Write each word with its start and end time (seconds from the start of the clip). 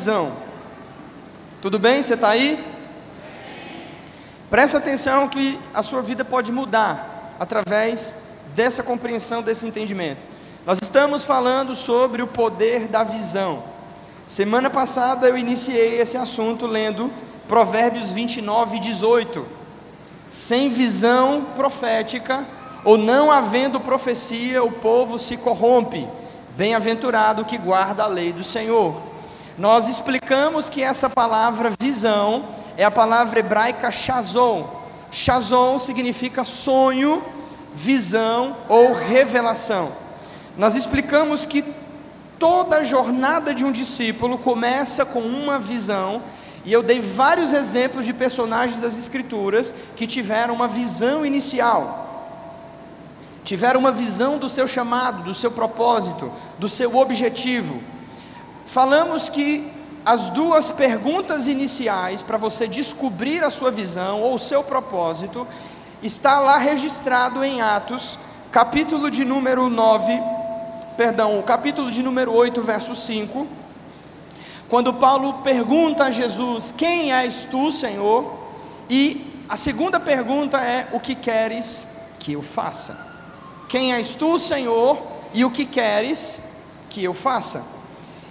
visão. 0.00 0.32
Tudo 1.60 1.78
bem? 1.78 2.02
Você 2.02 2.14
está 2.14 2.30
aí? 2.30 2.58
Presta 4.48 4.78
atenção 4.78 5.28
que 5.28 5.60
a 5.74 5.82
sua 5.82 6.00
vida 6.00 6.24
pode 6.24 6.50
mudar 6.50 7.36
através 7.38 8.16
dessa 8.56 8.82
compreensão, 8.82 9.42
desse 9.42 9.66
entendimento. 9.66 10.20
Nós 10.64 10.78
estamos 10.82 11.22
falando 11.22 11.76
sobre 11.76 12.22
o 12.22 12.26
poder 12.26 12.88
da 12.88 13.04
visão. 13.04 13.62
Semana 14.26 14.70
passada 14.70 15.28
eu 15.28 15.36
iniciei 15.36 16.00
esse 16.00 16.16
assunto 16.16 16.66
lendo 16.66 17.12
Provérbios 17.46 18.08
29 18.08 18.78
e 18.78 18.80
18. 18.80 19.44
Sem 20.30 20.70
visão 20.70 21.48
profética, 21.54 22.46
ou 22.86 22.96
não 22.96 23.30
havendo 23.30 23.78
profecia, 23.78 24.64
o 24.64 24.72
povo 24.72 25.18
se 25.18 25.36
corrompe. 25.36 26.08
Bem-aventurado 26.56 27.44
que 27.44 27.58
guarda 27.58 28.04
a 28.04 28.06
lei 28.06 28.32
do 28.32 28.42
Senhor. 28.42 29.09
Nós 29.60 29.88
explicamos 29.88 30.70
que 30.70 30.82
essa 30.82 31.10
palavra 31.10 31.70
visão 31.78 32.46
é 32.78 32.84
a 32.84 32.90
palavra 32.90 33.40
hebraica 33.40 33.92
shazon. 33.92 34.66
Shazon 35.10 35.78
significa 35.78 36.46
sonho, 36.46 37.22
visão 37.74 38.56
ou 38.70 38.94
revelação. 38.94 39.92
Nós 40.56 40.74
explicamos 40.76 41.44
que 41.44 41.62
toda 42.38 42.78
a 42.78 42.84
jornada 42.84 43.52
de 43.52 43.62
um 43.62 43.70
discípulo 43.70 44.38
começa 44.38 45.04
com 45.04 45.20
uma 45.20 45.58
visão, 45.58 46.22
e 46.64 46.72
eu 46.72 46.82
dei 46.82 47.02
vários 47.02 47.52
exemplos 47.52 48.06
de 48.06 48.14
personagens 48.14 48.80
das 48.80 48.96
Escrituras 48.96 49.74
que 49.94 50.06
tiveram 50.06 50.54
uma 50.54 50.68
visão 50.68 51.26
inicial, 51.26 52.40
tiveram 53.44 53.78
uma 53.78 53.92
visão 53.92 54.38
do 54.38 54.48
seu 54.48 54.66
chamado, 54.66 55.22
do 55.22 55.34
seu 55.34 55.50
propósito, 55.50 56.32
do 56.58 56.66
seu 56.66 56.96
objetivo. 56.96 57.99
Falamos 58.70 59.28
que 59.28 59.68
as 60.06 60.30
duas 60.30 60.70
perguntas 60.70 61.48
iniciais 61.48 62.22
para 62.22 62.38
você 62.38 62.68
descobrir 62.68 63.42
a 63.42 63.50
sua 63.50 63.68
visão 63.68 64.22
ou 64.22 64.36
o 64.36 64.38
seu 64.38 64.62
propósito 64.62 65.44
está 66.00 66.38
lá 66.38 66.56
registrado 66.56 67.42
em 67.42 67.60
Atos, 67.60 68.16
capítulo 68.52 69.10
de 69.10 69.24
número 69.24 69.68
9, 69.68 70.12
perdão, 70.96 71.42
capítulo 71.42 71.90
de 71.90 72.00
número 72.00 72.32
8, 72.32 72.62
verso 72.62 72.94
5. 72.94 73.44
Quando 74.68 74.94
Paulo 74.94 75.42
pergunta 75.42 76.04
a 76.04 76.10
Jesus: 76.12 76.72
"Quem 76.76 77.12
és 77.12 77.44
tu, 77.44 77.72
Senhor?" 77.72 78.38
E 78.88 79.42
a 79.48 79.56
segunda 79.56 79.98
pergunta 79.98 80.58
é: 80.58 80.86
"O 80.92 81.00
que 81.00 81.16
queres 81.16 81.88
que 82.20 82.34
eu 82.34 82.40
faça?" 82.40 82.96
Quem 83.68 83.94
és 83.94 84.14
tu, 84.14 84.38
Senhor? 84.38 85.02
E 85.34 85.44
o 85.44 85.50
que 85.50 85.64
queres 85.64 86.38
que 86.88 87.02
eu 87.02 87.12
faça? 87.12 87.79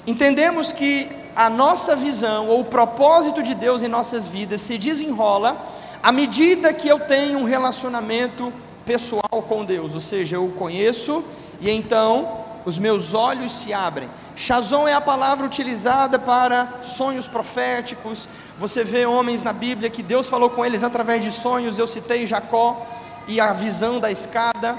Entendemos 0.09 0.73
que 0.73 1.07
a 1.35 1.51
nossa 1.51 1.95
visão 1.95 2.47
ou 2.47 2.61
o 2.61 2.65
propósito 2.65 3.43
de 3.43 3.53
Deus 3.53 3.83
em 3.83 3.87
nossas 3.87 4.27
vidas 4.27 4.59
se 4.59 4.75
desenrola 4.75 5.55
à 6.01 6.11
medida 6.11 6.73
que 6.73 6.87
eu 6.87 7.01
tenho 7.01 7.37
um 7.37 7.43
relacionamento 7.43 8.51
pessoal 8.83 9.45
com 9.47 9.63
Deus, 9.63 9.93
ou 9.93 9.99
seja, 9.99 10.37
eu 10.37 10.45
o 10.45 10.51
conheço 10.53 11.23
e 11.61 11.69
então 11.69 12.43
os 12.65 12.79
meus 12.79 13.13
olhos 13.13 13.53
se 13.53 13.71
abrem. 13.71 14.09
Shazon 14.35 14.87
é 14.87 14.95
a 14.95 14.99
palavra 14.99 15.45
utilizada 15.45 16.17
para 16.17 16.79
sonhos 16.81 17.27
proféticos. 17.27 18.27
Você 18.57 18.83
vê 18.83 19.05
homens 19.05 19.43
na 19.43 19.53
Bíblia 19.53 19.91
que 19.91 20.01
Deus 20.01 20.27
falou 20.27 20.49
com 20.49 20.65
eles 20.65 20.81
através 20.81 21.23
de 21.23 21.31
sonhos. 21.31 21.77
Eu 21.77 21.85
citei 21.85 22.25
Jacó 22.25 22.83
e 23.27 23.39
a 23.39 23.53
visão 23.53 23.99
da 23.99 24.09
escada 24.09 24.75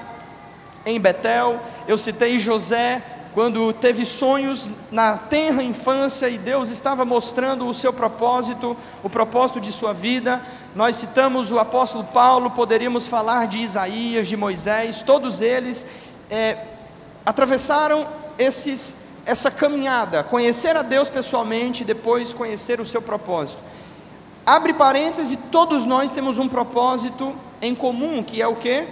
em 0.85 0.99
Betel. 0.99 1.61
Eu 1.87 1.97
citei 1.97 2.37
José 2.41 3.01
quando 3.41 3.73
teve 3.73 4.05
sonhos 4.05 4.71
na 4.93 5.17
tenra 5.17 5.63
infância 5.63 6.29
e 6.29 6.37
Deus 6.37 6.69
estava 6.69 7.07
mostrando 7.07 7.67
o 7.67 7.73
seu 7.73 7.91
propósito, 7.91 8.77
o 9.03 9.09
propósito 9.09 9.59
de 9.59 9.73
sua 9.73 9.95
vida. 9.95 10.43
Nós 10.77 10.97
citamos 10.97 11.51
o 11.51 11.59
apóstolo 11.59 12.05
Paulo, 12.05 12.51
poderíamos 12.51 13.07
falar 13.07 13.47
de 13.47 13.57
Isaías, 13.57 14.29
de 14.29 14.37
Moisés, 14.37 15.01
todos 15.01 15.41
eles 15.41 15.87
é, 16.31 16.67
atravessaram 17.25 18.07
esses, 18.39 18.95
essa 19.25 19.51
caminhada, 19.51 20.23
conhecer 20.23 20.77
a 20.77 20.83
Deus 20.83 21.09
pessoalmente 21.09 21.83
e 21.83 21.87
depois 21.87 22.35
conhecer 22.35 22.79
o 22.79 22.85
seu 22.85 23.01
propósito. 23.01 23.63
Abre 24.45 24.75
parênteses, 24.75 25.39
todos 25.51 25.87
nós 25.87 26.11
temos 26.11 26.39
um 26.39 26.47
propósito 26.47 27.35
em 27.63 27.75
comum, 27.75 28.23
que 28.23 28.43
é 28.43 28.47
o 28.47 28.57
que? 28.57 28.87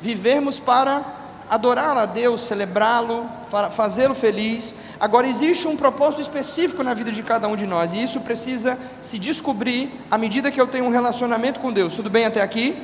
Vivermos 0.00 0.58
para 0.58 1.04
adorar 1.48 1.96
a 1.96 2.04
Deus, 2.04 2.40
celebrá-lo, 2.40 3.30
fazê-lo 3.70 4.14
feliz. 4.14 4.74
Agora, 4.98 5.26
existe 5.26 5.68
um 5.68 5.76
propósito 5.76 6.22
específico 6.22 6.82
na 6.82 6.94
vida 6.94 7.12
de 7.12 7.22
cada 7.22 7.48
um 7.48 7.56
de 7.56 7.66
nós, 7.66 7.92
e 7.92 8.02
isso 8.02 8.20
precisa 8.20 8.78
se 9.00 9.18
descobrir 9.18 9.90
à 10.10 10.16
medida 10.16 10.50
que 10.50 10.60
eu 10.60 10.66
tenho 10.66 10.84
um 10.86 10.90
relacionamento 10.90 11.60
com 11.60 11.72
Deus. 11.72 11.94
Tudo 11.94 12.10
bem 12.10 12.24
até 12.24 12.40
aqui? 12.40 12.76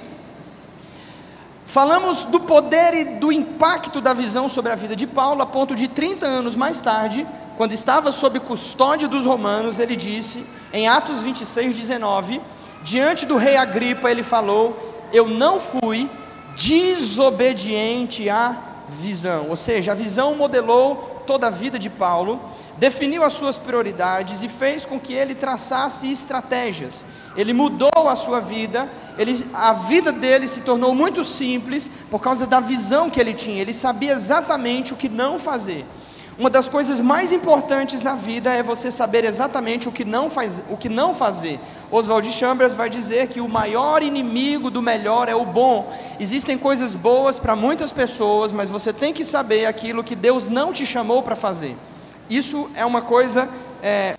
Falamos 1.67 2.25
do 2.25 2.41
poder 2.41 2.95
e 2.95 3.05
do 3.05 3.31
impacto 3.31 4.01
da 4.01 4.15
visão 4.15 4.49
sobre 4.49 4.73
a 4.73 4.75
vida 4.75 4.97
de 4.97 5.07
Paulo, 5.07 5.43
a 5.43 5.47
ponto 5.47 5.75
de 5.75 5.87
30 5.87 6.27
anos 6.27 6.57
mais 6.57 6.81
tarde, 6.81 7.27
quando 7.59 7.73
estava 7.73 8.11
sob 8.13 8.41
custódia 8.41 9.07
dos 9.09 9.27
romanos, 9.27 9.79
ele 9.79 9.97
disse, 9.97 10.47
em 10.73 10.89
Atos 10.89 11.21
26, 11.21 11.77
19, 11.77 12.41
diante 12.83 13.27
do 13.27 13.37
rei 13.37 13.57
Agripa, 13.57 14.11
ele 14.11 14.23
falou: 14.23 15.09
Eu 15.13 15.29
não 15.29 15.61
fui 15.61 16.09
desobediente 16.57 18.31
à 18.31 18.57
visão. 18.89 19.49
Ou 19.49 19.57
seja, 19.57 19.93
a 19.93 19.95
visão 19.95 20.35
modelou 20.35 21.23
toda 21.27 21.49
a 21.49 21.51
vida 21.51 21.79
de 21.79 21.91
Paulo, 21.91 22.41
definiu 22.79 23.23
as 23.23 23.35
suas 23.35 23.59
prioridades 23.59 24.43
e 24.43 24.49
fez 24.49 24.87
com 24.87 24.99
que 24.99 25.13
ele 25.13 25.35
traçasse 25.35 26.11
estratégias. 26.11 27.07
Ele 27.37 27.53
mudou 27.53 27.91
a 28.09 28.17
sua 28.17 28.41
vida, 28.41 28.89
ele, 29.19 29.47
a 29.53 29.75
vida 29.75 30.11
dele 30.11 30.49
se 30.49 30.61
tornou 30.61 30.95
muito 30.95 31.23
simples 31.25 31.91
por 32.11 32.21
causa 32.21 32.47
da 32.47 32.61
visão 32.61 33.11
que 33.11 33.21
ele 33.21 33.35
tinha. 33.35 33.61
Ele 33.61 33.75
sabia 33.75 34.13
exatamente 34.13 34.93
o 34.93 34.97
que 34.97 35.09
não 35.09 35.39
fazer. 35.39 35.85
Uma 36.39 36.49
das 36.49 36.69
coisas 36.69 37.01
mais 37.01 37.33
importantes 37.33 38.01
na 38.01 38.15
vida 38.15 38.53
é 38.53 38.63
você 38.63 38.93
saber 38.93 39.25
exatamente 39.25 39.89
o 39.89 39.93
que 39.93 40.05
não, 40.05 40.31
faz, 40.31 40.63
o 40.71 40.77
que 40.77 40.89
não 40.89 41.13
fazer. 41.13 41.59
Oswald 41.91 42.31
Chambers 42.31 42.75
vai 42.75 42.91
dizer 42.91 43.29
que 43.29 43.41
o 43.41 43.49
maior 43.49 44.03
inimigo 44.03 44.71
do 44.71 44.83
melhor 44.83 45.29
é 45.29 45.35
o 45.35 45.45
bom. 45.45 45.91
Existem 46.21 46.59
coisas 46.59 46.95
boas 46.95 47.39
para 47.39 47.57
muitas 47.57 47.91
pessoas, 47.93 48.53
mas 48.53 48.69
você 48.69 48.93
tem 48.93 49.13
que 49.13 49.25
saber 49.25 49.65
aquilo 49.65 50.05
que 50.05 50.15
Deus 50.15 50.49
não 50.49 50.73
te 50.73 50.85
chamou 50.85 51.23
para 51.23 51.35
fazer. 51.35 51.77
Isso 52.29 52.71
é 52.75 52.85
uma 52.85 53.01
coisa 53.01 53.49
é, 53.83 54.15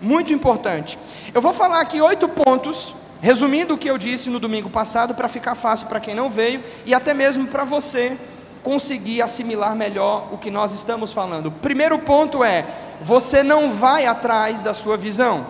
muito 0.00 0.32
importante. 0.32 0.98
Eu 1.32 1.40
vou 1.40 1.54
falar 1.54 1.80
aqui 1.80 2.00
oito 2.02 2.28
pontos, 2.28 2.94
resumindo 3.22 3.74
o 3.74 3.78
que 3.78 3.90
eu 3.90 3.96
disse 3.96 4.28
no 4.28 4.38
domingo 4.38 4.68
passado, 4.68 5.14
para 5.14 5.26
ficar 5.26 5.54
fácil 5.54 5.86
para 5.86 6.00
quem 6.00 6.14
não 6.14 6.28
veio 6.28 6.62
e 6.84 6.94
até 6.94 7.14
mesmo 7.14 7.46
para 7.46 7.64
você 7.64 8.16
conseguir 8.62 9.22
assimilar 9.22 9.74
melhor 9.74 10.28
o 10.32 10.38
que 10.38 10.50
nós 10.50 10.72
estamos 10.72 11.12
falando. 11.12 11.50
Primeiro 11.50 11.98
ponto 11.98 12.44
é: 12.44 12.66
você 13.00 13.42
não 13.42 13.70
vai 13.70 14.04
atrás 14.04 14.62
da 14.62 14.74
sua 14.74 14.98
visão, 14.98 15.46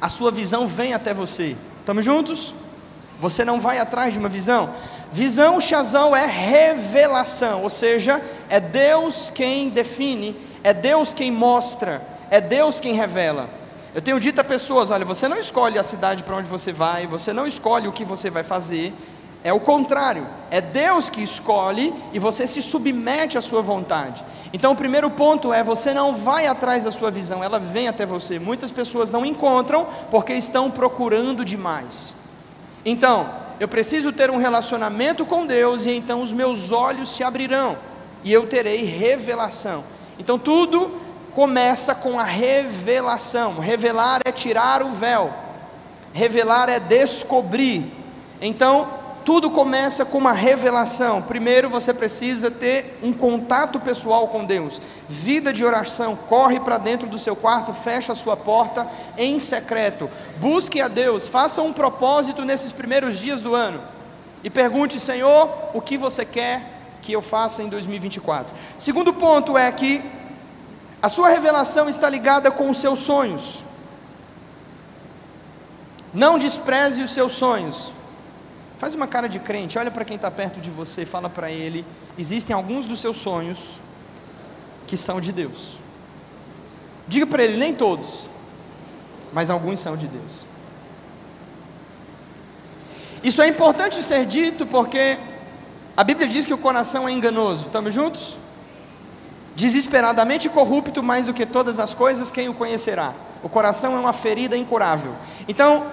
a 0.00 0.08
sua 0.08 0.30
visão 0.30 0.66
vem 0.66 0.94
até 0.94 1.12
você. 1.12 1.56
Estamos 1.80 2.04
juntos? 2.04 2.54
Você 3.20 3.44
não 3.44 3.60
vai 3.60 3.78
atrás 3.78 4.12
de 4.12 4.18
uma 4.18 4.28
visão. 4.28 4.74
Visão, 5.12 5.60
Shazão, 5.60 6.14
é 6.14 6.26
revelação, 6.26 7.62
ou 7.62 7.70
seja, 7.70 8.22
é 8.48 8.60
Deus 8.60 9.30
quem 9.30 9.70
define, 9.70 10.36
é 10.62 10.74
Deus 10.74 11.14
quem 11.14 11.32
mostra, 11.32 12.02
é 12.30 12.40
Deus 12.40 12.78
quem 12.78 12.92
revela. 12.92 13.48
Eu 13.94 14.02
tenho 14.02 14.20
dito 14.20 14.40
a 14.40 14.44
pessoas: 14.44 14.90
olha, 14.90 15.04
você 15.04 15.26
não 15.26 15.38
escolhe 15.38 15.78
a 15.78 15.82
cidade 15.82 16.22
para 16.22 16.36
onde 16.36 16.46
você 16.46 16.72
vai, 16.72 17.06
você 17.06 17.32
não 17.32 17.46
escolhe 17.46 17.88
o 17.88 17.92
que 17.92 18.04
você 18.04 18.28
vai 18.28 18.42
fazer, 18.42 18.92
é 19.44 19.52
o 19.52 19.60
contrário, 19.60 20.26
é 20.50 20.60
Deus 20.60 21.08
que 21.08 21.22
escolhe 21.22 21.94
e 22.12 22.18
você 22.18 22.46
se 22.46 22.60
submete 22.60 23.38
à 23.38 23.40
sua 23.40 23.62
vontade. 23.62 24.24
Então, 24.52 24.72
o 24.72 24.76
primeiro 24.76 25.10
ponto 25.10 25.52
é: 25.52 25.62
você 25.62 25.94
não 25.94 26.14
vai 26.14 26.46
atrás 26.46 26.84
da 26.84 26.90
sua 26.90 27.10
visão, 27.10 27.42
ela 27.44 27.58
vem 27.58 27.86
até 27.86 28.04
você. 28.04 28.38
Muitas 28.38 28.72
pessoas 28.72 29.10
não 29.10 29.24
encontram 29.24 29.86
porque 30.10 30.32
estão 30.34 30.70
procurando 30.70 31.44
demais. 31.44 32.16
Então, 32.84 33.30
eu 33.60 33.68
preciso 33.68 34.12
ter 34.12 34.30
um 34.30 34.38
relacionamento 34.38 35.24
com 35.24 35.46
Deus 35.46 35.86
e 35.86 35.92
então 35.92 36.20
os 36.20 36.32
meus 36.32 36.72
olhos 36.72 37.10
se 37.10 37.22
abrirão 37.22 37.76
e 38.24 38.32
eu 38.32 38.46
terei 38.46 38.84
revelação. 38.84 39.84
Então, 40.18 40.38
tudo 40.38 40.90
começa 41.32 41.94
com 41.94 42.18
a 42.18 42.24
revelação. 42.24 43.60
Revelar 43.60 44.20
é 44.24 44.32
tirar 44.32 44.82
o 44.82 44.90
véu, 44.90 45.32
revelar 46.12 46.68
é 46.68 46.80
descobrir. 46.80 47.92
Então, 48.40 48.88
tudo 49.24 49.50
começa 49.50 50.04
com 50.04 50.18
uma 50.18 50.32
revelação. 50.32 51.22
Primeiro 51.22 51.68
você 51.68 51.92
precisa 51.92 52.50
ter 52.50 52.98
um 53.02 53.12
contato 53.12 53.78
pessoal 53.78 54.28
com 54.28 54.44
Deus. 54.44 54.80
Vida 55.08 55.52
de 55.52 55.64
oração, 55.64 56.16
corre 56.28 56.60
para 56.60 56.78
dentro 56.78 57.06
do 57.06 57.18
seu 57.18 57.36
quarto, 57.36 57.72
fecha 57.72 58.12
a 58.12 58.14
sua 58.14 58.36
porta 58.36 58.88
em 59.16 59.38
secreto. 59.38 60.08
Busque 60.38 60.80
a 60.80 60.88
Deus, 60.88 61.26
faça 61.26 61.62
um 61.62 61.72
propósito 61.72 62.44
nesses 62.44 62.72
primeiros 62.72 63.18
dias 63.18 63.40
do 63.40 63.54
ano. 63.54 63.80
E 64.42 64.48
pergunte, 64.50 64.98
Senhor, 65.00 65.50
o 65.74 65.80
que 65.80 65.96
você 65.96 66.24
quer 66.24 66.62
que 67.02 67.12
eu 67.12 67.20
faça 67.20 67.62
em 67.62 67.68
2024? 67.68 68.52
Segundo 68.76 69.12
ponto 69.12 69.58
é 69.58 69.70
que 69.72 70.02
A 71.00 71.08
sua 71.08 71.28
revelação 71.28 71.88
está 71.88 72.08
ligada 72.08 72.50
com 72.50 72.68
os 72.68 72.80
seus 72.80 72.98
sonhos. 73.00 73.64
Não 76.12 76.38
despreze 76.38 77.02
os 77.02 77.12
seus 77.12 77.32
sonhos. 77.32 77.92
Faz 78.78 78.94
uma 78.94 79.08
cara 79.08 79.28
de 79.28 79.40
crente, 79.40 79.76
olha 79.76 79.90
para 79.90 80.04
quem 80.04 80.14
está 80.14 80.30
perto 80.30 80.60
de 80.60 80.70
você, 80.70 81.04
fala 81.04 81.28
para 81.28 81.50
ele: 81.50 81.84
existem 82.16 82.54
alguns 82.54 82.86
dos 82.86 83.00
seus 83.00 83.16
sonhos 83.16 83.80
que 84.86 84.96
são 84.96 85.20
de 85.20 85.32
Deus. 85.32 85.80
Diga 87.08 87.26
para 87.26 87.42
ele, 87.42 87.56
nem 87.56 87.74
todos, 87.74 88.30
mas 89.32 89.50
alguns 89.50 89.80
são 89.80 89.96
de 89.96 90.06
Deus. 90.06 90.46
Isso 93.22 93.42
é 93.42 93.48
importante 93.48 94.00
ser 94.02 94.24
dito 94.26 94.64
porque 94.64 95.18
a 95.96 96.04
Bíblia 96.04 96.28
diz 96.28 96.46
que 96.46 96.54
o 96.54 96.58
coração 96.58 97.08
é 97.08 97.12
enganoso. 97.12 97.66
Estamos 97.66 97.92
juntos? 97.92 98.38
Desesperadamente 99.56 100.48
corrupto 100.48 101.02
mais 101.02 101.26
do 101.26 101.34
que 101.34 101.44
todas 101.44 101.80
as 101.80 101.92
coisas, 101.92 102.30
quem 102.30 102.48
o 102.48 102.54
conhecerá? 102.54 103.12
O 103.42 103.48
coração 103.48 103.96
é 103.96 103.98
uma 103.98 104.12
ferida 104.12 104.56
incurável. 104.56 105.14
Então, 105.48 105.84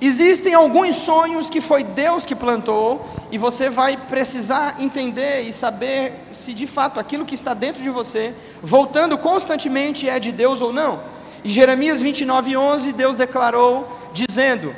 existem 0.00 0.54
alguns 0.54 0.96
sonhos 0.96 1.48
que 1.48 1.60
foi 1.60 1.84
Deus 1.84 2.26
que 2.26 2.34
plantou, 2.34 3.06
e 3.30 3.38
você 3.38 3.70
vai 3.70 3.96
precisar 3.96 4.76
entender 4.80 5.42
e 5.42 5.52
saber 5.52 6.12
se 6.30 6.52
de 6.52 6.66
fato 6.66 7.00
aquilo 7.00 7.24
que 7.24 7.34
está 7.34 7.54
dentro 7.54 7.82
de 7.82 7.90
você, 7.90 8.34
voltando 8.62 9.16
constantemente, 9.16 10.08
é 10.08 10.18
de 10.18 10.32
Deus 10.32 10.60
ou 10.60 10.72
não. 10.72 11.00
Em 11.44 11.48
Jeremias 11.48 12.00
29, 12.00 12.56
11, 12.56 12.92
Deus 12.92 13.16
declarou, 13.16 13.88
dizendo: 14.12 14.74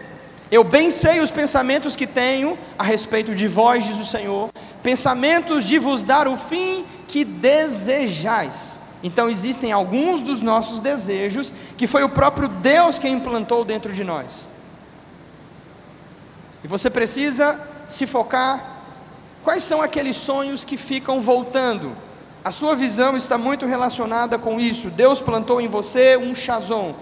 eu 0.50 0.64
bem 0.64 0.90
sei 0.90 1.20
os 1.20 1.30
pensamentos 1.30 1.94
que 1.94 2.06
tenho 2.06 2.56
a 2.78 2.82
respeito 2.82 3.34
de 3.34 3.46
vós, 3.46 3.84
diz 3.84 3.98
o 3.98 4.04
Senhor, 4.04 4.48
pensamentos 4.82 5.66
de 5.66 5.78
vos 5.78 6.02
dar 6.02 6.26
o 6.26 6.38
fim 6.38 6.86
que 7.06 7.22
desejais. 7.22 8.78
Então 9.02 9.28
existem 9.28 9.72
alguns 9.72 10.22
dos 10.22 10.40
nossos 10.40 10.80
desejos 10.80 11.52
que 11.76 11.86
foi 11.86 12.02
o 12.02 12.08
próprio 12.08 12.48
Deus 12.48 12.98
quem 12.98 13.12
implantou 13.12 13.62
dentro 13.62 13.92
de 13.92 14.02
nós. 14.02 14.46
E 16.62 16.68
você 16.68 16.90
precisa 16.90 17.58
se 17.88 18.06
focar 18.06 18.78
quais 19.42 19.64
são 19.64 19.80
aqueles 19.80 20.16
sonhos 20.16 20.64
que 20.64 20.76
ficam 20.76 21.20
voltando. 21.20 21.92
A 22.44 22.50
sua 22.50 22.74
visão 22.74 23.16
está 23.16 23.36
muito 23.36 23.66
relacionada 23.66 24.38
com 24.38 24.58
isso. 24.60 24.90
Deus 24.90 25.20
plantou 25.20 25.60
em 25.60 25.68
você 25.68 26.16
um 26.16 26.34
chazon. 26.34 26.94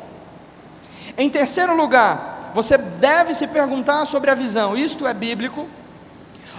Em 1.17 1.31
terceiro 1.31 1.77
lugar, 1.77 2.51
você 2.55 2.77
deve 2.77 3.35
se 3.35 3.47
perguntar 3.47 4.05
sobre 4.07 4.31
a 4.31 4.35
visão: 4.35 4.77
isto 4.77 5.07
é 5.07 5.15
bíblico? 5.15 5.67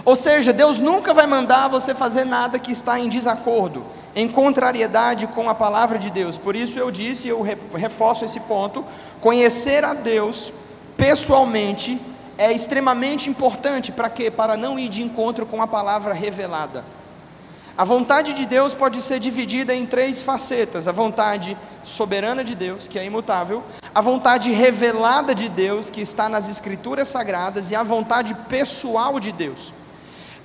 Ou 0.04 0.16
seja, 0.16 0.52
Deus 0.52 0.78
nunca 0.78 1.12
vai 1.12 1.26
mandar 1.26 1.68
você 1.68 1.94
fazer 1.94 2.24
nada 2.24 2.58
que 2.58 2.72
está 2.72 2.98
em 2.98 3.08
desacordo, 3.08 3.84
em 4.14 4.28
contrariedade 4.28 5.26
com 5.26 5.50
a 5.50 5.54
palavra 5.54 5.98
de 5.98 6.10
Deus. 6.10 6.38
Por 6.38 6.54
isso 6.56 6.78
eu 6.78 6.90
disse, 6.90 7.28
eu 7.28 7.42
reforço 7.74 8.24
esse 8.24 8.40
ponto: 8.40 8.84
conhecer 9.20 9.84
a 9.84 9.92
Deus 9.92 10.52
pessoalmente 10.96 12.00
é 12.38 12.52
extremamente 12.52 13.28
importante 13.28 13.90
para 13.90 14.08
quê? 14.08 14.30
Para 14.30 14.56
não 14.56 14.78
ir 14.78 14.88
de 14.88 15.02
encontro 15.02 15.44
com 15.44 15.60
a 15.60 15.66
palavra 15.66 16.14
revelada. 16.14 16.84
A 17.76 17.84
vontade 17.84 18.32
de 18.32 18.46
Deus 18.46 18.74
pode 18.74 19.02
ser 19.02 19.20
dividida 19.20 19.74
em 19.74 19.84
três 19.84 20.22
facetas: 20.22 20.88
a 20.88 20.92
vontade 20.92 21.56
soberana 21.82 22.42
de 22.42 22.54
Deus, 22.54 22.88
que 22.88 22.98
é 22.98 23.04
imutável, 23.04 23.62
a 23.94 24.00
vontade 24.00 24.50
revelada 24.52 25.34
de 25.34 25.48
Deus, 25.48 25.90
que 25.90 26.00
está 26.00 26.28
nas 26.28 26.48
Escrituras 26.48 27.08
Sagradas, 27.08 27.70
e 27.70 27.76
a 27.76 27.82
vontade 27.82 28.34
pessoal 28.48 29.20
de 29.20 29.32
Deus. 29.32 29.72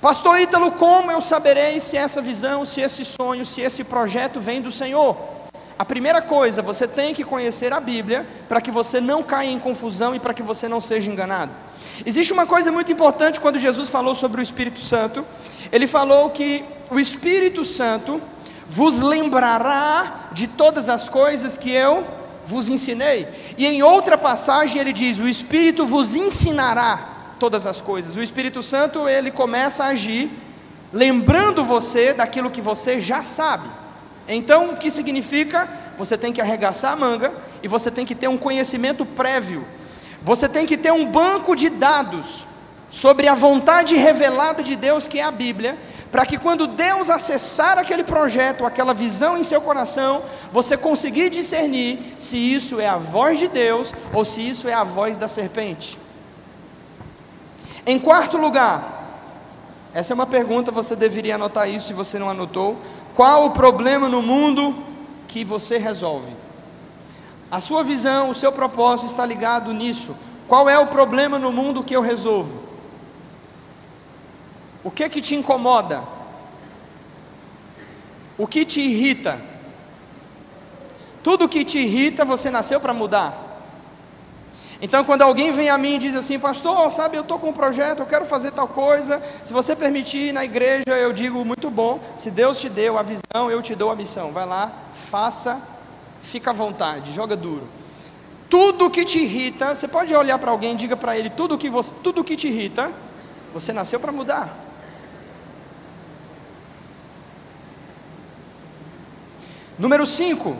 Pastor 0.00 0.38
Ítalo, 0.38 0.72
como 0.72 1.10
eu 1.10 1.20
saberei 1.20 1.80
se 1.80 1.96
essa 1.96 2.20
visão, 2.20 2.64
se 2.64 2.80
esse 2.80 3.04
sonho, 3.04 3.44
se 3.44 3.62
esse 3.62 3.82
projeto 3.84 4.38
vem 4.38 4.60
do 4.60 4.70
Senhor? 4.70 5.33
A 5.78 5.84
primeira 5.84 6.22
coisa, 6.22 6.62
você 6.62 6.86
tem 6.86 7.12
que 7.12 7.24
conhecer 7.24 7.72
a 7.72 7.80
Bíblia 7.80 8.26
para 8.48 8.60
que 8.60 8.70
você 8.70 9.00
não 9.00 9.22
caia 9.22 9.50
em 9.50 9.58
confusão 9.58 10.14
e 10.14 10.20
para 10.20 10.32
que 10.32 10.42
você 10.42 10.68
não 10.68 10.80
seja 10.80 11.10
enganado. 11.10 11.50
Existe 12.06 12.32
uma 12.32 12.46
coisa 12.46 12.70
muito 12.70 12.92
importante 12.92 13.40
quando 13.40 13.58
Jesus 13.58 13.88
falou 13.88 14.14
sobre 14.14 14.40
o 14.40 14.42
Espírito 14.42 14.80
Santo. 14.80 15.24
Ele 15.72 15.86
falou 15.86 16.30
que 16.30 16.64
o 16.90 17.00
Espírito 17.00 17.64
Santo 17.64 18.22
vos 18.68 19.00
lembrará 19.00 20.28
de 20.32 20.46
todas 20.46 20.88
as 20.88 21.08
coisas 21.08 21.56
que 21.56 21.70
eu 21.70 22.06
vos 22.46 22.68
ensinei. 22.68 23.26
E 23.58 23.66
em 23.66 23.82
outra 23.82 24.16
passagem 24.16 24.80
ele 24.80 24.92
diz: 24.92 25.18
o 25.18 25.28
Espírito 25.28 25.86
vos 25.86 26.14
ensinará 26.14 27.34
todas 27.38 27.66
as 27.66 27.80
coisas. 27.80 28.16
O 28.16 28.22
Espírito 28.22 28.62
Santo 28.62 29.08
ele 29.08 29.30
começa 29.30 29.84
a 29.84 29.88
agir 29.88 30.30
lembrando 30.92 31.64
você 31.64 32.14
daquilo 32.14 32.50
que 32.50 32.60
você 32.60 33.00
já 33.00 33.22
sabe. 33.22 33.68
Então, 34.28 34.72
o 34.72 34.76
que 34.76 34.90
significa? 34.90 35.68
Você 35.98 36.16
tem 36.16 36.32
que 36.32 36.40
arregaçar 36.40 36.92
a 36.92 36.96
manga 36.96 37.32
e 37.62 37.68
você 37.68 37.90
tem 37.90 38.04
que 38.06 38.14
ter 38.14 38.28
um 38.28 38.38
conhecimento 38.38 39.04
prévio. 39.04 39.66
Você 40.22 40.48
tem 40.48 40.64
que 40.64 40.76
ter 40.76 40.92
um 40.92 41.06
banco 41.06 41.54
de 41.54 41.68
dados 41.68 42.46
sobre 42.90 43.28
a 43.28 43.34
vontade 43.34 43.96
revelada 43.96 44.62
de 44.62 44.76
Deus, 44.76 45.06
que 45.06 45.18
é 45.18 45.24
a 45.24 45.30
Bíblia, 45.30 45.76
para 46.10 46.24
que 46.24 46.38
quando 46.38 46.66
Deus 46.66 47.10
acessar 47.10 47.76
aquele 47.76 48.04
projeto, 48.04 48.64
aquela 48.64 48.94
visão 48.94 49.36
em 49.36 49.42
seu 49.42 49.60
coração, 49.60 50.22
você 50.52 50.76
conseguir 50.76 51.28
discernir 51.28 52.14
se 52.16 52.36
isso 52.38 52.80
é 52.80 52.86
a 52.86 52.96
voz 52.96 53.38
de 53.38 53.48
Deus 53.48 53.92
ou 54.12 54.24
se 54.24 54.48
isso 54.48 54.68
é 54.68 54.72
a 54.72 54.84
voz 54.84 55.16
da 55.16 55.26
serpente. 55.26 55.98
Em 57.84 57.98
quarto 57.98 58.38
lugar, 58.38 58.94
essa 59.92 60.12
é 60.12 60.14
uma 60.14 60.26
pergunta, 60.26 60.70
você 60.70 60.96
deveria 60.96 61.34
anotar 61.34 61.68
isso 61.68 61.88
se 61.88 61.92
você 61.92 62.18
não 62.18 62.30
anotou. 62.30 62.78
Qual 63.14 63.46
o 63.46 63.50
problema 63.50 64.08
no 64.08 64.22
mundo 64.22 64.74
que 65.28 65.44
você 65.44 65.78
resolve? 65.78 66.32
A 67.50 67.60
sua 67.60 67.84
visão, 67.84 68.30
o 68.30 68.34
seu 68.34 68.50
propósito 68.50 69.06
está 69.06 69.24
ligado 69.24 69.72
nisso. 69.72 70.16
Qual 70.48 70.68
é 70.68 70.78
o 70.78 70.88
problema 70.88 71.38
no 71.38 71.52
mundo 71.52 71.84
que 71.84 71.94
eu 71.94 72.00
resolvo? 72.02 72.60
O 74.82 74.90
que 74.90 75.08
que 75.08 75.20
te 75.20 75.34
incomoda? 75.34 76.02
O 78.36 78.46
que 78.46 78.64
te 78.64 78.80
irrita? 78.80 79.40
Tudo 81.22 81.48
que 81.48 81.64
te 81.64 81.78
irrita, 81.78 82.24
você 82.24 82.50
nasceu 82.50 82.80
para 82.80 82.92
mudar. 82.92 83.43
Então, 84.84 85.02
quando 85.02 85.22
alguém 85.22 85.50
vem 85.50 85.70
a 85.70 85.78
mim 85.78 85.94
e 85.94 85.98
diz 85.98 86.14
assim, 86.14 86.38
pastor, 86.38 86.90
sabe, 86.90 87.16
eu 87.16 87.22
estou 87.22 87.38
com 87.38 87.48
um 87.48 87.52
projeto, 87.54 88.00
eu 88.00 88.06
quero 88.06 88.26
fazer 88.26 88.50
tal 88.50 88.68
coisa, 88.68 89.18
se 89.42 89.50
você 89.50 89.74
permitir 89.74 90.30
na 90.30 90.44
igreja, 90.44 90.90
eu 90.90 91.10
digo, 91.10 91.42
muito 91.42 91.70
bom, 91.70 91.98
se 92.18 92.30
Deus 92.30 92.60
te 92.60 92.68
deu 92.68 92.98
a 92.98 93.02
visão, 93.02 93.50
eu 93.50 93.62
te 93.62 93.74
dou 93.74 93.90
a 93.90 93.96
missão, 93.96 94.30
vai 94.30 94.44
lá, 94.44 94.70
faça, 95.10 95.58
fica 96.20 96.50
à 96.50 96.52
vontade, 96.52 97.14
joga 97.14 97.34
duro. 97.34 97.66
Tudo 98.50 98.90
que 98.90 99.06
te 99.06 99.20
irrita, 99.20 99.74
você 99.74 99.88
pode 99.88 100.14
olhar 100.14 100.38
para 100.38 100.50
alguém 100.50 100.74
e 100.74 100.76
diga 100.76 100.98
para 100.98 101.16
ele, 101.16 101.30
tudo 101.30 101.56
que, 101.56 101.70
você, 101.70 101.94
tudo 102.02 102.22
que 102.22 102.36
te 102.36 102.48
irrita, 102.48 102.92
você 103.54 103.72
nasceu 103.72 103.98
para 103.98 104.12
mudar. 104.12 104.54
Número 109.78 110.04
5. 110.04 110.54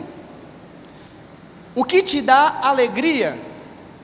O 1.75 1.85
que 1.85 2.01
te 2.01 2.23
dá 2.23 2.61
alegria? 2.63 3.44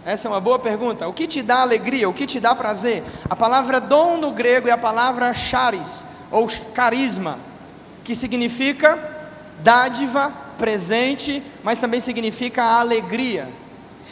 Essa 0.05 0.27
é 0.27 0.31
uma 0.31 0.41
boa 0.41 0.57
pergunta. 0.57 1.07
O 1.07 1.13
que 1.13 1.27
te 1.27 1.41
dá 1.41 1.61
alegria? 1.61 2.09
O 2.09 2.13
que 2.13 2.25
te 2.25 2.39
dá 2.39 2.55
prazer? 2.55 3.03
A 3.29 3.35
palavra 3.35 3.79
dom 3.79 4.17
no 4.17 4.31
grego 4.31 4.67
é 4.67 4.71
a 4.71 4.77
palavra 4.77 5.33
charis, 5.33 6.05
ou 6.31 6.47
carisma, 6.73 7.37
que 8.03 8.15
significa 8.15 8.97
dádiva, 9.59 10.33
presente, 10.57 11.43
mas 11.63 11.79
também 11.79 11.99
significa 11.99 12.63
alegria. 12.63 13.47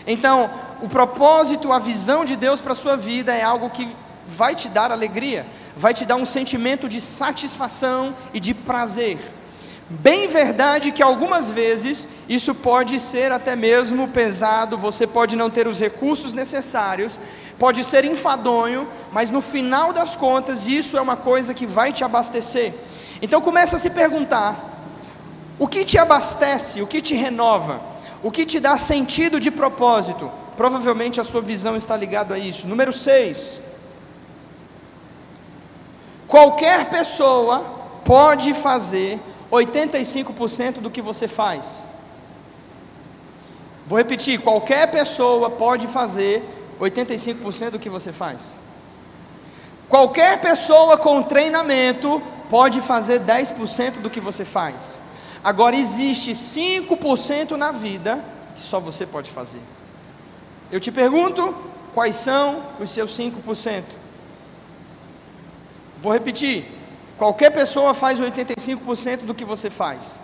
Então, 0.06 0.50
o 0.82 0.88
propósito, 0.88 1.72
a 1.72 1.80
visão 1.80 2.24
de 2.24 2.36
Deus 2.36 2.62
para 2.62 2.74
a 2.74 2.76
sua 2.76 2.96
vida 2.96 3.34
é 3.34 3.44
algo 3.44 3.70
que 3.70 3.88
vai 4.28 4.54
te 4.54 4.70
dar 4.70 4.92
alegria, 4.92 5.46
vai 5.76 5.94
te 5.94 6.06
dar 6.06 6.16
um 6.16 6.26
sentimento 6.26 6.88
de 6.88 7.02
satisfação 7.02 8.16
e 8.34 8.40
de 8.40 8.54
prazer. 8.54 9.18
Bem 9.90 10.28
verdade 10.28 10.92
que 10.92 11.02
algumas 11.02 11.50
vezes 11.50 12.08
isso 12.28 12.54
pode 12.54 13.00
ser 13.00 13.32
até 13.32 13.56
mesmo 13.56 14.08
pesado, 14.08 14.78
você 14.78 15.08
pode 15.08 15.36
não 15.36 15.50
ter 15.50 15.68
os 15.68 15.80
recursos 15.80 16.32
necessários, 16.32 17.20
pode 17.58 17.84
ser 17.84 18.06
enfadonho, 18.06 18.88
mas 19.12 19.32
no 19.32 19.42
final 19.42 19.92
das 19.92 20.16
contas 20.16 20.68
isso 20.68 20.96
é 20.96 21.02
uma 21.02 21.16
coisa 21.16 21.56
que 21.56 21.66
vai 21.66 21.92
te 21.92 22.04
abastecer. 22.04 22.76
Então 23.20 23.42
começa 23.42 23.78
a 23.78 23.80
se 23.80 23.90
perguntar: 23.90 24.86
o 25.58 25.68
que 25.68 25.84
te 25.84 25.98
abastece, 25.98 26.84
o 26.84 26.88
que 26.88 27.02
te 27.02 27.16
renova, 27.16 27.82
o 28.22 28.30
que 28.30 28.46
te 28.46 28.60
dá 28.60 28.78
sentido 28.78 29.40
de 29.40 29.50
propósito? 29.50 30.30
Provavelmente 30.56 31.20
a 31.20 31.24
sua 31.24 31.42
visão 31.42 31.76
está 31.76 31.98
ligada 31.98 32.36
a 32.36 32.38
isso. 32.38 32.68
Número 32.68 32.94
6. 32.94 33.60
Qualquer 36.28 36.92
pessoa 36.92 37.80
pode 38.06 38.54
fazer 38.54 39.20
85% 39.52 40.80
do 40.80 40.90
que 40.90 41.02
você 41.02 41.28
faz. 41.28 41.86
Vou 43.88 43.98
repetir: 43.98 44.40
qualquer 44.40 44.90
pessoa 44.92 45.50
pode 45.50 45.88
fazer 45.88 46.44
85% 46.80 47.72
do 47.72 47.80
que 47.80 47.90
você 47.90 48.12
faz. 48.14 48.58
Qualquer 49.88 50.40
pessoa 50.40 50.98
com 50.98 51.24
treinamento 51.24 52.22
pode 52.50 52.80
fazer 52.82 53.22
10% 53.22 54.00
do 54.00 54.10
que 54.10 54.20
você 54.20 54.46
faz. 54.46 55.02
Agora 55.44 55.76
existe 55.76 56.32
5% 56.32 57.52
na 57.52 57.72
vida 57.72 58.24
que 58.56 58.62
só 58.62 58.80
você 58.80 59.06
pode 59.06 59.32
fazer. 59.32 59.62
Eu 60.72 60.80
te 60.80 60.92
pergunto, 60.92 61.56
quais 61.94 62.16
são 62.16 62.64
os 62.80 62.92
seus 62.92 63.18
5%? 63.18 63.84
Vou 66.02 66.14
repetir. 66.14 66.79
Qualquer 67.20 67.50
pessoa 67.52 67.94
faz 67.94 68.18
85% 68.22 69.26
do 69.26 69.36
que 69.36 69.44
você 69.44 69.70
faz. 69.70 70.22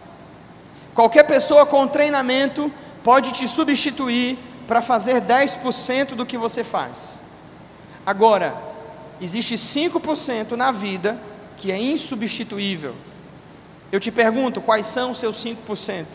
Qualquer 0.93 1.23
pessoa 1.23 1.65
com 1.65 1.85
treinamento 1.85 2.71
pode 3.03 3.33
te 3.33 3.49
substituir 3.49 4.39
para 4.65 4.81
fazer 4.81 5.21
10% 5.21 6.15
do 6.15 6.25
que 6.25 6.37
você 6.37 6.63
faz. 6.63 7.19
Agora, 8.05 8.55
existe 9.19 9.55
5% 9.55 10.51
na 10.51 10.71
vida 10.71 11.19
que 11.57 11.69
é 11.69 11.77
insubstituível. 11.77 12.95
Eu 13.91 13.99
te 13.99 14.09
pergunto, 14.09 14.61
quais 14.61 14.87
são 14.87 15.11
os 15.11 15.17
seus 15.17 15.35
5%? 15.43 16.05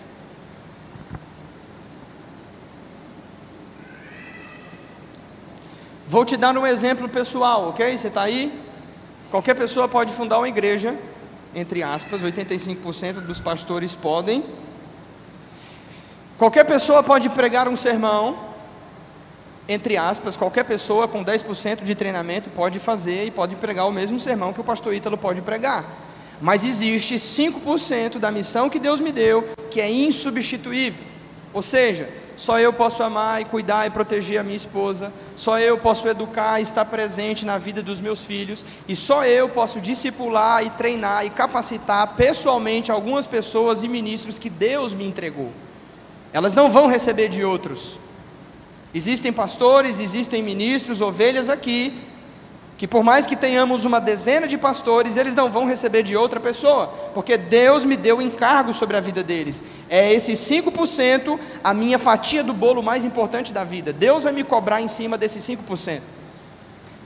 Vou 6.08 6.24
te 6.24 6.38
dar 6.38 6.56
um 6.56 6.66
exemplo 6.66 7.06
pessoal, 7.06 7.68
ok? 7.68 7.98
Você 7.98 8.08
está 8.08 8.22
aí? 8.22 8.69
Qualquer 9.30 9.54
pessoa 9.54 9.86
pode 9.88 10.12
fundar 10.12 10.38
uma 10.38 10.48
igreja, 10.48 10.94
entre 11.54 11.84
aspas, 11.84 12.20
85% 12.20 13.20
dos 13.20 13.40
pastores 13.40 13.94
podem. 13.94 14.44
Qualquer 16.36 16.64
pessoa 16.64 17.02
pode 17.02 17.28
pregar 17.28 17.68
um 17.68 17.76
sermão, 17.76 18.36
entre 19.68 19.96
aspas, 19.96 20.36
qualquer 20.36 20.64
pessoa 20.64 21.06
com 21.06 21.24
10% 21.24 21.84
de 21.84 21.94
treinamento 21.94 22.50
pode 22.50 22.80
fazer 22.80 23.24
e 23.24 23.30
pode 23.30 23.54
pregar 23.54 23.86
o 23.86 23.92
mesmo 23.92 24.18
sermão 24.18 24.52
que 24.52 24.60
o 24.60 24.64
pastor 24.64 24.92
Ítalo 24.94 25.16
pode 25.16 25.40
pregar. 25.42 25.84
Mas 26.40 26.64
existe 26.64 27.14
5% 27.14 28.18
da 28.18 28.32
missão 28.32 28.68
que 28.68 28.80
Deus 28.80 29.00
me 29.00 29.12
deu 29.12 29.48
que 29.70 29.80
é 29.80 29.88
insubstituível. 29.88 31.04
Ou 31.52 31.62
seja, 31.62 32.08
só 32.40 32.58
eu 32.58 32.72
posso 32.72 33.02
amar 33.02 33.42
e 33.42 33.44
cuidar 33.44 33.86
e 33.86 33.90
proteger 33.90 34.40
a 34.40 34.42
minha 34.42 34.56
esposa. 34.56 35.12
Só 35.36 35.58
eu 35.58 35.76
posso 35.76 36.08
educar 36.08 36.58
e 36.58 36.62
estar 36.62 36.86
presente 36.86 37.44
na 37.44 37.58
vida 37.58 37.82
dos 37.82 38.00
meus 38.00 38.24
filhos. 38.24 38.64
E 38.88 38.96
só 38.96 39.26
eu 39.26 39.46
posso 39.50 39.78
discipular 39.78 40.64
e 40.64 40.70
treinar 40.70 41.26
e 41.26 41.28
capacitar 41.28 42.14
pessoalmente 42.16 42.90
algumas 42.90 43.26
pessoas 43.26 43.82
e 43.82 43.88
ministros 43.88 44.38
que 44.38 44.48
Deus 44.48 44.94
me 44.94 45.06
entregou. 45.06 45.52
Elas 46.32 46.54
não 46.54 46.70
vão 46.70 46.86
receber 46.86 47.28
de 47.28 47.44
outros. 47.44 47.98
Existem 48.94 49.34
pastores, 49.34 50.00
existem 50.00 50.42
ministros, 50.42 51.02
ovelhas 51.02 51.50
aqui 51.50 51.92
que 52.80 52.88
por 52.88 53.04
mais 53.04 53.26
que 53.26 53.36
tenhamos 53.36 53.84
uma 53.84 54.00
dezena 54.00 54.48
de 54.48 54.56
pastores, 54.56 55.14
eles 55.18 55.34
não 55.34 55.50
vão 55.50 55.66
receber 55.66 56.02
de 56.02 56.16
outra 56.16 56.40
pessoa, 56.40 56.86
porque 57.12 57.36
Deus 57.36 57.84
me 57.84 57.94
deu 57.94 58.22
encargo 58.22 58.72
sobre 58.72 58.96
a 58.96 59.00
vida 59.02 59.22
deles. 59.22 59.62
É 59.86 60.10
esse 60.14 60.32
5% 60.32 61.38
a 61.62 61.74
minha 61.74 61.98
fatia 61.98 62.42
do 62.42 62.54
bolo 62.54 62.82
mais 62.82 63.04
importante 63.04 63.52
da 63.52 63.64
vida. 63.64 63.92
Deus 63.92 64.22
vai 64.22 64.32
me 64.32 64.42
cobrar 64.42 64.80
em 64.80 64.88
cima 64.88 65.18
desses 65.18 65.44
5%. 65.44 66.00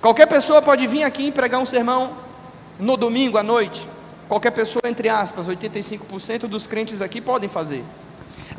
Qualquer 0.00 0.26
pessoa 0.26 0.62
pode 0.62 0.86
vir 0.86 1.02
aqui 1.02 1.26
e 1.26 1.32
pregar 1.32 1.60
um 1.60 1.66
sermão 1.66 2.18
no 2.78 2.96
domingo 2.96 3.36
à 3.36 3.42
noite. 3.42 3.84
Qualquer 4.28 4.52
pessoa, 4.52 4.82
entre 4.84 5.08
aspas, 5.08 5.48
85% 5.48 6.46
dos 6.46 6.68
crentes 6.68 7.02
aqui 7.02 7.20
podem 7.20 7.48
fazer. 7.48 7.84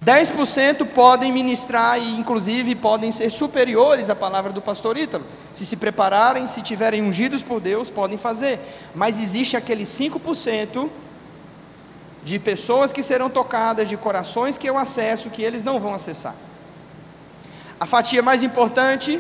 10% 0.06 0.86
podem 0.86 1.32
ministrar 1.32 2.00
e, 2.00 2.16
inclusive, 2.16 2.76
podem 2.76 3.12
ser 3.12 3.32
superiores 3.32 4.08
à 4.08 4.16
palavra 4.16 4.54
do 4.54 4.62
pastor 4.62 4.98
Ítalo. 4.98 5.26
Se 5.52 5.66
se 5.66 5.76
prepararem, 5.76 6.46
se 6.46 6.62
tiverem 6.62 7.02
ungidos 7.02 7.42
por 7.42 7.60
Deus, 7.60 7.90
podem 7.90 8.16
fazer. 8.16 8.60
Mas 8.94 9.20
existe 9.20 9.58
aquele 9.58 9.84
5% 9.84 10.88
de 12.24 12.38
pessoas 12.38 12.92
que 12.92 13.02
serão 13.02 13.32
tocadas, 13.32 13.90
de 13.90 13.98
corações 13.98 14.60
que 14.60 14.70
eu 14.70 14.78
acesso, 14.78 15.32
que 15.32 15.42
eles 15.42 15.64
não 15.64 15.80
vão 15.80 15.96
acessar. 15.96 16.36
A 17.80 17.88
fatia 17.88 18.22
mais 18.22 18.44
importante, 18.44 19.20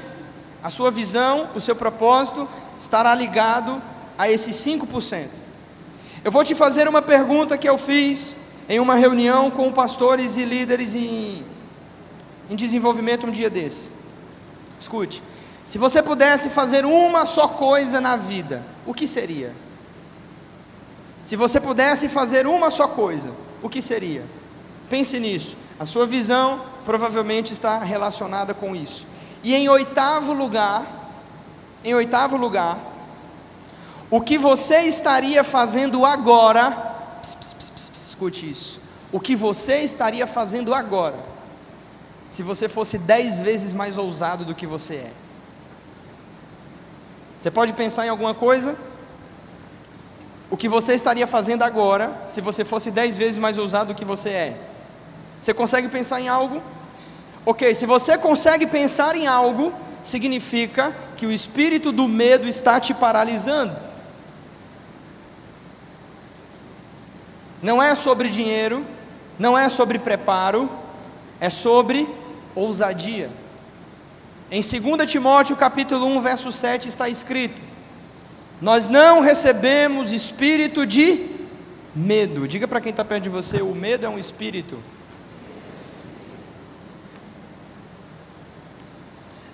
a 0.62 0.70
sua 0.70 0.92
visão, 0.92 1.50
o 1.56 1.62
seu 1.62 1.76
propósito, 1.76 2.48
estará 2.78 3.16
ligado 3.16 3.82
a 4.18 4.30
esses 4.30 4.56
5%. 4.56 5.30
Eu 6.24 6.32
vou 6.32 6.44
te 6.44 6.54
fazer 6.54 6.88
uma 6.88 7.02
pergunta 7.02 7.58
que 7.58 7.68
eu 7.68 7.78
fiz 7.78 8.38
em 8.68 8.80
uma 8.80 8.96
reunião 8.96 9.52
com 9.52 9.72
pastores 9.72 10.38
e 10.38 10.46
líderes 10.46 10.96
em, 10.96 11.44
em 12.50 12.56
desenvolvimento 12.56 13.28
um 13.28 13.32
dia 13.32 13.50
desse. 13.50 13.90
Escute, 14.80 15.22
se 15.64 15.78
você 15.78 16.02
pudesse 16.02 16.50
fazer 16.50 16.86
uma 16.86 17.26
só 17.26 17.48
coisa 17.48 18.00
na 18.00 18.16
vida, 18.16 18.64
o 18.86 18.94
que 18.94 19.08
seria? 19.08 19.54
Se 21.24 21.36
você 21.36 21.60
pudesse 21.60 22.08
fazer 22.08 22.46
uma 22.46 22.70
só 22.70 22.88
coisa, 22.88 23.32
o 23.64 23.68
que 23.68 23.82
seria? 23.82 24.24
Pense 24.90 25.20
nisso. 25.20 25.58
A 25.80 25.86
sua 25.86 26.06
visão 26.06 26.62
provavelmente 26.86 27.52
está 27.52 27.80
relacionada 27.80 28.54
com 28.54 28.76
isso. 28.76 29.04
E 29.44 29.56
em 29.56 29.68
oitavo 29.68 30.34
lugar, 30.34 30.86
em 31.84 31.94
oitavo 31.96 32.38
lugar, 32.38 32.78
o 34.10 34.22
que 34.22 34.38
você 34.38 34.82
estaria 34.82 35.44
fazendo 35.44 36.06
agora? 36.06 36.72
Pss, 37.22 37.36
pss, 37.36 37.72
pss, 37.72 37.90
escute 38.16 38.50
isso. 38.50 38.80
O 39.12 39.20
que 39.20 39.36
você 39.36 39.80
estaria 39.80 40.26
fazendo 40.26 40.74
agora, 40.74 41.18
se 42.30 42.42
você 42.42 42.70
fosse 42.70 42.98
dez 42.98 43.40
vezes 43.40 43.74
mais 43.74 43.98
ousado 43.98 44.46
do 44.46 44.56
que 44.56 44.66
você 44.66 44.96
é? 44.96 45.12
Você 47.40 47.52
pode 47.52 47.74
pensar 47.74 48.06
em 48.06 48.10
alguma 48.10 48.34
coisa? 48.34 48.76
O 50.50 50.56
que 50.56 50.70
você 50.70 50.94
estaria 50.94 51.28
fazendo 51.28 51.64
agora, 51.64 52.26
se 52.30 52.40
você 52.40 52.64
fosse 52.64 52.90
dez 52.90 53.18
vezes 53.18 53.38
mais 53.38 53.58
ousado 53.58 53.94
do 53.94 53.98
que 53.98 54.06
você 54.06 54.30
é? 54.30 54.58
Você 55.40 55.54
consegue 55.54 55.90
pensar 55.90 56.22
em 56.22 56.30
algo? 56.30 56.62
Ok, 57.46 57.76
se 57.76 57.86
você 57.86 58.18
consegue 58.18 58.66
pensar 58.66 59.16
em 59.16 59.28
algo, 59.28 59.74
significa 60.02 60.96
que 61.18 61.26
o 61.26 61.32
espírito 61.32 61.92
do 61.92 62.08
medo 62.08 62.48
está 62.48 62.80
te 62.80 62.94
paralisando. 62.94 63.76
Não 67.66 67.82
é 67.82 67.96
sobre 67.96 68.30
dinheiro, 68.30 68.86
não 69.40 69.58
é 69.58 69.70
sobre 69.70 69.98
preparo, 69.98 70.70
é 71.40 71.50
sobre 71.50 72.08
ousadia. 72.54 73.32
Em 74.52 74.62
2 74.62 75.12
Timóteo 75.12 75.56
capítulo 75.56 76.06
1, 76.06 76.22
verso 76.22 76.52
7 76.52 76.88
está 76.88 77.10
escrito: 77.10 77.60
Nós 78.62 78.86
não 78.86 79.20
recebemos 79.20 80.12
espírito 80.12 80.86
de 80.86 81.26
medo. 81.96 82.48
Diga 82.48 82.68
para 82.68 82.80
quem 82.80 82.92
está 82.92 83.04
perto 83.04 83.24
de 83.24 83.30
você, 83.30 83.64
o 83.64 83.74
medo 83.74 84.06
é 84.06 84.10
um 84.10 84.20
espírito. 84.20 84.78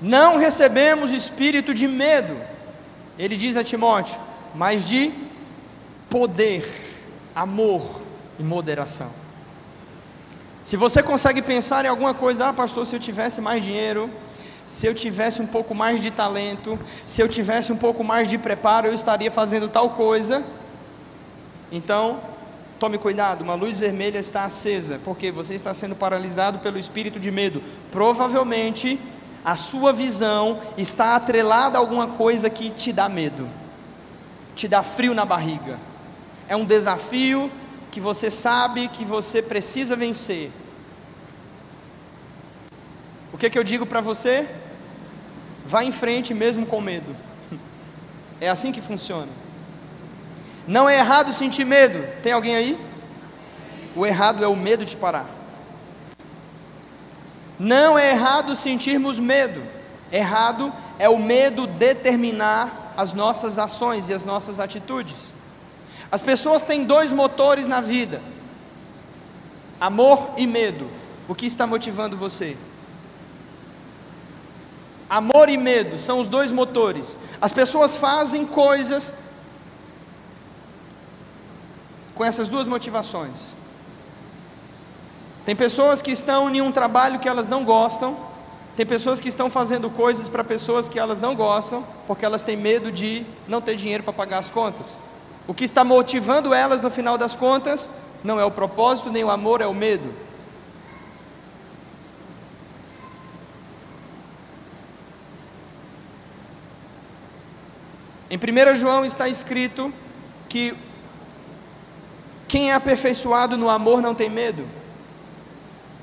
Não 0.02 0.38
recebemos 0.38 1.14
espírito 1.14 1.74
de 1.74 1.88
medo, 1.88 2.36
ele 3.18 3.38
diz 3.38 3.56
a 3.56 3.64
Timóteo, 3.64 4.20
mas 4.54 4.84
de 4.84 5.14
poder 6.10 6.92
amor 7.34 8.01
e 8.42 8.44
moderação. 8.44 9.10
Se 10.64 10.76
você 10.76 11.02
consegue 11.02 11.42
pensar 11.42 11.86
em 11.86 11.88
alguma 11.88 12.14
coisa, 12.14 12.48
ah, 12.48 12.54
pastor, 12.54 12.86
se 12.86 12.96
eu 12.96 13.00
tivesse 13.00 13.40
mais 13.40 13.64
dinheiro, 13.64 14.10
se 14.66 14.86
eu 14.86 14.94
tivesse 14.94 15.42
um 15.42 15.48
pouco 15.48 15.74
mais 15.74 16.02
de 16.02 16.12
talento, 16.12 16.78
se 17.06 17.22
eu 17.22 17.30
tivesse 17.30 17.72
um 17.72 17.78
pouco 17.78 18.04
mais 18.04 18.28
de 18.28 18.38
preparo, 18.38 18.88
eu 18.88 18.94
estaria 18.94 19.32
fazendo 19.32 19.68
tal 19.68 19.92
coisa. 19.92 20.44
Então, 21.72 22.20
tome 22.80 22.98
cuidado, 22.98 23.44
uma 23.44 23.54
luz 23.54 23.78
vermelha 23.78 24.18
está 24.18 24.44
acesa, 24.44 25.00
porque 25.04 25.32
você 25.32 25.54
está 25.54 25.74
sendo 25.74 25.96
paralisado 25.96 26.60
pelo 26.60 26.80
espírito 26.80 27.20
de 27.20 27.32
medo. 27.32 27.62
Provavelmente, 27.92 29.00
a 29.46 29.56
sua 29.56 29.94
visão 29.94 30.60
está 30.78 31.16
atrelada 31.16 31.78
a 31.78 31.82
alguma 31.82 32.08
coisa 32.08 32.50
que 32.50 32.70
te 32.72 32.92
dá 32.92 33.08
medo, 33.08 33.48
te 34.56 34.68
dá 34.68 34.84
frio 34.84 35.14
na 35.14 35.26
barriga 35.26 35.92
é 36.52 36.56
um 36.58 36.66
desafio 36.66 37.50
que 37.92 38.00
você 38.00 38.32
sabe 38.32 38.88
que 38.88 39.04
você 39.04 39.42
precisa 39.42 39.96
vencer. 39.96 40.50
O 43.34 43.38
que, 43.38 43.50
que 43.50 43.60
eu 43.60 43.64
digo 43.64 43.86
para 43.86 44.00
você? 44.00 44.48
Vá 45.66 45.84
em 45.84 45.92
frente 45.92 46.34
mesmo 46.34 46.66
com 46.66 46.82
medo. 46.82 47.16
É 48.40 48.50
assim 48.50 48.72
que 48.72 48.82
funciona. 48.82 49.28
Não 50.68 50.90
é 50.90 50.98
errado 50.98 51.32
sentir 51.32 51.64
medo. 51.64 52.04
Tem 52.24 52.32
alguém 52.32 52.56
aí? 52.56 52.80
O 53.96 54.04
errado 54.04 54.44
é 54.44 54.48
o 54.48 54.56
medo 54.56 54.84
de 54.84 54.96
parar. 54.96 55.30
Não 57.60 58.00
é 58.00 58.10
errado 58.10 58.56
sentirmos 58.56 59.20
medo. 59.20 59.62
Errado 60.12 60.74
é 60.98 61.08
o 61.08 61.20
medo 61.20 61.68
determinar 61.68 62.94
as 62.98 63.14
nossas 63.14 63.60
ações 63.60 64.10
e 64.10 64.14
as 64.16 64.26
nossas 64.26 64.60
atitudes. 64.60 65.32
As 66.12 66.22
pessoas 66.22 66.64
têm 66.64 66.84
dois 66.84 67.14
motores 67.14 67.68
na 67.68 67.80
vida: 67.80 68.22
amor 69.80 70.32
e 70.38 70.46
medo. 70.46 70.88
O 71.28 71.34
que 71.34 71.46
está 71.46 71.66
motivando 71.66 72.18
você? 72.18 72.58
Amor 75.10 75.50
e 75.50 75.58
medo 75.58 75.98
são 75.98 76.20
os 76.20 76.28
dois 76.28 76.52
motores. 76.52 77.18
As 77.40 77.54
pessoas 77.54 77.96
fazem 77.96 78.46
coisas 78.46 79.14
com 82.16 82.26
essas 82.26 82.50
duas 82.50 82.68
motivações. 82.68 83.56
Tem 85.46 85.56
pessoas 85.56 86.02
que 86.02 86.12
estão 86.12 86.54
em 86.54 86.62
um 86.62 86.72
trabalho 86.72 87.20
que 87.20 87.28
elas 87.28 87.48
não 87.48 87.66
gostam, 87.66 88.16
tem 88.76 88.86
pessoas 88.86 89.20
que 89.20 89.28
estão 89.28 89.50
fazendo 89.50 89.90
coisas 89.90 90.30
para 90.30 90.44
pessoas 90.44 90.88
que 90.88 91.00
elas 91.00 91.20
não 91.20 91.36
gostam, 91.36 91.84
porque 92.08 92.24
elas 92.24 92.44
têm 92.44 92.56
medo 92.56 92.92
de 92.92 93.26
não 93.48 93.60
ter 93.60 93.76
dinheiro 93.76 94.04
para 94.04 94.14
pagar 94.14 94.38
as 94.38 94.50
contas. 94.50 95.00
O 95.48 95.54
que 95.54 95.64
está 95.64 95.84
motivando 95.84 96.54
elas 96.54 96.82
no 96.82 96.90
final 96.90 97.18
das 97.18 97.36
contas 97.36 97.90
não 98.24 98.40
é 98.40 98.46
o 98.46 98.52
propósito 98.52 99.12
nem 99.12 99.24
o 99.24 99.30
amor, 99.30 99.62
é 99.62 99.68
o 99.68 99.74
medo. 99.74 100.14
Em 108.30 108.38
1 108.38 108.76
João 108.76 109.04
está 109.04 109.28
escrito 109.28 109.94
que 110.48 110.74
quem 112.48 112.72
é 112.72 112.74
aperfeiçoado 112.74 113.58
no 113.58 113.70
amor 113.70 114.02
não 114.02 114.16
tem 114.16 114.30
medo. 114.30 114.66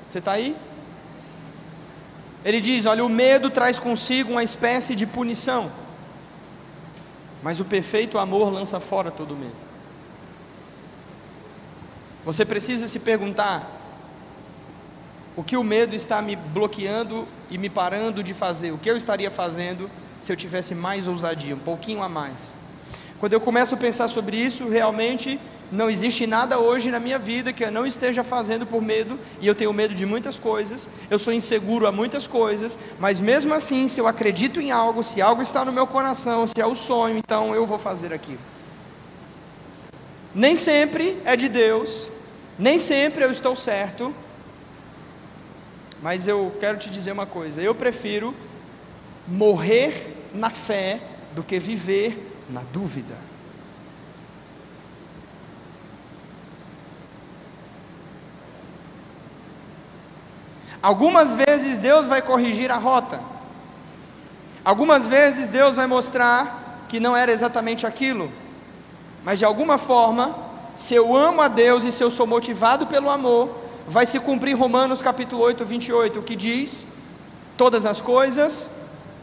Você 0.07 0.19
está 0.19 0.33
aí? 0.33 0.55
Ele 2.43 2.61
diz: 2.61 2.85
olha, 2.85 3.03
o 3.03 3.09
medo 3.09 3.49
traz 3.49 3.79
consigo 3.79 4.31
uma 4.31 4.43
espécie 4.43 4.95
de 4.95 5.05
punição, 5.05 5.71
mas 7.41 7.59
o 7.59 7.65
perfeito 7.65 8.17
amor 8.17 8.51
lança 8.51 8.79
fora 8.79 9.11
todo 9.11 9.35
medo. 9.35 9.55
Você 12.25 12.45
precisa 12.45 12.87
se 12.87 12.99
perguntar: 12.99 13.69
o 15.35 15.43
que 15.43 15.55
o 15.55 15.63
medo 15.63 15.95
está 15.95 16.21
me 16.21 16.35
bloqueando 16.35 17.27
e 17.49 17.57
me 17.57 17.69
parando 17.69 18.23
de 18.23 18.33
fazer? 18.33 18.71
O 18.71 18.77
que 18.77 18.89
eu 18.89 18.97
estaria 18.97 19.31
fazendo 19.31 19.89
se 20.19 20.31
eu 20.31 20.35
tivesse 20.35 20.75
mais 20.75 21.07
ousadia, 21.07 21.55
um 21.55 21.59
pouquinho 21.59 22.03
a 22.03 22.09
mais. 22.09 22.55
Quando 23.19 23.33
eu 23.33 23.39
começo 23.39 23.73
a 23.73 23.77
pensar 23.77 24.07
sobre 24.07 24.37
isso, 24.37 24.67
realmente 24.67 25.39
não 25.71 25.89
existe 25.89 26.25
nada 26.25 26.59
hoje 26.59 26.89
na 26.89 26.99
minha 26.99 27.19
vida 27.19 27.53
que 27.53 27.63
eu 27.63 27.71
não 27.71 27.85
esteja 27.85 28.23
fazendo 28.23 28.65
por 28.65 28.81
medo, 28.81 29.19
e 29.39 29.47
eu 29.47 29.53
tenho 29.53 29.71
medo 29.71 29.93
de 29.93 30.05
muitas 30.05 30.39
coisas, 30.39 30.89
eu 31.09 31.19
sou 31.19 31.33
inseguro 31.33 31.85
a 31.85 31.91
muitas 31.91 32.27
coisas, 32.27 32.77
mas 32.99 33.21
mesmo 33.21 33.53
assim, 33.53 33.87
se 33.87 33.99
eu 33.99 34.07
acredito 34.07 34.59
em 34.59 34.71
algo, 34.71 35.03
se 35.03 35.21
algo 35.21 35.41
está 35.41 35.63
no 35.63 35.71
meu 35.71 35.85
coração, 35.85 36.47
se 36.47 36.59
é 36.59 36.65
o 36.65 36.75
sonho, 36.75 37.17
então 37.17 37.53
eu 37.53 37.67
vou 37.67 37.77
fazer 37.77 38.13
aquilo. 38.13 38.39
Nem 40.33 40.55
sempre 40.55 41.17
é 41.25 41.35
de 41.35 41.49
Deus, 41.49 42.11
nem 42.57 42.79
sempre 42.79 43.23
eu 43.23 43.31
estou 43.31 43.55
certo, 43.55 44.13
mas 46.01 46.27
eu 46.27 46.55
quero 46.59 46.77
te 46.77 46.89
dizer 46.89 47.11
uma 47.11 47.25
coisa: 47.25 47.61
eu 47.61 47.75
prefiro 47.75 48.33
morrer 49.27 50.15
na 50.33 50.49
fé 50.49 51.01
do 51.35 51.43
que 51.43 51.59
viver 51.59 52.31
na 52.49 52.61
dúvida. 52.73 53.28
Algumas 60.81 61.35
vezes 61.35 61.77
Deus 61.77 62.05
vai 62.05 62.21
corrigir 62.21 62.71
a 62.71 62.77
rota. 62.77 63.19
Algumas 64.63 65.05
vezes 65.05 65.47
Deus 65.47 65.75
vai 65.75 65.87
mostrar 65.87 66.85
que 66.87 66.99
não 66.99 67.15
era 67.15 67.31
exatamente 67.31 67.85
aquilo. 67.85 68.31
Mas 69.23 69.39
de 69.39 69.45
alguma 69.45 69.77
forma, 69.77 70.35
se 70.75 70.95
eu 70.95 71.15
amo 71.15 71.41
a 71.41 71.47
Deus 71.47 71.83
e 71.83 71.91
se 71.91 72.03
eu 72.03 72.09
sou 72.09 72.25
motivado 72.25 72.87
pelo 72.87 73.09
amor, 73.09 73.49
vai 73.87 74.05
se 74.05 74.19
cumprir 74.19 74.53
Romanos 74.53 75.01
capítulo 75.01 75.41
8, 75.41 75.65
28, 75.65 76.21
que 76.21 76.35
diz: 76.35 76.85
todas 77.57 77.85
as 77.85 77.99
coisas 77.99 78.71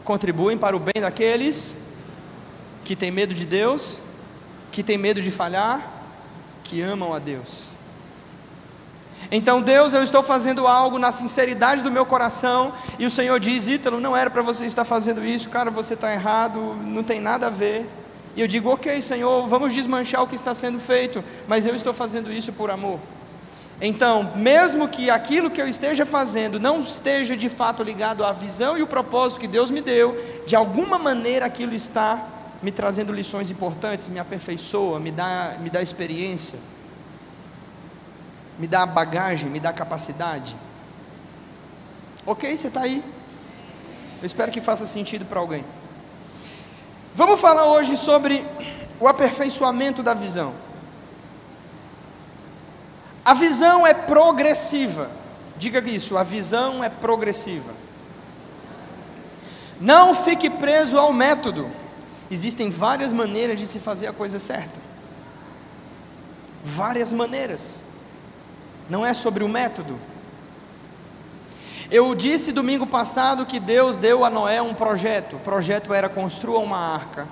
contribuem 0.03 0.57
para 0.57 0.75
o 0.75 0.79
bem 0.79 1.01
daqueles 1.01 1.75
que 2.85 2.95
têm 2.95 3.09
medo 3.09 3.33
de 3.33 3.45
Deus, 3.45 3.99
que 4.71 4.83
têm 4.83 4.97
medo 4.97 5.21
de 5.21 5.31
falhar, 5.31 5.81
que 6.63 6.81
amam 6.81 7.13
a 7.13 7.19
Deus. 7.19 7.76
Então, 9.29 9.61
Deus, 9.61 9.93
eu 9.93 10.03
estou 10.03 10.23
fazendo 10.23 10.65
algo 10.65 10.97
na 10.97 11.11
sinceridade 11.11 11.83
do 11.83 11.91
meu 11.91 12.05
coração, 12.05 12.73
e 12.97 13.05
o 13.05 13.09
Senhor 13.09 13.39
diz: 13.39 13.67
Ítalo, 13.67 13.99
não 13.99 14.15
era 14.15 14.29
para 14.29 14.41
você 14.41 14.65
estar 14.65 14.85
fazendo 14.85 15.23
isso, 15.25 15.49
cara, 15.49 15.69
você 15.69 15.95
está 15.95 16.13
errado, 16.13 16.59
não 16.83 17.03
tem 17.03 17.19
nada 17.19 17.47
a 17.47 17.49
ver. 17.49 17.85
E 18.35 18.41
eu 18.41 18.47
digo: 18.47 18.69
Ok, 18.69 19.01
Senhor, 19.01 19.47
vamos 19.47 19.73
desmanchar 19.73 20.23
o 20.23 20.27
que 20.27 20.35
está 20.35 20.53
sendo 20.53 20.79
feito, 20.79 21.23
mas 21.47 21.65
eu 21.65 21.75
estou 21.75 21.93
fazendo 21.93 22.31
isso 22.31 22.53
por 22.53 22.71
amor. 22.71 22.99
Então, 23.79 24.31
mesmo 24.35 24.87
que 24.87 25.09
aquilo 25.09 25.51
que 25.51 25.61
eu 25.61 25.67
esteja 25.67 26.05
fazendo 26.05 26.59
não 26.59 26.79
esteja 26.79 27.37
de 27.37 27.47
fato 27.47 27.83
ligado 27.83 28.25
à 28.25 28.31
visão 28.31 28.77
e 28.77 28.81
o 28.81 28.87
propósito 28.87 29.39
que 29.39 29.47
Deus 29.47 29.69
me 29.69 29.81
deu, 29.81 30.17
de 30.47 30.55
alguma 30.55 30.97
maneira 30.97 31.45
aquilo 31.45 31.75
está 31.75 32.25
me 32.61 32.71
trazendo 32.71 33.13
lições 33.13 33.51
importantes, 33.51 34.07
me 34.07 34.17
aperfeiçoa, 34.17 34.99
me 34.99 35.11
dá, 35.11 35.57
me 35.59 35.69
dá 35.69 35.79
experiência, 35.79 36.57
me 38.57 38.67
dá 38.67 38.85
bagagem, 38.85 39.49
me 39.49 39.59
dá 39.59 39.71
capacidade. 39.71 40.55
Ok, 42.25 42.57
você 42.57 42.67
está 42.67 42.81
aí? 42.81 43.03
Eu 44.21 44.25
espero 44.25 44.51
que 44.51 44.61
faça 44.61 44.87
sentido 44.87 45.25
para 45.25 45.39
alguém. 45.39 45.63
Vamos 47.13 47.39
falar 47.39 47.65
hoje 47.65 47.95
sobre 47.95 48.43
o 48.99 49.07
aperfeiçoamento 49.07 50.01
da 50.01 50.13
visão. 50.13 50.53
A 53.23 53.33
visão 53.33 53.85
é 53.85 53.93
progressiva. 53.93 55.09
Diga 55.57 55.79
isso, 55.89 56.17
a 56.17 56.23
visão 56.23 56.83
é 56.83 56.89
progressiva. 56.89 57.73
Não 59.79 60.15
fique 60.15 60.49
preso 60.49 60.97
ao 60.97 61.13
método. 61.13 61.69
Existem 62.29 62.69
várias 62.69 63.13
maneiras 63.13 63.59
de 63.59 63.67
se 63.67 63.79
fazer 63.79 64.07
a 64.07 64.13
coisa 64.13 64.39
certa. 64.39 64.79
Várias 66.63 67.13
maneiras. 67.13 67.83
Não 68.89 69.05
é 69.05 69.13
sobre 69.13 69.43
o 69.43 69.49
método. 69.49 69.99
Eu 71.89 72.13
disse 72.13 72.51
domingo 72.51 72.85
passado 72.85 73.45
que 73.45 73.59
Deus 73.59 73.95
deu 73.95 74.25
a 74.25 74.29
Noé 74.29 74.61
um 74.61 74.73
projeto. 74.73 75.37
O 75.37 75.39
projeto 75.39 75.93
era 75.93 76.09
construa 76.09 76.59
uma 76.59 76.77
arca. 76.77 77.27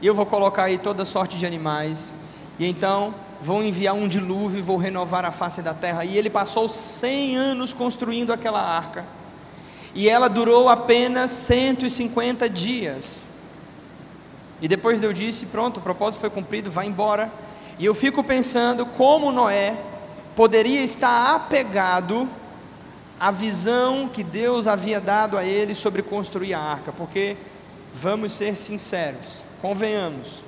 E 0.00 0.06
eu 0.06 0.14
vou 0.14 0.24
colocar 0.24 0.64
aí 0.64 0.78
toda 0.78 1.04
sorte 1.04 1.36
de 1.36 1.44
animais. 1.44 2.16
E 2.58 2.66
então 2.66 3.14
vou 3.42 3.62
enviar 3.62 3.94
um 3.94 4.08
dilúvio 4.08 4.58
e 4.58 4.62
vou 4.62 4.78
renovar 4.78 5.24
a 5.26 5.30
face 5.30 5.60
da 5.60 5.74
terra. 5.74 6.04
E 6.04 6.16
ele 6.16 6.30
passou 6.30 6.66
100 6.66 7.36
anos 7.36 7.72
construindo 7.74 8.32
aquela 8.32 8.60
arca. 8.60 9.04
E 9.94 10.08
ela 10.08 10.28
durou 10.28 10.68
apenas 10.68 11.30
150 11.30 12.48
dias. 12.48 13.28
E 14.62 14.68
depois 14.68 15.02
eu 15.02 15.12
disse: 15.12 15.44
pronto, 15.46 15.76
o 15.76 15.82
propósito 15.82 16.20
foi 16.20 16.30
cumprido, 16.30 16.70
vai 16.70 16.86
embora. 16.86 17.30
E 17.78 17.84
eu 17.84 17.94
fico 17.94 18.24
pensando 18.24 18.86
como 18.86 19.30
Noé 19.30 19.76
poderia 20.34 20.82
estar 20.82 21.34
apegado 21.34 22.28
à 23.18 23.30
visão 23.30 24.08
que 24.08 24.24
Deus 24.24 24.66
havia 24.66 25.00
dado 25.00 25.38
a 25.38 25.44
ele 25.44 25.74
sobre 25.74 26.02
construir 26.02 26.54
a 26.54 26.60
arca, 26.60 26.92
porque, 26.92 27.36
vamos 27.94 28.32
ser 28.32 28.56
sinceros, 28.56 29.44
convenhamos, 29.62 30.42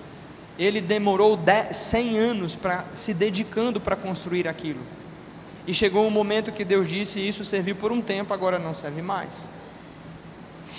ele 0.59 0.81
demorou 0.81 1.39
100 1.73 2.19
anos 2.19 2.55
para 2.55 2.85
se 2.95 3.13
dedicando 3.13 3.81
para 3.81 3.95
construir 3.95 4.49
aquilo. 4.49 4.81
E 5.67 5.75
chegou 5.75 6.07
um 6.07 6.11
momento 6.11 6.53
que 6.53 6.65
Deus 6.65 6.89
disse: 6.89 7.27
Isso 7.27 7.45
serviu 7.45 7.77
por 7.77 7.93
um 7.93 8.01
tempo, 8.01 8.33
agora 8.33 8.59
não 8.59 8.73
serve 8.73 9.03
mais. 9.03 9.51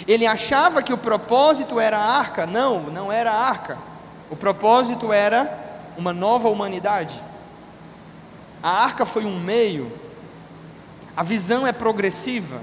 Ele 0.07 0.25
achava 0.25 0.81
que 0.81 0.93
o 0.93 0.97
propósito 0.97 1.79
era 1.79 1.97
a 1.97 2.17
arca, 2.17 2.45
não, 2.45 2.83
não 2.83 3.11
era 3.11 3.31
a 3.31 3.39
arca. 3.39 3.77
O 4.29 4.35
propósito 4.35 5.11
era 5.11 5.65
uma 5.97 6.13
nova 6.13 6.49
humanidade. 6.49 7.19
A 8.67 8.83
arca 8.83 9.05
foi 9.05 9.23
um 9.23 9.39
meio, 9.39 9.89
a 11.15 11.23
visão 11.23 11.65
é 11.65 11.71
progressiva. 11.71 12.61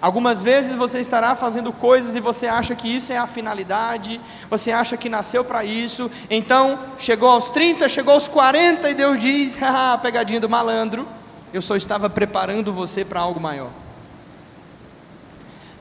Algumas 0.00 0.40
vezes 0.40 0.72
você 0.76 1.00
estará 1.00 1.34
fazendo 1.34 1.72
coisas 1.72 2.14
e 2.14 2.20
você 2.20 2.46
acha 2.46 2.76
que 2.76 2.86
isso 2.86 3.12
é 3.12 3.18
a 3.18 3.26
finalidade, 3.26 4.20
você 4.48 4.70
acha 4.70 4.96
que 4.96 5.08
nasceu 5.08 5.44
para 5.44 5.64
isso, 5.64 6.08
então 6.30 6.78
chegou 6.96 7.28
aos 7.28 7.50
30, 7.50 7.88
chegou 7.88 8.14
aos 8.14 8.28
40 8.28 8.88
e 8.88 8.94
Deus 8.94 9.18
diz: 9.18 9.56
haha, 9.60 9.98
pegadinha 9.98 10.38
do 10.38 10.48
malandro, 10.48 11.08
eu 11.52 11.60
só 11.60 11.74
estava 11.74 12.08
preparando 12.08 12.72
você 12.72 13.04
para 13.04 13.18
algo 13.18 13.40
maior. 13.40 13.70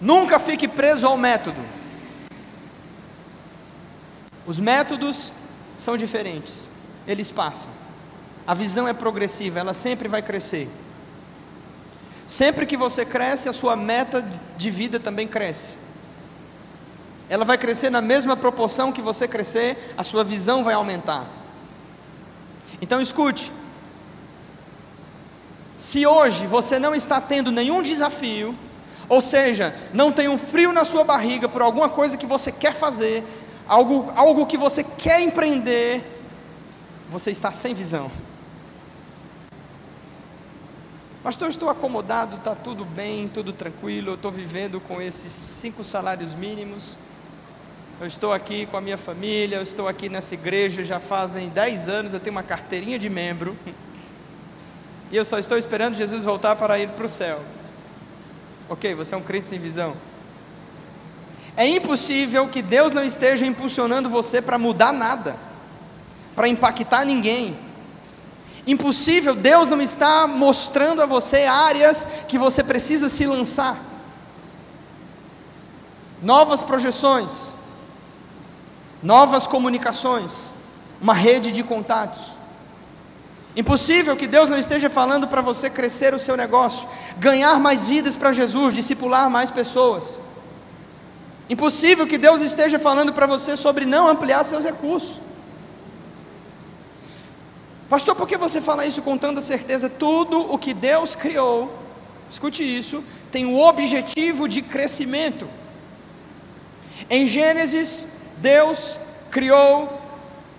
Nunca 0.02 0.40
fique 0.40 0.68
preso 0.68 1.06
ao 1.06 1.18
método. 1.18 1.62
Os 4.44 4.60
métodos 4.60 5.32
são 5.78 5.96
diferentes, 5.96 6.68
eles 7.08 7.30
passam. 7.30 7.85
A 8.48 8.54
visão 8.54 8.88
é 8.88 8.94
progressiva, 8.94 9.60
ela 9.60 9.74
sempre 9.74 10.08
vai 10.08 10.22
crescer. 10.22 10.70
Sempre 12.28 12.66
que 12.66 12.78
você 12.78 13.06
cresce, 13.06 13.50
a 13.50 13.54
sua 13.54 13.76
meta 13.76 14.26
de 14.58 14.70
vida 14.70 15.00
também 15.00 15.28
cresce. 15.28 15.78
Ela 17.28 17.44
vai 17.44 17.58
crescer 17.58 17.90
na 17.90 18.02
mesma 18.02 18.36
proporção 18.36 18.92
que 18.92 19.02
você 19.02 19.28
crescer, 19.28 19.94
a 19.98 20.04
sua 20.04 20.24
visão 20.24 20.64
vai 20.64 20.74
aumentar. 20.74 21.28
Então 22.82 23.02
escute. 23.02 23.52
Se 25.78 26.06
hoje 26.06 26.46
você 26.48 26.80
não 26.80 26.96
está 26.96 27.20
tendo 27.20 27.52
nenhum 27.52 27.82
desafio, 27.82 28.56
ou 29.10 29.22
seja, 29.22 29.76
não 29.94 30.12
tem 30.12 30.28
um 30.28 30.38
frio 30.38 30.72
na 30.72 30.86
sua 30.86 31.04
barriga 31.04 31.50
por 31.50 31.62
alguma 31.62 31.90
coisa 31.90 32.18
que 32.18 32.26
você 32.26 32.52
quer 32.52 32.74
fazer, 32.74 33.24
algo, 33.68 34.12
algo 34.16 34.46
que 34.46 34.58
você 34.58 34.84
quer 34.84 35.22
empreender, 35.22 36.04
você 37.10 37.32
está 37.32 37.52
sem 37.52 37.74
visão. 37.74 38.10
Pastor, 41.26 41.50
estou 41.50 41.72
acomodado, 41.72 42.36
está 42.36 42.54
tudo 42.54 42.86
bem, 42.86 43.28
tudo 43.28 43.52
tranquilo, 43.52 44.12
eu 44.12 44.14
estou 44.14 44.32
vivendo 44.32 44.80
com 44.80 45.02
esses 45.02 45.32
cinco 45.32 45.84
salários 45.84 46.36
mínimos. 46.36 47.00
Eu 48.00 48.06
estou 48.06 48.32
aqui 48.32 48.68
com 48.68 48.78
a 48.78 48.82
minha 48.82 48.96
família, 48.96 49.56
eu 49.56 49.64
estou 49.64 49.88
aqui 49.88 50.08
nessa 50.08 50.36
igreja 50.36 50.84
já 50.84 51.00
fazem 51.00 51.50
dez 51.50 51.90
anos, 51.90 52.14
eu 52.14 52.20
tenho 52.20 52.36
uma 52.36 52.44
carteirinha 52.44 53.00
de 53.00 53.10
membro. 53.10 53.58
E 55.12 55.18
eu 55.18 55.26
só 55.26 55.40
estou 55.40 55.58
esperando 55.58 55.96
Jesus 55.96 56.24
voltar 56.24 56.56
para 56.56 56.78
ir 56.80 56.90
para 56.90 57.06
o 57.06 57.10
céu. 57.10 57.42
Ok, 58.70 58.94
você 58.94 59.16
é 59.16 59.18
um 59.18 59.22
crente 59.22 59.48
sem 59.48 59.58
visão. 59.58 59.96
É 61.58 61.68
impossível 61.68 62.48
que 62.48 62.62
Deus 62.62 62.94
não 62.94 63.04
esteja 63.04 63.48
impulsionando 63.48 64.10
você 64.10 64.44
para 64.44 64.60
mudar 64.60 64.92
nada, 64.92 65.38
para 66.36 66.48
impactar 66.48 67.04
ninguém. 67.04 67.65
Impossível, 68.68 69.36
Deus 69.36 69.70
não 69.70 69.80
está 69.80 70.26
mostrando 70.26 71.02
a 71.02 71.06
você 71.06 71.46
áreas 71.46 72.08
que 72.28 72.38
você 72.38 72.64
precisa 72.64 73.10
se 73.10 73.26
lançar. 73.26 73.78
Novas 76.22 76.64
projeções, 76.64 77.54
novas 79.04 79.46
comunicações, 79.46 80.46
uma 81.00 81.14
rede 81.14 81.52
de 81.52 81.62
contatos. 81.62 82.36
Impossível 83.56 84.18
que 84.18 84.28
Deus 84.28 84.50
não 84.50 84.58
esteja 84.58 84.90
falando 84.90 85.28
para 85.28 85.42
você 85.42 85.70
crescer 85.70 86.14
o 86.14 86.20
seu 86.20 86.36
negócio, 86.36 86.88
ganhar 87.18 87.60
mais 87.60 87.86
vidas 87.86 88.16
para 88.16 88.34
Jesus, 88.34 88.74
discipular 88.74 89.30
mais 89.30 89.52
pessoas. 89.52 90.20
Impossível 91.50 92.08
que 92.08 92.18
Deus 92.18 92.42
esteja 92.42 92.80
falando 92.80 93.14
para 93.14 93.28
você 93.28 93.56
sobre 93.56 93.86
não 93.86 94.08
ampliar 94.08 94.44
seus 94.44 94.66
recursos. 94.66 95.22
Pastor, 97.96 98.14
por 98.14 98.28
que 98.28 98.36
você 98.36 98.60
fala 98.60 98.86
isso 98.86 99.02
com 99.02 99.18
tanta 99.18 99.40
certeza? 99.40 99.90
Tudo 99.90 100.54
o 100.54 100.58
que 100.58 100.74
Deus 100.74 101.16
criou, 101.16 101.74
escute 102.30 102.62
isso, 102.62 103.02
tem 103.32 103.46
o 103.46 103.58
objetivo 103.58 104.50
de 104.50 104.62
crescimento. 104.62 105.48
Em 107.10 107.26
Gênesis, 107.26 108.06
Deus 108.40 109.00
criou 109.32 109.98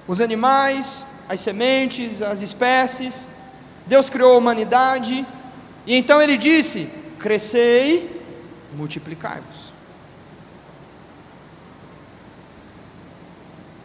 os 0.08 0.22
animais, 0.22 1.04
as 1.28 1.40
sementes, 1.40 2.22
as 2.22 2.40
espécies, 2.40 3.28
Deus 3.86 4.08
criou 4.08 4.32
a 4.32 4.38
humanidade, 4.38 5.22
e 5.86 5.94
então 5.94 6.22
ele 6.22 6.38
disse: 6.38 6.88
crescei, 7.18 8.18
multiplicai-vos. 8.72 9.74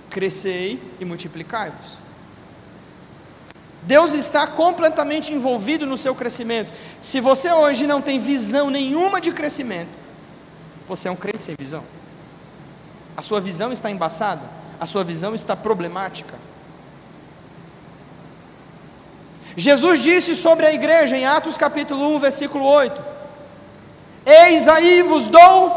Crescei 0.10 0.82
e 1.02 1.04
multiplicai-vos. 1.04 2.11
Deus 3.84 4.14
está 4.14 4.46
completamente 4.46 5.34
envolvido 5.34 5.86
no 5.88 5.98
seu 5.98 6.14
crescimento. 6.14 6.72
Se 7.00 7.20
você 7.20 7.52
hoje 7.52 7.88
não 7.88 8.02
tem 8.02 8.20
visão 8.20 8.70
nenhuma 8.70 9.20
de 9.20 9.32
crescimento, 9.32 9.90
você 10.88 11.08
é 11.08 11.12
um 11.12 11.16
crente 11.16 11.44
sem 11.44 11.56
visão. 11.58 11.84
A 13.18 13.22
sua 13.22 13.42
visão 13.42 13.72
está 13.72 13.90
embaçada, 13.90 14.44
a 14.80 14.86
sua 14.86 15.04
visão 15.04 15.34
está 15.34 15.56
problemática. 15.56 16.36
Jesus 19.56 20.02
disse 20.02 20.36
sobre 20.36 20.66
a 20.66 20.74
igreja 20.74 21.18
em 21.18 21.26
Atos 21.26 21.58
capítulo 21.58 22.16
1, 22.16 22.20
versículo 22.20 22.64
8: 22.66 23.04
Eis 24.26 24.68
aí 24.68 25.02
vos 25.02 25.28
dou 25.28 25.70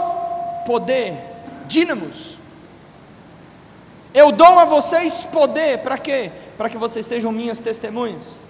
poder, 0.66 1.18
dínamos. 1.66 2.38
Eu 4.12 4.30
dou 4.30 4.58
a 4.60 4.64
vocês 4.64 5.24
poder, 5.24 5.78
para 5.78 5.98
quê? 5.98 6.30
Para 6.56 6.68
que 6.68 6.78
vocês 6.78 7.06
sejam 7.06 7.32
minhas 7.32 7.58
testemunhas. 7.58 8.40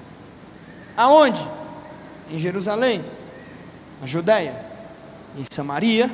Aonde? 0.97 1.45
Em 2.31 2.39
Jerusalém, 2.39 3.05
na 4.01 4.07
Judéia, 4.07 4.55
em 5.37 5.45
Samaria, 5.51 6.11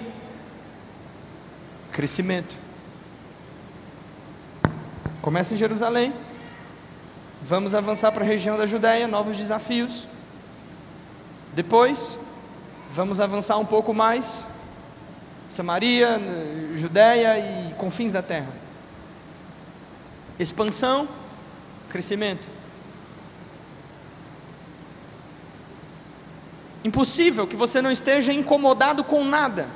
crescimento. 1.92 2.56
Começa 5.20 5.54
em 5.54 5.56
Jerusalém, 5.56 6.12
Vamos 7.42 7.74
avançar 7.74 8.12
para 8.12 8.22
a 8.22 8.26
região 8.26 8.58
da 8.58 8.66
Judéia, 8.66 9.08
novos 9.08 9.38
desafios. 9.38 10.06
Depois, 11.54 12.18
vamos 12.92 13.18
avançar 13.18 13.56
um 13.56 13.64
pouco 13.64 13.94
mais. 13.94 14.46
Samaria, 15.48 16.20
Judéia 16.76 17.38
e 17.38 17.74
confins 17.74 18.12
da 18.12 18.20
terra. 18.20 18.50
Expansão, 20.38 21.08
crescimento. 21.90 22.48
Impossível 26.82 27.46
que 27.46 27.56
você 27.56 27.82
não 27.82 27.90
esteja 27.90 28.32
incomodado 28.32 29.04
com 29.04 29.22
nada. 29.24 29.68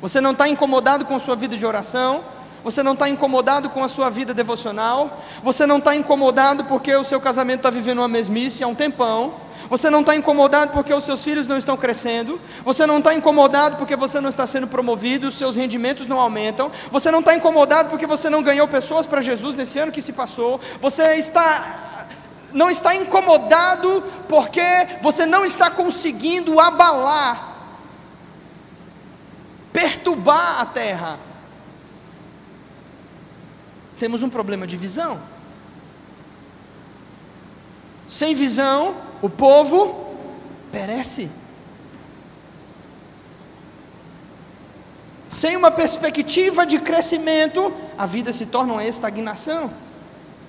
Você 0.00 0.20
não 0.20 0.32
está 0.32 0.48
incomodado 0.48 1.04
com 1.04 1.18
sua 1.18 1.36
vida 1.36 1.56
de 1.56 1.64
oração, 1.64 2.24
você 2.62 2.82
não 2.82 2.92
está 2.92 3.08
incomodado 3.08 3.70
com 3.70 3.82
a 3.82 3.88
sua 3.88 4.10
vida 4.10 4.34
devocional, 4.34 5.20
você 5.42 5.66
não 5.66 5.78
está 5.78 5.94
incomodado 5.94 6.64
porque 6.64 6.94
o 6.94 7.04
seu 7.04 7.20
casamento 7.20 7.60
está 7.60 7.70
vivendo 7.70 7.98
uma 7.98 8.08
mesmice 8.08 8.62
há 8.62 8.66
um 8.66 8.74
tempão, 8.74 9.34
você 9.68 9.90
não 9.90 10.00
está 10.00 10.14
incomodado 10.14 10.72
porque 10.72 10.92
os 10.92 11.04
seus 11.04 11.22
filhos 11.22 11.48
não 11.48 11.56
estão 11.56 11.76
crescendo, 11.76 12.40
você 12.64 12.86
não 12.86 12.98
está 12.98 13.14
incomodado 13.14 13.76
porque 13.76 13.96
você 13.96 14.20
não 14.20 14.28
está 14.28 14.46
sendo 14.46 14.66
promovido, 14.66 15.28
os 15.28 15.34
seus 15.34 15.56
rendimentos 15.56 16.06
não 16.06 16.18
aumentam, 16.18 16.70
você 16.90 17.10
não 17.10 17.20
está 17.20 17.34
incomodado 17.34 17.90
porque 17.90 18.06
você 18.06 18.30
não 18.30 18.42
ganhou 18.42 18.66
pessoas 18.68 19.06
para 19.06 19.20
Jesus 19.20 19.56
nesse 19.56 19.78
ano 19.78 19.92
que 19.92 20.02
se 20.02 20.12
passou, 20.12 20.60
você 20.80 21.14
está 21.16 21.84
não 22.52 22.70
está 22.70 22.94
incomodado 22.94 24.02
porque 24.26 24.62
você 25.02 25.26
não 25.26 25.44
está 25.44 25.70
conseguindo 25.70 26.58
abalar, 26.58 27.56
perturbar 29.70 30.62
a 30.62 30.66
terra 30.66 31.27
temos 33.98 34.22
um 34.22 34.30
problema 34.30 34.66
de 34.66 34.76
visão. 34.76 35.20
Sem 38.06 38.34
visão, 38.34 38.94
o 39.20 39.28
povo 39.28 40.14
perece. 40.72 41.28
Sem 45.28 45.56
uma 45.56 45.70
perspectiva 45.70 46.64
de 46.64 46.80
crescimento, 46.80 47.72
a 47.98 48.06
vida 48.06 48.32
se 48.32 48.46
torna 48.46 48.72
uma 48.72 48.84
estagnação. 48.84 49.70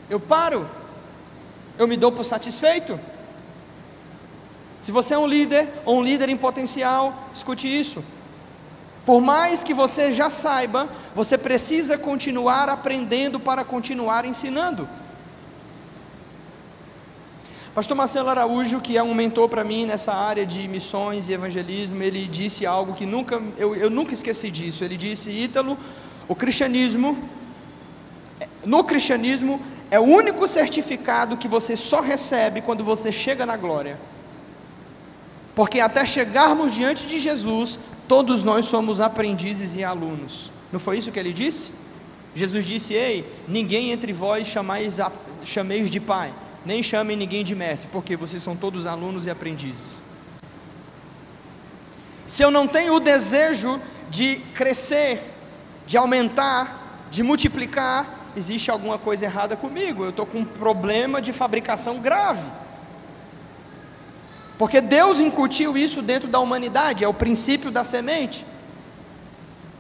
Eu 0.10 0.20
paro, 0.20 0.68
eu 1.78 1.88
me 1.88 1.98
dou 1.98 2.12
por 2.12 2.24
satisfeito. 2.24 3.00
Se 4.80 4.92
você 4.92 5.14
é 5.14 5.18
um 5.18 5.28
líder 5.28 5.68
ou 5.86 5.98
um 5.98 6.04
líder 6.04 6.30
em 6.30 6.38
potencial, 6.38 7.14
escute 7.34 7.68
isso. 7.68 8.04
Por 9.10 9.22
mais 9.22 9.64
que 9.64 9.74
você 9.74 10.12
já 10.12 10.30
saiba, 10.30 10.88
você 11.16 11.36
precisa 11.36 11.98
continuar 11.98 12.70
aprendendo 12.70 13.40
para 13.40 13.66
continuar 13.66 14.24
ensinando. 14.24 14.88
Pastor 17.74 17.98
Marcelo 17.98 18.30
Araújo, 18.30 18.80
que 18.80 19.00
é 19.00 19.02
um 19.02 19.16
mentor 19.16 19.50
para 19.50 19.64
mim 19.64 19.88
nessa 19.88 20.14
área 20.14 20.46
de 20.46 20.68
missões 20.68 21.28
e 21.28 21.34
evangelismo, 21.34 22.04
ele 22.04 22.28
disse 22.28 22.68
algo 22.68 22.94
que 22.94 23.04
nunca, 23.04 23.42
eu, 23.58 23.76
eu 23.76 23.90
nunca 23.90 24.14
esqueci 24.14 24.52
disso. 24.52 24.84
Ele 24.84 24.96
disse: 24.96 25.32
Ítalo, 25.32 25.76
o 26.28 26.36
cristianismo, 26.36 27.18
no 28.64 28.84
cristianismo, 28.84 29.60
é 29.90 30.00
o 30.00 30.04
único 30.04 30.48
certificado 30.48 31.36
que 31.36 31.48
você 31.48 31.76
só 31.76 32.00
recebe 32.00 32.62
quando 32.62 32.84
você 32.84 33.12
chega 33.12 33.44
na 33.44 33.58
glória. 33.58 34.00
Porque 35.56 35.80
até 35.80 36.06
chegarmos 36.06 36.72
diante 36.76 37.08
de 37.08 37.20
Jesus, 37.20 37.80
Todos 38.10 38.44
nós 38.44 38.66
somos 38.66 39.00
aprendizes 39.00 39.76
e 39.76 39.84
alunos. 39.84 40.52
Não 40.72 40.80
foi 40.80 40.98
isso 40.98 41.12
que 41.12 41.20
ele 41.20 41.32
disse? 41.32 41.72
Jesus 42.34 42.66
disse: 42.66 42.96
Ei, 42.96 43.24
ninguém 43.48 43.92
entre 43.92 44.12
vós 44.12 44.48
chamais 44.48 45.00
a, 45.00 45.12
chameis 45.46 45.92
de 45.92 46.00
pai, 46.00 46.34
nem 46.66 46.82
chamem 46.82 47.16
ninguém 47.16 47.44
de 47.44 47.54
mestre, 47.54 47.88
porque 47.92 48.16
vocês 48.16 48.42
são 48.42 48.56
todos 48.56 48.88
alunos 48.88 49.28
e 49.28 49.30
aprendizes. 49.30 50.02
Se 52.26 52.42
eu 52.42 52.50
não 52.50 52.68
tenho 52.68 52.96
o 52.96 53.00
desejo 53.00 53.80
de 54.10 54.38
crescer, 54.56 55.22
de 55.86 55.96
aumentar, 55.96 57.06
de 57.12 57.22
multiplicar, 57.22 58.32
existe 58.36 58.72
alguma 58.72 58.98
coisa 58.98 59.26
errada 59.26 59.56
comigo. 59.56 60.04
Eu 60.04 60.10
estou 60.10 60.26
com 60.26 60.40
um 60.40 60.46
problema 60.46 61.22
de 61.22 61.32
fabricação 61.32 62.00
grave. 62.00 62.48
Porque 64.60 64.82
Deus 64.82 65.22
incutiu 65.22 65.78
isso 65.78 66.02
dentro 66.02 66.28
da 66.28 66.38
humanidade, 66.38 67.06
é 67.06 67.08
o 67.08 67.14
princípio 67.14 67.72
da 67.72 67.86
semente. 67.86 68.46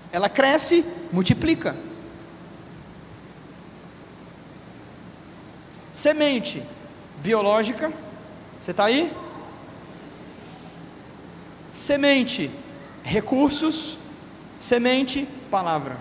Ela 0.09 0.29
cresce, 0.29 0.85
multiplica. 1.11 1.75
Semente 5.91 6.63
biológica, 7.17 7.91
você 8.61 8.71
está 8.71 8.85
aí? 8.85 9.11
Semente, 11.69 12.49
recursos, 13.03 13.97
semente, 14.61 15.27
palavra. 15.51 15.97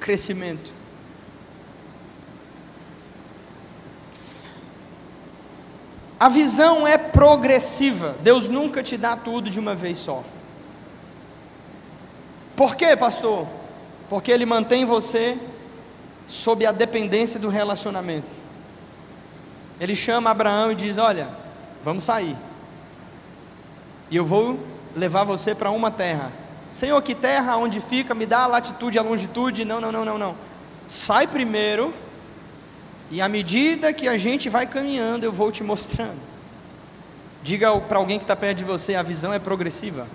Crescimento. 0.00 0.72
A 6.22 6.28
visão 6.28 6.86
é 6.86 6.96
progressiva. 6.96 8.14
Deus 8.20 8.48
nunca 8.48 8.80
te 8.80 8.96
dá 8.96 9.16
tudo 9.16 9.50
de 9.50 9.58
uma 9.58 9.74
vez 9.74 9.98
só. 9.98 10.22
Por 12.54 12.76
quê, 12.76 12.96
pastor? 12.96 13.44
Porque 14.08 14.30
Ele 14.30 14.46
mantém 14.46 14.84
você 14.84 15.36
sob 16.24 16.64
a 16.64 16.70
dependência 16.70 17.40
do 17.40 17.48
relacionamento. 17.48 18.28
Ele 19.80 19.96
chama 19.96 20.30
Abraão 20.30 20.70
e 20.70 20.76
diz: 20.76 20.96
Olha, 20.96 21.28
vamos 21.82 22.04
sair. 22.04 22.36
E 24.08 24.14
eu 24.14 24.24
vou 24.24 24.60
levar 24.94 25.24
você 25.24 25.56
para 25.56 25.72
uma 25.72 25.90
terra. 25.90 26.30
Senhor, 26.70 27.02
que 27.02 27.16
terra? 27.16 27.56
Onde 27.56 27.80
fica? 27.80 28.14
Me 28.14 28.26
dá 28.26 28.44
a 28.44 28.46
latitude 28.46 28.96
a 28.96 29.02
longitude? 29.02 29.64
Não, 29.64 29.80
não, 29.80 29.90
não, 29.90 30.04
não, 30.04 30.18
não. 30.18 30.36
Sai 30.86 31.26
primeiro. 31.26 31.92
E 33.12 33.20
à 33.20 33.28
medida 33.28 33.92
que 33.92 34.08
a 34.08 34.16
gente 34.16 34.48
vai 34.48 34.66
caminhando, 34.66 35.24
eu 35.24 35.32
vou 35.32 35.52
te 35.52 35.62
mostrando. 35.62 36.18
Diga 37.42 37.78
para 37.78 37.98
alguém 37.98 38.18
que 38.18 38.24
está 38.24 38.34
perto 38.34 38.56
de 38.56 38.64
você: 38.64 38.94
a 38.94 39.02
visão 39.02 39.34
é 39.34 39.38
progressiva. 39.38 40.08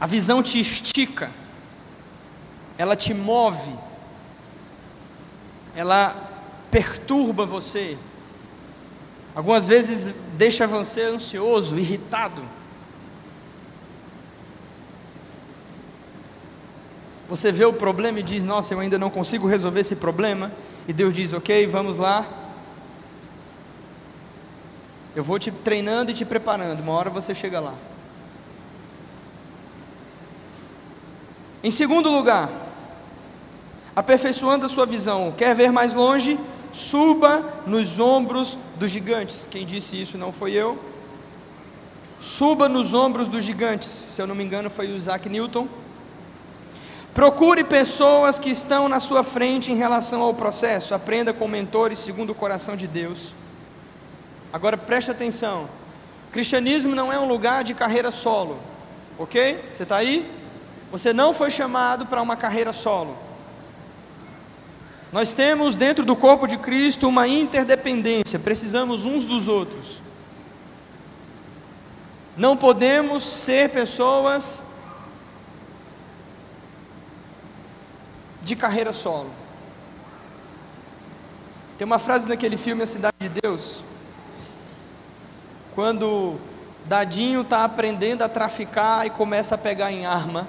A 0.00 0.06
visão 0.06 0.42
te 0.42 0.58
estica, 0.58 1.30
ela 2.76 2.96
te 2.96 3.14
move, 3.14 3.72
ela 5.76 6.28
perturba 6.72 7.46
você. 7.46 7.96
Algumas 9.32 9.64
vezes 9.64 10.12
deixa 10.36 10.66
você 10.66 11.02
ansioso, 11.02 11.78
irritado. 11.78 12.42
Você 17.34 17.50
vê 17.50 17.64
o 17.64 17.72
problema 17.72 18.20
e 18.20 18.22
diz: 18.22 18.44
Nossa, 18.44 18.74
eu 18.74 18.78
ainda 18.78 18.96
não 18.96 19.10
consigo 19.10 19.48
resolver 19.48 19.80
esse 19.80 19.96
problema. 19.96 20.52
E 20.86 20.92
Deus 20.92 21.12
diz: 21.12 21.32
Ok, 21.32 21.66
vamos 21.66 21.96
lá. 21.96 22.24
Eu 25.16 25.24
vou 25.24 25.36
te 25.36 25.50
treinando 25.50 26.12
e 26.12 26.14
te 26.14 26.24
preparando. 26.24 26.78
Uma 26.78 26.92
hora 26.92 27.10
você 27.10 27.34
chega 27.34 27.58
lá. 27.58 27.74
Em 31.60 31.72
segundo 31.72 32.08
lugar, 32.08 32.48
aperfeiçoando 33.96 34.66
a 34.66 34.68
sua 34.68 34.86
visão, 34.86 35.34
quer 35.36 35.56
ver 35.56 35.72
mais 35.72 35.92
longe? 35.92 36.38
Suba 36.72 37.62
nos 37.66 37.98
ombros 37.98 38.56
dos 38.76 38.92
gigantes. 38.92 39.48
Quem 39.50 39.66
disse 39.66 40.00
isso 40.00 40.16
não 40.16 40.32
foi 40.32 40.52
eu. 40.52 40.78
Suba 42.20 42.68
nos 42.68 42.94
ombros 42.94 43.26
dos 43.26 43.42
gigantes. 43.42 43.90
Se 43.90 44.22
eu 44.22 44.26
não 44.28 44.36
me 44.36 44.44
engano, 44.44 44.70
foi 44.70 44.86
o 44.86 44.96
Isaac 44.96 45.28
Newton. 45.28 45.66
Procure 47.14 47.62
pessoas 47.62 48.40
que 48.40 48.50
estão 48.50 48.88
na 48.88 48.98
sua 48.98 49.22
frente 49.22 49.70
em 49.70 49.76
relação 49.76 50.20
ao 50.20 50.34
processo. 50.34 50.94
Aprenda 50.94 51.32
com 51.32 51.46
mentores 51.46 52.00
segundo 52.00 52.30
o 52.30 52.34
coração 52.34 52.74
de 52.74 52.88
Deus. 52.88 53.32
Agora 54.52 54.76
preste 54.76 55.12
atenção. 55.12 55.68
Cristianismo 56.32 56.92
não 56.92 57.12
é 57.12 57.18
um 57.18 57.28
lugar 57.28 57.62
de 57.62 57.72
carreira 57.72 58.10
solo. 58.10 58.58
Ok? 59.16 59.64
Você 59.72 59.84
está 59.84 59.96
aí? 59.96 60.28
Você 60.90 61.12
não 61.12 61.32
foi 61.32 61.52
chamado 61.52 62.06
para 62.06 62.20
uma 62.20 62.36
carreira 62.36 62.72
solo. 62.72 63.16
Nós 65.12 65.32
temos 65.32 65.76
dentro 65.76 66.04
do 66.04 66.16
corpo 66.16 66.48
de 66.48 66.58
Cristo 66.58 67.08
uma 67.08 67.28
interdependência, 67.28 68.36
precisamos 68.36 69.04
uns 69.04 69.24
dos 69.24 69.46
outros. 69.46 70.00
Não 72.36 72.56
podemos 72.56 73.22
ser 73.24 73.68
pessoas 73.70 74.60
de 78.44 78.54
carreira 78.54 78.92
solo. 78.92 79.30
Tem 81.76 81.84
uma 81.84 81.98
frase 81.98 82.28
naquele 82.28 82.56
filme 82.56 82.82
A 82.82 82.86
Cidade 82.86 83.16
de 83.18 83.28
Deus, 83.28 83.82
quando 85.74 86.36
Dadinho 86.86 87.40
está 87.40 87.64
aprendendo 87.64 88.22
a 88.22 88.28
traficar 88.28 89.06
e 89.06 89.10
começa 89.10 89.56
a 89.56 89.58
pegar 89.58 89.90
em 89.90 90.06
arma 90.06 90.46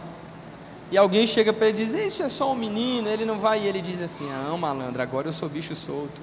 e 0.92 0.98
alguém 0.98 1.26
chega 1.26 1.52
para 1.52 1.68
ele 1.68 1.82
e 1.82 1.86
diz: 1.86 1.94
Isso 1.94 2.24
é 2.24 2.30
só 2.30 2.52
um 2.52 2.56
menino, 2.56 3.10
ele 3.10 3.26
não 3.26 3.40
vai. 3.40 3.64
E 3.64 3.68
ele 3.68 3.82
diz 3.82 4.02
assim: 4.02 4.30
Ah, 4.32 4.56
malandro, 4.56 5.02
agora 5.02 5.28
eu 5.28 5.34
sou 5.34 5.50
bicho 5.50 5.76
solto. 5.76 6.22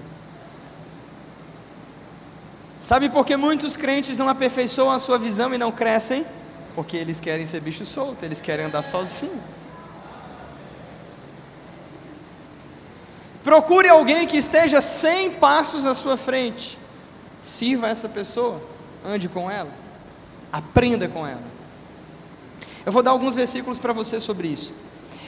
Sabe 2.78 3.08
por 3.08 3.24
que 3.24 3.36
muitos 3.36 3.76
crentes 3.76 4.16
não 4.16 4.28
aperfeiçoam 4.28 4.90
a 4.90 4.98
sua 4.98 5.18
visão 5.18 5.52
e 5.54 5.58
não 5.58 5.70
crescem? 5.70 6.26
Porque 6.74 6.96
eles 6.96 7.20
querem 7.20 7.46
ser 7.46 7.60
bicho 7.60 7.84
solto, 7.84 8.24
eles 8.24 8.40
querem 8.40 8.66
andar 8.66 8.82
sozinhos. 8.82 9.38
Procure 13.44 13.88
alguém 13.88 14.26
que 14.26 14.36
esteja 14.36 14.80
100 14.80 15.32
passos 15.32 15.86
à 15.86 15.94
sua 15.94 16.16
frente. 16.16 16.78
Sirva 17.40 17.88
essa 17.88 18.08
pessoa, 18.08 18.62
ande 19.04 19.28
com 19.28 19.50
ela, 19.50 19.70
aprenda 20.52 21.08
com 21.08 21.26
ela. 21.26 21.42
Eu 22.86 22.92
vou 22.92 23.02
dar 23.02 23.10
alguns 23.10 23.34
versículos 23.34 23.78
para 23.78 23.92
você 23.92 24.20
sobre 24.20 24.48
isso. 24.48 24.72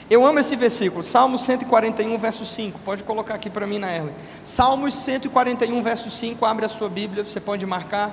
Eu 0.08 0.24
amo 0.24 0.38
esse 0.38 0.54
versículo, 0.54 1.02
Salmos 1.02 1.40
141, 1.42 2.16
verso 2.18 2.44
5. 2.44 2.78
Pode 2.80 3.02
colocar 3.02 3.34
aqui 3.34 3.48
para 3.48 3.66
mim 3.66 3.78
na 3.78 3.90
Erle. 3.90 4.12
Salmos 4.44 4.94
141, 4.94 5.82
verso 5.82 6.10
5. 6.10 6.44
Abre 6.44 6.66
a 6.66 6.68
sua 6.68 6.88
Bíblia, 6.88 7.24
você 7.24 7.40
pode 7.40 7.64
marcar. 7.64 8.12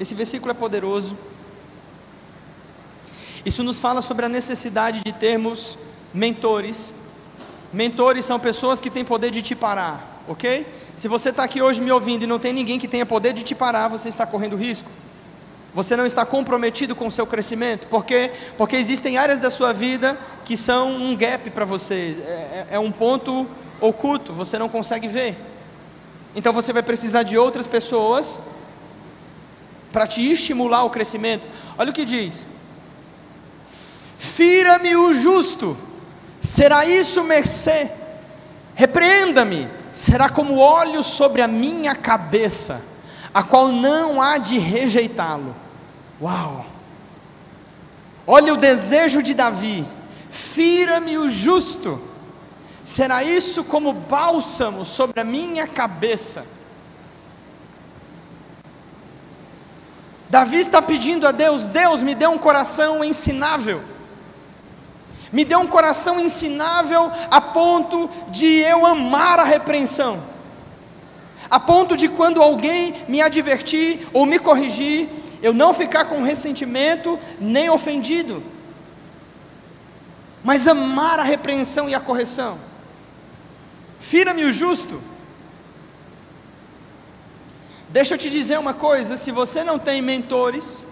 Esse 0.00 0.14
versículo 0.14 0.50
é 0.50 0.54
poderoso. 0.54 1.16
Isso 3.46 3.62
nos 3.62 3.78
fala 3.78 4.02
sobre 4.02 4.26
a 4.26 4.28
necessidade 4.28 5.02
de 5.04 5.12
termos 5.12 5.78
mentores. 6.12 6.92
Mentores 7.72 8.24
são 8.24 8.38
pessoas 8.38 8.80
que 8.80 8.90
têm 8.90 9.04
poder 9.04 9.30
de 9.30 9.40
te 9.40 9.54
parar, 9.54 10.22
ok? 10.28 10.66
Se 10.96 11.08
você 11.08 11.30
está 11.30 11.42
aqui 11.44 11.62
hoje 11.62 11.80
me 11.80 11.90
ouvindo 11.90 12.24
e 12.24 12.26
não 12.26 12.38
tem 12.38 12.52
ninguém 12.52 12.78
que 12.78 12.86
tenha 12.86 13.06
poder 13.06 13.32
de 13.32 13.42
te 13.42 13.54
parar, 13.54 13.88
você 13.88 14.08
está 14.08 14.26
correndo 14.26 14.56
risco. 14.56 14.90
Você 15.74 15.96
não 15.96 16.04
está 16.04 16.26
comprometido 16.26 16.94
com 16.94 17.06
o 17.06 17.10
seu 17.10 17.26
crescimento, 17.26 17.86
porque 17.88 18.30
porque 18.58 18.76
existem 18.76 19.16
áreas 19.16 19.40
da 19.40 19.50
sua 19.50 19.72
vida 19.72 20.18
que 20.44 20.54
são 20.54 20.90
um 20.90 21.16
gap 21.16 21.48
para 21.50 21.64
você, 21.64 22.16
é, 22.26 22.30
é, 22.30 22.66
é 22.72 22.78
um 22.78 22.92
ponto 22.92 23.46
oculto, 23.80 24.34
você 24.34 24.58
não 24.58 24.68
consegue 24.68 25.08
ver. 25.08 25.34
Então 26.36 26.52
você 26.52 26.74
vai 26.74 26.82
precisar 26.82 27.22
de 27.22 27.38
outras 27.38 27.66
pessoas 27.66 28.38
para 29.90 30.06
te 30.06 30.20
estimular 30.30 30.84
o 30.84 30.90
crescimento. 30.90 31.46
Olha 31.78 31.90
o 31.90 31.92
que 31.92 32.04
diz: 32.04 32.46
Fira-me 34.18 34.94
o 34.94 35.14
justo, 35.14 35.76
será 36.52 36.84
isso 36.84 37.24
mercê? 37.24 37.90
Repreenda-me, 38.74 39.70
será 39.90 40.28
como 40.28 40.58
óleo 40.58 41.02
sobre 41.02 41.40
a 41.40 41.48
minha 41.48 41.94
cabeça, 41.94 42.82
a 43.32 43.42
qual 43.42 43.68
não 43.68 44.20
há 44.20 44.36
de 44.36 44.58
rejeitá-lo. 44.58 45.56
Uau! 46.20 46.66
Olha 48.26 48.52
o 48.52 48.58
desejo 48.58 49.22
de 49.22 49.32
Davi: 49.32 49.86
fira-me 50.28 51.16
o 51.16 51.26
justo, 51.26 51.98
será 52.84 53.24
isso 53.24 53.64
como 53.64 53.94
bálsamo 53.94 54.84
sobre 54.84 55.20
a 55.20 55.24
minha 55.24 55.66
cabeça. 55.66 56.44
Davi 60.28 60.58
está 60.58 60.82
pedindo 60.82 61.26
a 61.26 61.32
Deus: 61.32 61.66
Deus, 61.66 62.02
me 62.02 62.14
dê 62.14 62.26
um 62.26 62.36
coração 62.36 63.02
ensinável. 63.02 63.91
Me 65.32 65.44
dê 65.44 65.56
um 65.56 65.66
coração 65.66 66.20
ensinável 66.20 67.10
a 67.30 67.40
ponto 67.40 68.10
de 68.28 68.46
eu 68.46 68.84
amar 68.84 69.38
a 69.38 69.44
repreensão. 69.44 70.22
A 71.48 71.58
ponto 71.58 71.96
de 71.96 72.08
quando 72.08 72.42
alguém 72.42 72.94
me 73.08 73.20
advertir 73.20 74.06
ou 74.12 74.26
me 74.26 74.38
corrigir, 74.38 75.08
eu 75.42 75.52
não 75.52 75.74
ficar 75.74 76.04
com 76.04 76.22
ressentimento 76.22 77.18
nem 77.40 77.68
ofendido, 77.68 78.42
mas 80.44 80.68
amar 80.68 81.18
a 81.18 81.22
repreensão 81.22 81.88
e 81.88 81.94
a 81.94 82.00
correção. 82.00 82.58
Fira-me 84.00 84.44
o 84.44 84.52
justo. 84.52 85.00
Deixa 87.88 88.14
eu 88.14 88.18
te 88.18 88.30
dizer 88.30 88.58
uma 88.58 88.74
coisa: 88.74 89.16
se 89.16 89.30
você 89.30 89.64
não 89.64 89.78
tem 89.78 90.00
mentores, 90.00 90.86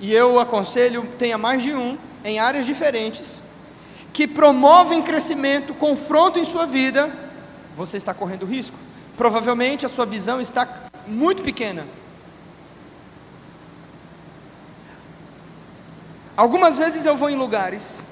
e 0.00 0.12
eu 0.12 0.40
aconselho, 0.40 1.06
tenha 1.18 1.38
mais 1.38 1.62
de 1.62 1.74
um, 1.74 1.96
em 2.24 2.38
áreas 2.38 2.66
diferentes, 2.66 3.40
que 4.12 4.26
promovem 4.26 5.02
crescimento, 5.02 5.74
confronto 5.74 6.38
em 6.38 6.44
sua 6.44 6.66
vida, 6.66 7.10
você 7.76 7.96
está 7.96 8.12
correndo 8.12 8.46
risco. 8.46 8.76
Provavelmente 9.16 9.86
a 9.86 9.88
sua 9.88 10.06
visão 10.06 10.40
está 10.40 10.66
muito 11.06 11.42
pequena. 11.42 11.86
Algumas 16.36 16.76
vezes 16.76 17.04
eu 17.04 17.16
vou 17.16 17.28
em 17.28 17.36
lugares, 17.36 18.02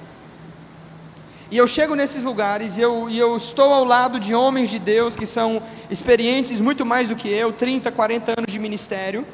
e 1.51 1.57
eu 1.57 1.67
chego 1.67 1.95
nesses 1.95 2.23
lugares, 2.23 2.77
e 2.77 2.81
eu, 2.81 3.09
e 3.09 3.17
eu 3.17 3.35
estou 3.35 3.73
ao 3.73 3.83
lado 3.83 4.19
de 4.19 4.35
homens 4.35 4.69
de 4.69 4.77
Deus 4.77 5.15
que 5.15 5.25
são 5.25 5.63
experientes 5.89 6.61
muito 6.61 6.85
mais 6.85 7.09
do 7.09 7.15
que 7.15 7.27
eu 7.27 7.51
30, 7.51 7.91
40 7.91 8.33
anos 8.37 8.51
de 8.51 8.59
ministério, 8.59 9.25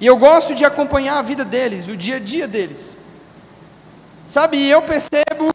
e 0.00 0.06
eu 0.06 0.16
gosto 0.16 0.54
de 0.54 0.64
acompanhar 0.64 1.18
a 1.18 1.22
vida 1.22 1.44
deles, 1.44 1.88
o 1.88 1.96
dia 1.96 2.16
a 2.16 2.18
dia 2.18 2.48
deles. 2.48 2.96
Sabe, 4.26 4.66
eu 4.66 4.80
percebo 4.80 5.50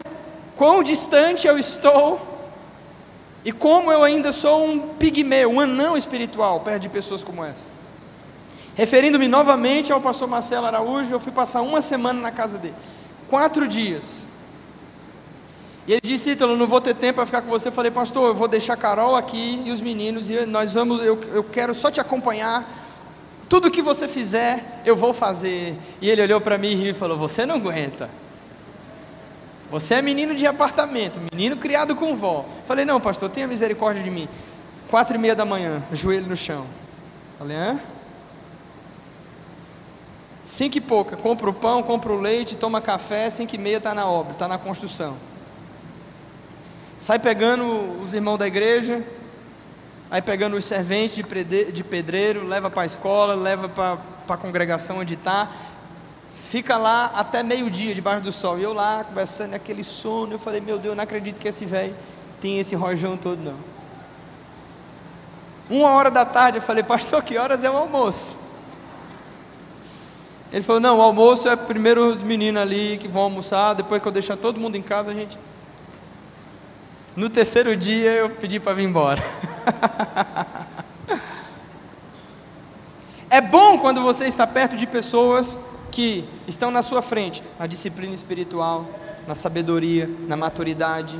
quão 0.55 0.83
distante 0.83 1.47
eu 1.47 1.57
estou 1.57 2.33
E 3.45 3.51
como 3.51 3.91
eu 3.91 4.03
ainda 4.03 4.31
sou 4.31 4.65
um 4.65 4.79
pigmeu, 4.95 5.51
um 5.51 5.59
anão 5.59 5.97
espiritual, 5.97 6.61
perto 6.61 6.83
de 6.83 6.89
pessoas 6.89 7.21
como 7.21 7.43
essa. 7.43 7.69
Referindo-me 8.75 9.27
novamente 9.27 9.91
ao 9.91 10.01
pastor 10.01 10.27
Marcelo 10.27 10.65
Araújo, 10.65 11.13
eu 11.13 11.19
fui 11.19 11.31
passar 11.31 11.61
uma 11.61 11.81
semana 11.81 12.21
na 12.21 12.31
casa 12.31 12.57
dele. 12.57 12.75
Quatro 13.27 13.67
dias. 13.67 14.25
E 15.85 15.91
ele 15.91 16.01
disse, 16.01 16.31
Ítalo, 16.31 16.55
não 16.55 16.65
vou 16.65 16.79
ter 16.79 16.95
tempo 16.95 17.15
para 17.15 17.25
ficar 17.25 17.41
com 17.41 17.49
você. 17.49 17.67
Eu 17.67 17.73
falei, 17.73 17.91
pastor, 17.91 18.29
eu 18.29 18.35
vou 18.35 18.47
deixar 18.47 18.77
Carol 18.77 19.15
aqui 19.15 19.61
e 19.65 19.71
os 19.71 19.81
meninos, 19.81 20.29
e 20.29 20.45
nós 20.45 20.73
vamos, 20.73 21.03
eu, 21.03 21.19
eu 21.33 21.43
quero 21.43 21.75
só 21.75 21.91
te 21.91 21.99
acompanhar. 21.99 22.65
Tudo 23.49 23.69
que 23.69 23.81
você 23.81 24.07
fizer, 24.07 24.81
eu 24.85 24.95
vou 24.95 25.13
fazer. 25.13 25.77
E 26.01 26.09
ele 26.09 26.21
olhou 26.21 26.39
para 26.39 26.57
mim 26.57 26.69
e 26.69 26.75
riu 26.75 26.91
e 26.91 26.93
falou, 26.93 27.17
você 27.17 27.45
não 27.45 27.55
aguenta. 27.55 28.09
Você 29.73 29.95
é 29.95 30.03
menino 30.03 30.35
de 30.35 30.45
apartamento, 30.45 31.19
menino 31.33 31.57
criado 31.57 31.95
com 31.95 32.15
vó. 32.15 32.45
Falei, 32.67 32.85
não, 32.85 33.01
pastor, 33.01 33.27
tenha 33.27 33.47
misericórdia 33.47 34.03
de 34.03 34.09
mim. 34.11 34.29
Quatro 34.87 35.15
e 35.15 35.17
meia 35.17 35.35
da 35.35 35.45
manhã, 35.45 35.81
joelho 35.91 36.27
no 36.27 36.37
chão. 36.37 36.67
Falei, 37.39 37.57
hã? 37.57 37.79
Cinco 40.43 40.77
e 40.77 40.81
pouca, 40.81 41.17
compra 41.17 41.49
o 41.49 41.53
pão, 41.53 41.81
compra 41.81 42.13
o 42.13 42.21
leite, 42.21 42.55
toma 42.55 42.79
café, 42.81 43.31
cinco 43.31 43.55
e 43.55 43.57
meia 43.57 43.77
está 43.77 43.95
na 43.95 44.05
obra, 44.05 44.33
está 44.33 44.47
na 44.47 44.59
construção. 44.59 45.15
Sai 46.95 47.17
pegando 47.17 47.99
os 47.99 48.13
irmãos 48.13 48.37
da 48.37 48.45
igreja, 48.45 49.03
aí 50.11 50.21
pegando 50.21 50.55
os 50.55 50.65
serventes 50.65 51.15
de 51.15 51.83
pedreiro, 51.83 52.45
leva 52.45 52.69
para 52.69 52.83
a 52.83 52.85
escola, 52.85 53.33
leva 53.33 53.67
para 53.67 53.97
a 54.35 54.37
congregação 54.37 54.99
onde 54.99 55.15
está, 55.15 55.49
fica 56.53 56.77
lá 56.77 57.07
até 57.15 57.41
meio-dia 57.41 57.95
debaixo 57.95 58.21
do 58.21 58.31
sol. 58.31 58.59
E 58.59 58.61
eu 58.61 58.73
lá 58.73 59.03
conversando 59.03 59.55
aquele 59.55 59.83
sono, 59.83 60.33
eu 60.33 60.37
falei, 60.37 60.61
meu 60.61 60.77
Deus, 60.77 60.95
não 60.95 61.03
acredito 61.03 61.39
que 61.39 61.47
esse 61.47 61.65
velho 61.65 61.95
tem 62.39 62.59
esse 62.59 62.75
rojão 62.75 63.17
todo 63.17 63.41
não. 63.41 63.55
Uma 65.67 65.89
hora 65.93 66.11
da 66.11 66.23
tarde 66.23 66.59
eu 66.59 66.61
falei, 66.61 66.83
pastor, 66.83 67.23
que 67.23 67.39
horas 67.39 67.63
é 67.63 67.71
o 67.71 67.75
almoço? 67.75 68.37
Ele 70.51 70.61
falou, 70.61 70.79
não, 70.79 70.99
o 70.99 71.01
almoço 71.01 71.49
é 71.49 71.55
primeiro 71.55 72.05
os 72.05 72.21
meninos 72.21 72.61
ali 72.61 72.99
que 73.01 73.07
vão 73.07 73.23
almoçar, 73.23 73.73
depois 73.73 73.99
que 73.99 74.07
eu 74.07 74.11
deixar 74.11 74.37
todo 74.37 74.59
mundo 74.59 74.75
em 74.75 74.83
casa, 74.83 75.09
a 75.09 75.13
gente. 75.15 75.35
No 77.15 77.31
terceiro 77.31 77.75
dia 77.75 78.11
eu 78.11 78.29
pedi 78.29 78.59
para 78.59 78.75
vir 78.75 78.83
embora. 78.83 79.23
é 83.27 83.41
bom 83.41 83.79
quando 83.79 84.03
você 84.03 84.25
está 84.25 84.45
perto 84.45 84.75
de 84.75 84.85
pessoas 84.85 85.59
que 85.93 86.25
estão 86.47 86.71
na 86.71 86.81
sua 86.81 87.03
frente, 87.03 87.43
na 87.59 87.67
disciplina 87.67 88.15
espiritual, 88.15 88.87
na 89.27 89.35
sabedoria, 89.35 90.09
na 90.27 90.35
maturidade, 90.35 91.19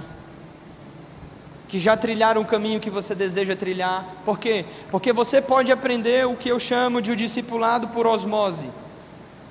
que 1.68 1.78
já 1.78 1.96
trilharam 1.96 2.42
o 2.42 2.46
caminho 2.46 2.80
que 2.80 2.90
você 2.90 3.14
deseja 3.14 3.56
trilhar. 3.56 4.04
Por 4.26 4.40
quê? 4.40 4.66
Porque 4.90 5.14
você 5.14 5.44
pode 5.44 5.72
aprender 5.72 6.26
o 6.26 6.36
que 6.36 6.50
eu 6.50 6.60
chamo 6.60 7.04
de 7.04 7.12
o 7.12 7.16
discipulado 7.16 7.90
por 7.90 8.08
osmose. 8.08 8.72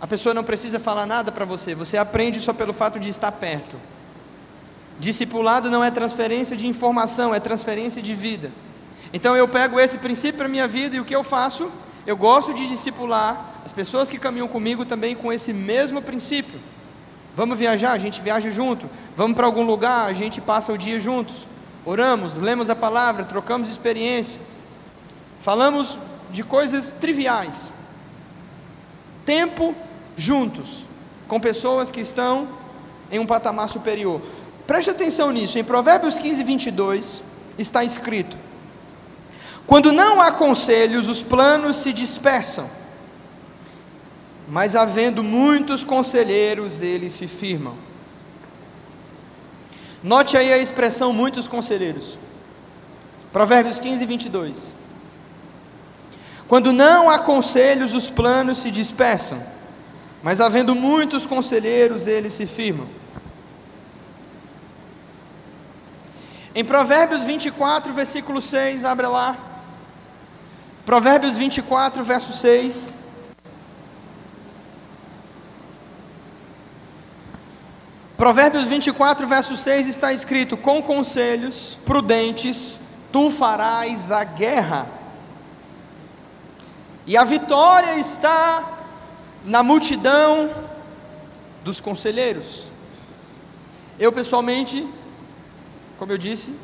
A 0.00 0.08
pessoa 0.08 0.34
não 0.34 0.42
precisa 0.42 0.80
falar 0.80 1.06
nada 1.06 1.30
para 1.30 1.44
você, 1.44 1.72
você 1.72 1.96
aprende 1.96 2.40
só 2.40 2.52
pelo 2.52 2.72
fato 2.72 2.98
de 2.98 3.08
estar 3.08 3.30
perto. 3.30 3.76
Discipulado 4.98 5.70
não 5.70 5.84
é 5.84 5.90
transferência 5.92 6.56
de 6.56 6.66
informação, 6.66 7.32
é 7.32 7.38
transferência 7.38 8.02
de 8.02 8.12
vida. 8.12 8.50
Então 9.12 9.36
eu 9.36 9.46
pego 9.46 9.78
esse 9.78 9.98
princípio 9.98 10.38
para 10.38 10.48
minha 10.48 10.66
vida 10.66 10.96
e 10.96 11.00
o 11.00 11.04
que 11.04 11.14
eu 11.14 11.22
faço? 11.22 11.70
Eu 12.04 12.16
gosto 12.16 12.52
de 12.52 12.66
discipular 12.66 13.51
as 13.64 13.72
pessoas 13.72 14.10
que 14.10 14.18
caminham 14.18 14.48
comigo 14.48 14.84
também 14.84 15.14
com 15.14 15.32
esse 15.32 15.52
mesmo 15.52 16.02
princípio. 16.02 16.58
Vamos 17.36 17.58
viajar, 17.58 17.92
a 17.92 17.98
gente 17.98 18.20
viaja 18.20 18.50
junto. 18.50 18.88
Vamos 19.16 19.36
para 19.36 19.46
algum 19.46 19.62
lugar, 19.62 20.06
a 20.06 20.12
gente 20.12 20.40
passa 20.40 20.72
o 20.72 20.78
dia 20.78 21.00
juntos. 21.00 21.46
Oramos, 21.84 22.36
lemos 22.36 22.68
a 22.70 22.76
palavra, 22.76 23.24
trocamos 23.24 23.68
experiência. 23.68 24.40
Falamos 25.40 25.98
de 26.30 26.42
coisas 26.42 26.92
triviais. 26.92 27.72
Tempo 29.24 29.74
juntos, 30.16 30.86
com 31.26 31.40
pessoas 31.40 31.90
que 31.90 32.00
estão 32.00 32.48
em 33.10 33.18
um 33.18 33.26
patamar 33.26 33.68
superior. 33.68 34.20
Preste 34.66 34.90
atenção 34.90 35.30
nisso, 35.30 35.58
em 35.58 35.64
Provérbios 35.64 36.18
15, 36.18 36.42
22 36.44 37.22
está 37.58 37.84
escrito: 37.84 38.36
Quando 39.66 39.92
não 39.92 40.20
há 40.20 40.32
conselhos, 40.32 41.08
os 41.08 41.22
planos 41.22 41.76
se 41.76 41.92
dispersam, 41.92 42.68
mas 44.48 44.74
havendo 44.74 45.22
muitos 45.22 45.84
conselheiros, 45.84 46.82
eles 46.82 47.12
se 47.12 47.26
firmam. 47.26 47.74
Note 50.02 50.36
aí 50.36 50.52
a 50.52 50.58
expressão 50.58 51.12
muitos 51.12 51.46
conselheiros. 51.46 52.18
Provérbios 53.32 53.78
15, 53.78 54.04
22. 54.04 54.76
Quando 56.48 56.72
não 56.72 57.08
há 57.08 57.18
conselhos, 57.18 57.94
os 57.94 58.10
planos 58.10 58.58
se 58.58 58.70
dispersam, 58.70 59.42
mas 60.22 60.40
havendo 60.40 60.74
muitos 60.74 61.24
conselheiros, 61.24 62.06
eles 62.06 62.32
se 62.32 62.46
firmam. 62.46 62.86
Em 66.54 66.64
Provérbios 66.64 67.24
24, 67.24 67.94
versículo 67.94 68.40
6, 68.40 68.84
abre 68.84 69.06
lá. 69.06 69.36
Provérbios 70.84 71.36
24, 71.36 72.04
verso 72.04 72.32
6. 72.32 73.01
Provérbios 78.22 78.68
24, 78.68 79.26
verso 79.26 79.56
6 79.56 79.88
está 79.88 80.12
escrito: 80.12 80.56
Com 80.56 80.80
conselhos 80.80 81.76
prudentes 81.84 82.78
tu 83.10 83.32
farás 83.32 84.12
a 84.12 84.22
guerra, 84.22 84.88
e 87.04 87.16
a 87.16 87.24
vitória 87.24 87.98
está 87.98 88.78
na 89.44 89.64
multidão 89.64 90.54
dos 91.64 91.80
conselheiros. 91.80 92.70
Eu 93.98 94.12
pessoalmente 94.12 94.88
como 95.98 96.12
eu 96.12 96.18
disse, 96.18 96.56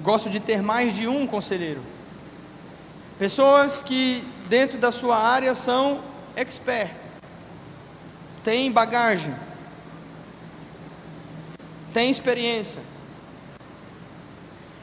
gosto 0.00 0.30
de 0.30 0.40
ter 0.40 0.62
mais 0.62 0.94
de 0.94 1.06
um 1.06 1.26
conselheiro. 1.26 1.82
Pessoas 3.18 3.82
que 3.82 4.24
dentro 4.48 4.78
da 4.78 4.90
sua 4.90 5.18
área 5.18 5.54
são 5.54 6.00
expert, 6.34 6.90
têm 8.42 8.72
bagagem, 8.72 9.34
têm 11.94 12.10
experiência. 12.10 12.82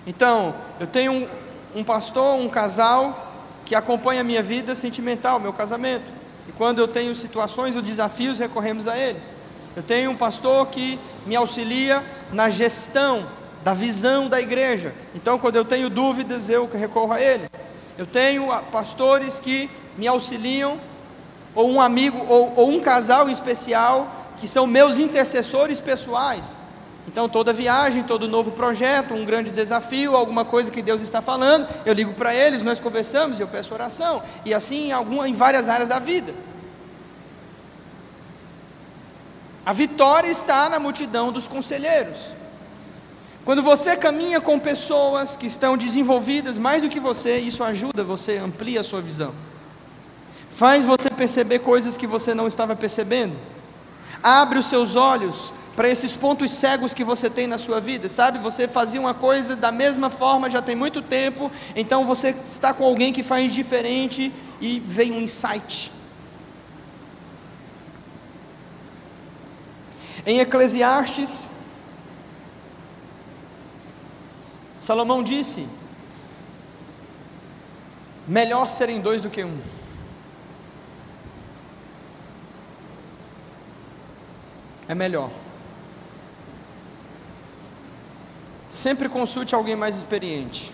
Então, 0.07 0.55
eu 0.79 0.87
tenho 0.87 1.11
um, 1.11 1.27
um 1.75 1.83
pastor, 1.83 2.39
um 2.39 2.49
casal 2.49 3.27
que 3.65 3.75
acompanha 3.75 4.21
a 4.21 4.23
minha 4.23 4.41
vida 4.41 4.73
sentimental, 4.73 5.39
meu 5.39 5.53
casamento. 5.53 6.05
E 6.47 6.51
quando 6.53 6.79
eu 6.79 6.87
tenho 6.87 7.13
situações 7.13 7.75
ou 7.75 7.81
desafios, 7.81 8.39
recorremos 8.39 8.87
a 8.87 8.97
eles. 8.97 9.35
Eu 9.75 9.83
tenho 9.83 10.09
um 10.09 10.15
pastor 10.15 10.67
que 10.67 10.97
me 11.25 11.35
auxilia 11.35 12.03
na 12.31 12.49
gestão 12.49 13.27
da 13.63 13.73
visão 13.73 14.27
da 14.27 14.41
igreja. 14.41 14.93
Então, 15.13 15.37
quando 15.37 15.57
eu 15.57 15.65
tenho 15.65 15.89
dúvidas, 15.89 16.49
eu 16.49 16.67
recorro 16.73 17.13
a 17.13 17.21
ele. 17.21 17.47
Eu 17.97 18.05
tenho 18.05 18.47
pastores 18.71 19.39
que 19.39 19.69
me 19.97 20.07
auxiliam, 20.07 20.79
ou 21.53 21.69
um 21.69 21.79
amigo, 21.79 22.25
ou, 22.27 22.53
ou 22.55 22.69
um 22.69 22.79
casal 22.79 23.29
em 23.29 23.31
especial, 23.31 24.31
que 24.39 24.47
são 24.47 24.65
meus 24.65 24.97
intercessores 24.97 25.79
pessoais. 25.79 26.57
Então, 27.11 27.27
toda 27.27 27.51
viagem, 27.51 28.03
todo 28.03 28.25
novo 28.25 28.51
projeto, 28.51 29.13
um 29.13 29.25
grande 29.25 29.51
desafio, 29.51 30.15
alguma 30.15 30.45
coisa 30.45 30.71
que 30.71 30.81
Deus 30.81 31.01
está 31.01 31.21
falando, 31.21 31.67
eu 31.85 31.93
ligo 31.93 32.13
para 32.13 32.33
eles, 32.33 32.63
nós 32.63 32.79
conversamos, 32.79 33.37
eu 33.37 33.49
peço 33.49 33.73
oração, 33.73 34.23
e 34.45 34.53
assim 34.53 34.91
em, 34.91 35.27
em 35.27 35.33
várias 35.33 35.67
áreas 35.67 35.89
da 35.89 35.99
vida. 35.99 36.33
A 39.65 39.73
vitória 39.73 40.29
está 40.29 40.69
na 40.69 40.79
multidão 40.79 41.33
dos 41.33 41.49
conselheiros. 41.49 42.17
Quando 43.43 43.61
você 43.61 43.97
caminha 43.97 44.39
com 44.39 44.57
pessoas 44.57 45.35
que 45.35 45.47
estão 45.47 45.75
desenvolvidas 45.75 46.57
mais 46.57 46.81
do 46.81 46.89
que 46.89 46.99
você, 46.99 47.39
isso 47.39 47.61
ajuda 47.61 48.05
você, 48.05 48.37
amplia 48.37 48.79
a 48.79 48.83
sua 48.83 49.01
visão. 49.01 49.33
Faz 50.55 50.85
você 50.85 51.09
perceber 51.09 51.59
coisas 51.59 51.97
que 51.97 52.07
você 52.07 52.33
não 52.33 52.47
estava 52.47 52.73
percebendo. 52.73 53.35
Abre 54.23 54.59
os 54.59 54.67
seus 54.67 54.95
olhos 54.95 55.51
para 55.81 55.89
esses 55.89 56.15
pontos 56.15 56.51
cegos 56.51 56.93
que 56.93 57.03
você 57.03 57.27
tem 57.27 57.47
na 57.47 57.57
sua 57.57 57.81
vida, 57.81 58.07
sabe? 58.07 58.37
Você 58.37 58.67
fazia 58.67 59.01
uma 59.01 59.15
coisa 59.15 59.55
da 59.55 59.71
mesma 59.71 60.11
forma 60.11 60.47
já 60.47 60.61
tem 60.61 60.75
muito 60.75 61.01
tempo, 61.01 61.51
então 61.75 62.05
você 62.05 62.35
está 62.45 62.71
com 62.71 62.85
alguém 62.85 63.11
que 63.11 63.23
faz 63.23 63.51
diferente 63.51 64.31
e 64.61 64.79
vem 64.79 65.11
um 65.11 65.19
insight. 65.19 65.91
Em 70.23 70.39
Eclesiastes 70.39 71.49
Salomão 74.77 75.23
disse: 75.23 75.67
melhor 78.27 78.67
serem 78.67 79.01
dois 79.01 79.23
do 79.23 79.31
que 79.31 79.43
um. 79.43 79.59
É 84.87 84.93
melhor. 84.93 85.40
Sempre 88.71 89.09
consulte 89.09 89.53
alguém 89.53 89.75
mais 89.75 89.97
experiente. 89.97 90.73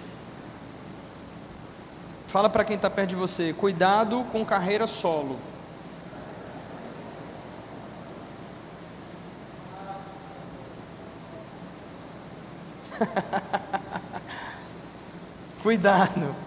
Fala 2.27 2.49
para 2.49 2.63
quem 2.63 2.75
está 2.75 2.89
perto 2.89 3.09
de 3.09 3.15
você, 3.15 3.53
cuidado 3.53 4.23
com 4.31 4.45
carreira 4.45 4.85
solo. 4.85 5.39
Cuidado. 15.63 16.46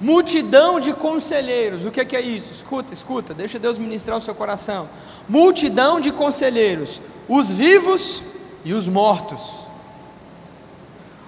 Multidão 0.00 0.80
de 0.80 0.92
conselheiros, 0.94 1.84
o 1.84 1.90
que 1.90 2.00
é, 2.00 2.04
que 2.04 2.16
é 2.16 2.20
isso? 2.20 2.52
Escuta, 2.52 2.92
escuta, 2.92 3.34
deixa 3.34 3.58
Deus 3.58 3.76
ministrar 3.76 4.16
o 4.16 4.20
seu 4.20 4.34
coração. 4.34 4.88
Multidão 5.28 6.00
de 6.00 6.10
conselheiros, 6.10 7.02
os 7.28 7.50
vivos 7.50 8.22
e 8.64 8.72
os 8.72 8.88
mortos. 8.88 9.66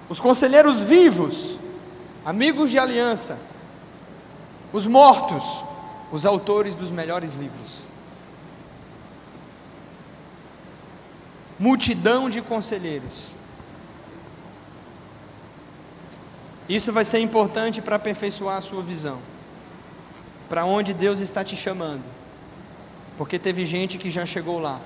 Os 0.09 0.21
conselheiros 0.21 0.81
vivos, 0.81 1.59
amigos 2.25 2.71
de 2.71 2.79
aliança. 2.79 3.39
Os 4.73 4.87
mortos, 4.87 5.65
os 6.11 6.25
autores 6.25 6.75
dos 6.75 6.91
melhores 6.91 7.35
livros. 7.35 7.93
multidão 11.63 12.29
de 12.29 12.43
conselheiros. 12.43 13.37
Isso 16.69 16.93
vai 16.93 17.05
ser 17.05 17.19
importante 17.19 17.83
para 17.83 17.97
aperfeiçoar 17.97 18.57
a 18.57 18.61
sua 18.61 18.83
visão, 18.83 19.19
para 20.49 20.65
onde 20.65 20.95
Deus 20.95 21.21
está 21.21 21.43
te 21.43 21.57
chamando, 21.57 22.03
porque 23.19 23.39
teve 23.39 23.65
gente 23.65 23.99
que 23.99 24.11
já 24.11 24.25
chegou 24.25 24.59
lá. 24.59 24.81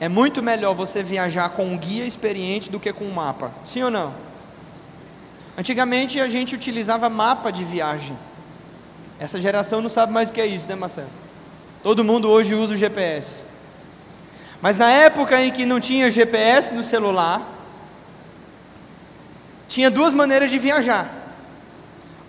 É 0.00 0.08
muito 0.08 0.42
melhor 0.42 0.74
você 0.74 1.02
viajar 1.02 1.50
com 1.50 1.64
um 1.64 1.78
guia 1.78 2.04
experiente 2.04 2.70
do 2.70 2.80
que 2.80 2.92
com 2.92 3.04
um 3.04 3.12
mapa, 3.12 3.52
sim 3.62 3.82
ou 3.82 3.90
não? 3.90 4.12
Antigamente 5.56 6.18
a 6.18 6.28
gente 6.28 6.54
utilizava 6.54 7.08
mapa 7.08 7.50
de 7.52 7.62
viagem. 7.62 8.18
Essa 9.20 9.40
geração 9.40 9.80
não 9.80 9.88
sabe 9.88 10.12
mais 10.12 10.30
o 10.30 10.32
que 10.32 10.40
é 10.40 10.46
isso, 10.46 10.68
né, 10.68 10.74
Marcelo? 10.74 11.10
Todo 11.82 12.02
mundo 12.02 12.28
hoje 12.28 12.54
usa 12.54 12.74
o 12.74 12.76
GPS. 12.76 13.44
Mas 14.60 14.76
na 14.76 14.90
época 14.90 15.40
em 15.40 15.50
que 15.50 15.66
não 15.66 15.78
tinha 15.78 16.10
GPS 16.10 16.74
no 16.74 16.82
celular, 16.82 17.42
tinha 19.72 19.90
duas 19.90 20.12
maneiras 20.12 20.50
de 20.50 20.58
viajar. 20.58 21.10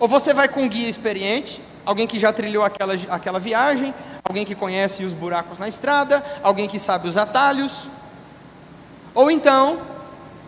Ou 0.00 0.08
você 0.08 0.32
vai 0.32 0.48
com 0.48 0.62
um 0.62 0.68
guia 0.68 0.88
experiente, 0.88 1.60
alguém 1.84 2.06
que 2.06 2.18
já 2.18 2.32
trilhou 2.32 2.64
aquela, 2.64 2.94
aquela 3.10 3.38
viagem, 3.38 3.92
alguém 4.24 4.46
que 4.46 4.54
conhece 4.54 5.04
os 5.04 5.12
buracos 5.12 5.58
na 5.58 5.68
estrada, 5.68 6.24
alguém 6.42 6.66
que 6.66 6.78
sabe 6.78 7.06
os 7.06 7.18
atalhos. 7.18 7.82
Ou 9.14 9.30
então, 9.30 9.78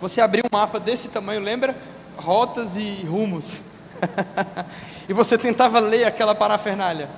você 0.00 0.22
abriu 0.22 0.44
um 0.50 0.56
mapa 0.56 0.80
desse 0.80 1.08
tamanho, 1.08 1.42
lembra? 1.42 1.76
Rotas 2.16 2.78
e 2.78 3.04
rumos. 3.04 3.60
e 5.06 5.12
você 5.12 5.36
tentava 5.36 5.78
ler 5.78 6.04
aquela 6.04 6.34
parafernália. 6.34 7.10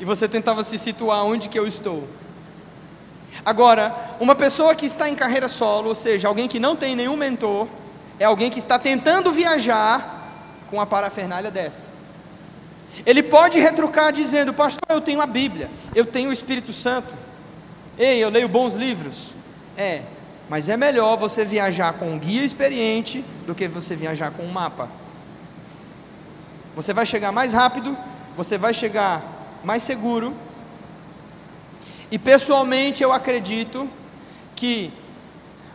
E 0.00 0.04
você 0.04 0.28
tentava 0.28 0.64
se 0.64 0.76
situar 0.78 1.24
onde 1.24 1.48
que 1.48 1.58
eu 1.58 1.66
estou. 1.68 2.08
Agora, 3.44 3.94
uma 4.18 4.34
pessoa 4.34 4.74
que 4.74 4.84
está 4.84 5.08
em 5.08 5.14
carreira 5.14 5.48
solo, 5.48 5.90
ou 5.90 5.94
seja, 5.94 6.26
alguém 6.26 6.48
que 6.48 6.58
não 6.58 6.74
tem 6.74 6.96
nenhum 6.96 7.16
mentor, 7.16 7.68
é 8.18 8.24
alguém 8.24 8.50
que 8.50 8.58
está 8.58 8.78
tentando 8.78 9.32
viajar 9.32 10.28
com 10.68 10.80
a 10.80 10.86
parafernália 10.86 11.50
dessa. 11.50 11.90
Ele 13.06 13.22
pode 13.22 13.58
retrucar 13.58 14.12
dizendo: 14.12 14.52
Pastor, 14.52 14.82
eu 14.88 15.00
tenho 15.00 15.20
a 15.20 15.26
Bíblia, 15.26 15.70
eu 15.94 16.04
tenho 16.04 16.30
o 16.30 16.32
Espírito 16.32 16.72
Santo, 16.72 17.14
ei, 17.98 18.22
eu 18.22 18.28
leio 18.28 18.48
bons 18.48 18.74
livros. 18.74 19.34
É, 19.76 20.02
mas 20.48 20.68
é 20.68 20.76
melhor 20.76 21.16
você 21.16 21.44
viajar 21.44 21.92
com 21.94 22.10
um 22.10 22.18
guia 22.18 22.42
experiente 22.42 23.24
do 23.46 23.54
que 23.54 23.68
você 23.68 23.94
viajar 23.94 24.30
com 24.30 24.42
um 24.42 24.50
mapa. 24.50 24.88
Você 26.74 26.92
vai 26.92 27.04
chegar 27.06 27.30
mais 27.32 27.52
rápido, 27.52 27.96
você 28.36 28.56
vai 28.56 28.72
chegar 28.72 29.22
mais 29.62 29.82
seguro 29.82 30.34
e 32.10 32.18
pessoalmente 32.18 33.02
eu 33.02 33.12
acredito 33.12 33.88
que 34.56 34.90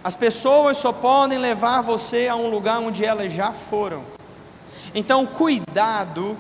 as 0.04 0.16
pessoas 0.16 0.78
só 0.78 0.92
podem 0.92 1.38
levar 1.38 1.82
você 1.82 2.28
a 2.28 2.36
um 2.36 2.50
lugar 2.50 2.80
onde 2.80 3.06
elas 3.06 3.32
já 3.32 3.54
foram. 3.54 4.04
Então, 4.94 5.26
cuidado 5.26 6.38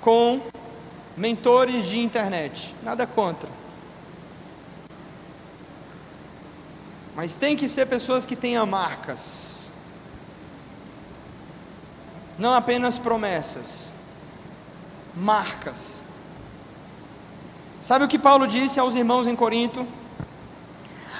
com 0.00 0.40
mentores 1.16 1.86
de 1.86 1.98
internet. 1.98 2.74
Nada 2.82 3.06
contra. 3.06 3.50
Mas 7.14 7.36
tem 7.36 7.54
que 7.56 7.68
ser 7.68 7.86
pessoas 7.86 8.24
que 8.24 8.34
tenham 8.34 8.64
marcas. 8.64 9.72
Não 12.38 12.54
apenas 12.54 12.98
promessas. 12.98 13.92
Marcas. 15.14 16.04
Sabe 17.82 18.04
o 18.04 18.08
que 18.08 18.18
Paulo 18.18 18.46
disse 18.46 18.80
aos 18.80 18.94
irmãos 18.94 19.26
em 19.26 19.36
Corinto? 19.36 19.86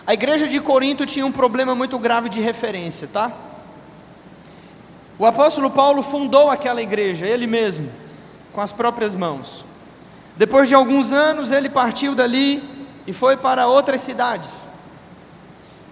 A 0.08 0.14
igreja 0.14 0.48
de 0.48 0.58
Corinto 0.58 1.04
tinha 1.04 1.26
um 1.26 1.30
problema 1.30 1.74
muito 1.74 1.98
grave 1.98 2.30
de 2.30 2.40
referência, 2.40 3.06
tá? 3.06 3.30
O 5.18 5.26
apóstolo 5.26 5.70
Paulo 5.70 6.02
fundou 6.02 6.48
aquela 6.48 6.80
igreja, 6.80 7.26
ele 7.26 7.46
mesmo, 7.46 7.92
com 8.54 8.62
as 8.62 8.72
próprias 8.72 9.14
mãos. 9.14 9.66
Depois 10.34 10.66
de 10.66 10.74
alguns 10.74 11.12
anos, 11.12 11.50
ele 11.50 11.68
partiu 11.68 12.14
dali 12.14 12.62
e 13.06 13.12
foi 13.12 13.36
para 13.36 13.66
outras 13.66 14.00
cidades. 14.00 14.66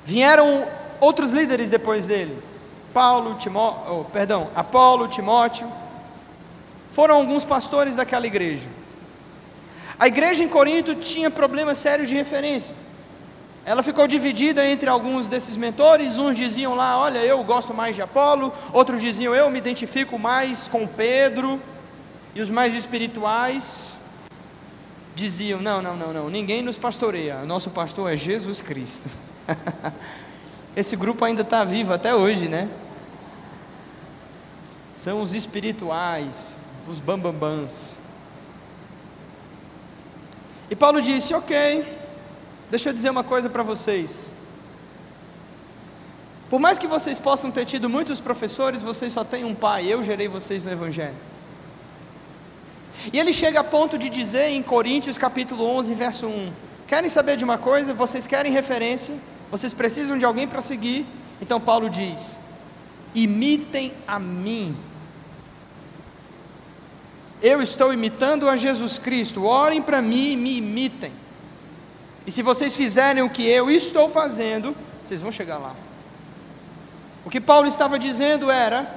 Vieram 0.03 0.67
outros 0.99 1.31
líderes 1.33 1.69
depois 1.69 2.07
dele. 2.07 2.43
Paulo, 2.95 3.35
Timó, 3.35 3.85
oh, 3.87 4.05
perdão, 4.05 4.49
Apolo, 4.55 5.09
Timóteo. 5.09 5.71
Foram 6.91 7.17
alguns 7.17 7.45
pastores 7.45 7.95
daquela 7.95 8.27
igreja. 8.27 8.67
A 9.99 10.07
igreja 10.07 10.43
em 10.43 10.49
Corinto 10.49 10.95
tinha 10.95 11.31
problemas 11.31 11.77
sérios 11.77 12.09
de 12.09 12.15
referência. 12.15 12.86
Ela 13.67 13.83
ficou 13.83 14.07
dividida 14.07 14.65
entre 14.65 14.89
alguns 14.89 15.27
desses 15.27 15.57
mentores. 15.57 16.17
Uns 16.17 16.37
diziam 16.37 16.77
lá: 16.77 16.97
Olha, 17.01 17.19
eu 17.19 17.43
gosto 17.43 17.75
mais 17.75 17.97
de 17.97 18.01
Apolo. 18.01 18.55
Outros 18.73 19.03
diziam: 19.03 19.35
Eu 19.35 19.51
me 19.51 19.59
identifico 19.59 20.17
mais 20.17 20.69
com 20.69 20.87
Pedro. 20.87 21.61
E 22.33 22.41
os 22.41 22.49
mais 22.49 22.77
espirituais 22.77 23.99
diziam: 25.17 25.61
Não, 25.61 25.83
não, 25.83 25.97
não, 25.97 26.13
não. 26.13 26.31
Ninguém 26.31 26.63
nos 26.63 26.79
pastoreia. 26.79 27.43
Nosso 27.45 27.69
pastor 27.69 28.13
é 28.13 28.17
Jesus 28.17 28.63
Cristo. 28.63 29.11
Esse 30.77 30.95
grupo 30.95 31.25
ainda 31.25 31.43
está 31.43 31.65
vivo 31.65 31.93
até 31.93 32.15
hoje, 32.15 32.47
né? 32.47 32.69
São 34.95 35.21
os 35.21 35.35
espirituais, 35.35 36.57
os 36.87 37.01
bambambãs. 37.01 37.99
E 40.71 40.77
Paulo 40.77 41.03
disse: 41.03 41.35
Ok, 41.35 41.96
deixa 42.71 42.91
eu 42.91 42.93
dizer 42.93 43.11
uma 43.11 43.25
coisa 43.25 43.49
para 43.49 43.63
vocês. 43.63 44.35
Por 46.49 46.61
mais 46.61 46.79
que 46.79 46.87
vocês 46.87 47.19
possam 47.19 47.51
ter 47.51 47.65
tido 47.65 47.89
muitos 47.89 48.21
professores, 48.21 48.83
vocês 48.83 49.13
só 49.13 49.25
têm 49.25 49.45
um 49.45 49.55
pai, 49.55 49.87
eu 49.87 50.03
gerei 50.03 50.29
vocês 50.29 50.65
no 50.65 50.71
Evangelho. 50.71 51.15
E 53.13 53.19
ele 53.19 53.33
chega 53.33 53.61
a 53.61 53.65
ponto 53.65 53.99
de 53.99 54.09
dizer 54.09 54.49
em 54.49 54.63
Coríntios 54.63 55.19
capítulo 55.19 55.65
11, 55.65 55.95
verso 55.95 56.27
1: 56.27 56.53
Querem 56.87 57.11
saber 57.11 57.37
de 57.37 57.45
uma 57.45 57.59
coisa? 57.59 57.93
Vocês 57.95 58.27
querem 58.27 58.53
referência? 58.53 59.17
Vocês 59.51 59.73
precisam 59.73 60.17
de 60.19 60.25
alguém 60.25 60.47
para 60.47 60.63
seguir? 60.63 61.05
Então 61.41 61.61
Paulo 61.61 61.91
diz: 61.91 62.39
Imitem 63.15 63.93
a 64.07 64.19
mim 64.19 64.77
eu 67.43 67.61
estou 67.61 67.93
imitando 67.93 68.49
a 68.49 68.57
Jesus 68.57 68.99
Cristo, 68.99 69.45
orem 69.45 69.83
para 69.83 70.01
mim 70.01 70.33
e 70.33 70.37
me 70.37 70.57
imitem. 70.57 71.13
E 72.27 72.33
se 72.33 72.43
vocês 72.43 72.75
fizerem 72.75 73.23
o 73.23 73.31
que 73.31 73.47
eu 73.47 73.71
estou 73.71 74.09
fazendo, 74.09 74.77
vocês 75.05 75.21
vão 75.21 75.31
chegar 75.31 75.59
lá. 75.59 75.75
O 77.25 77.31
que 77.31 77.41
Paulo 77.41 77.69
estava 77.69 77.99
dizendo 77.99 78.51
era: 78.51 78.89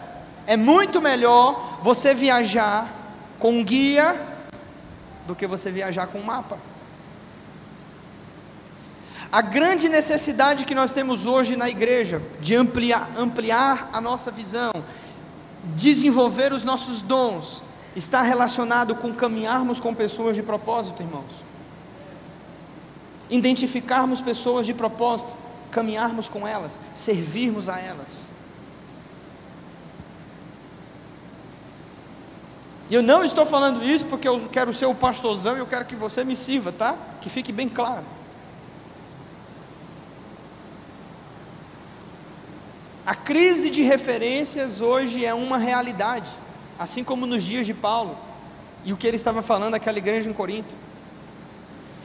é 0.48 0.58
muito 0.58 1.02
melhor 1.02 1.80
você 1.84 2.14
viajar 2.14 2.90
com 3.38 3.52
um 3.52 3.64
guia 3.64 4.20
do 5.28 5.36
que 5.36 5.46
você 5.46 5.72
viajar 5.72 6.08
com 6.08 6.20
um 6.20 6.24
mapa. 6.24 6.58
A 9.32 9.42
grande 9.44 9.88
necessidade 9.88 10.66
que 10.66 10.74
nós 10.74 10.92
temos 10.92 11.28
hoje 11.28 11.56
na 11.56 11.70
igreja 11.70 12.20
de 12.42 12.56
ampliar, 12.56 13.12
ampliar 13.16 13.88
a 13.94 14.02
nossa 14.02 14.32
visão, 14.32 14.72
desenvolver 15.76 16.52
os 16.52 16.64
nossos 16.64 17.00
dons, 17.00 17.62
está 17.96 18.24
relacionado 18.24 18.96
com 18.96 19.14
caminharmos 19.14 19.80
com 19.80 19.94
pessoas 19.94 20.36
de 20.36 20.42
propósito, 20.42 21.04
irmãos. 21.04 21.49
Identificarmos 23.30 24.22
pessoas 24.22 24.66
de 24.66 24.74
propósito, 24.74 25.34
caminharmos 25.72 26.28
com 26.28 26.48
elas, 26.48 26.80
servirmos 26.94 27.70
a 27.70 27.80
elas. 27.80 28.32
E 32.90 32.96
eu 32.96 33.04
não 33.04 33.24
estou 33.24 33.46
falando 33.46 33.84
isso 33.84 34.06
porque 34.08 34.28
eu 34.28 34.40
quero 34.52 34.74
ser 34.74 34.88
o 34.88 34.96
pastorzão 34.96 35.56
e 35.56 35.60
eu 35.60 35.68
quero 35.68 35.86
que 35.86 35.96
você 35.96 36.24
me 36.24 36.36
sirva, 36.36 36.72
tá? 36.72 36.98
Que 37.22 37.30
fique 37.30 37.52
bem 37.52 37.70
claro. 37.70 38.04
A 43.06 43.14
crise 43.14 43.70
de 43.70 43.84
referências 43.84 44.82
hoje 44.82 45.24
é 45.24 45.34
uma 45.34 45.58
realidade, 45.58 46.32
assim 46.80 47.04
como 47.04 47.26
nos 47.28 47.44
dias 47.44 47.66
de 47.66 47.74
Paulo 47.74 48.18
e 48.84 48.94
o 48.94 48.98
que 48.98 49.06
ele 49.06 49.16
estava 49.16 49.42
falando 49.42 49.76
àquela 49.76 49.98
igreja 49.98 50.30
em 50.30 50.34
Corinto. 50.34 50.74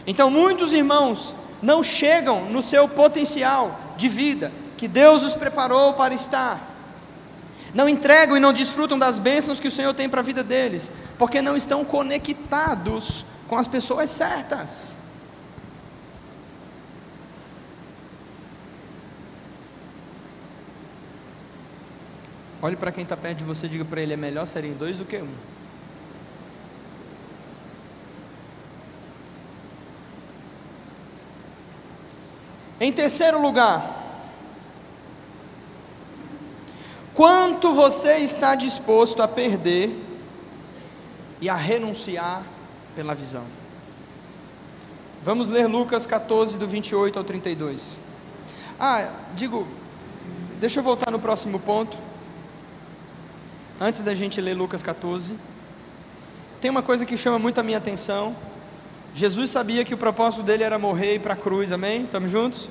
Então, 0.06 0.30
muitos 0.30 0.72
irmãos 0.72 1.34
não 1.62 1.82
chegam 1.82 2.44
no 2.50 2.62
seu 2.62 2.88
potencial 2.88 3.80
de 3.96 4.08
vida 4.08 4.52
que 4.76 4.88
Deus 4.88 5.22
os 5.22 5.34
preparou 5.34 5.94
para 5.94 6.14
estar. 6.14 6.70
Não 7.72 7.88
entregam 7.88 8.36
e 8.36 8.40
não 8.40 8.52
desfrutam 8.52 8.98
das 8.98 9.18
bênçãos 9.18 9.58
que 9.58 9.68
o 9.68 9.70
Senhor 9.70 9.94
tem 9.94 10.08
para 10.08 10.20
a 10.20 10.24
vida 10.24 10.44
deles, 10.44 10.90
porque 11.18 11.40
não 11.40 11.56
estão 11.56 11.84
conectados 11.84 13.24
com 13.48 13.56
as 13.56 13.66
pessoas 13.66 14.10
certas. 14.10 14.96
Olhe 22.60 22.76
para 22.76 22.92
quem 22.92 23.02
está 23.02 23.16
perto 23.16 23.38
de 23.38 23.44
você 23.44 23.66
e 23.66 23.68
diga 23.68 23.84
para 23.84 24.00
ele: 24.00 24.14
é 24.14 24.16
melhor 24.16 24.46
serem 24.46 24.72
dois 24.72 24.98
do 24.98 25.04
que 25.04 25.18
um. 25.18 25.28
Em 32.84 32.92
terceiro 32.92 33.40
lugar, 33.40 33.98
quanto 37.14 37.72
você 37.72 38.18
está 38.18 38.54
disposto 38.54 39.22
a 39.22 39.26
perder 39.26 39.98
e 41.40 41.48
a 41.48 41.54
renunciar 41.54 42.42
pela 42.94 43.14
visão? 43.14 43.44
Vamos 45.22 45.48
ler 45.48 45.66
Lucas 45.66 46.04
14, 46.04 46.58
do 46.58 46.68
28 46.68 47.18
ao 47.18 47.24
32. 47.24 47.96
Ah, 48.78 49.14
digo, 49.34 49.66
deixa 50.60 50.80
eu 50.80 50.84
voltar 50.84 51.10
no 51.10 51.18
próximo 51.18 51.58
ponto 51.58 51.96
antes 53.80 54.04
da 54.04 54.14
gente 54.14 54.42
ler 54.42 54.52
Lucas 54.52 54.82
14, 54.82 55.38
tem 56.60 56.70
uma 56.70 56.82
coisa 56.82 57.06
que 57.06 57.16
chama 57.16 57.38
muito 57.38 57.58
a 57.58 57.62
minha 57.62 57.78
atenção. 57.78 58.36
Jesus 59.14 59.48
sabia 59.48 59.84
que 59.84 59.94
o 59.94 59.96
propósito 59.96 60.42
dele 60.42 60.64
era 60.64 60.76
morrer 60.76 61.12
e 61.12 61.14
ir 61.14 61.18
para 61.20 61.34
a 61.34 61.36
cruz, 61.36 61.70
amém? 61.70 62.02
Estamos 62.02 62.32
juntos? 62.32 62.68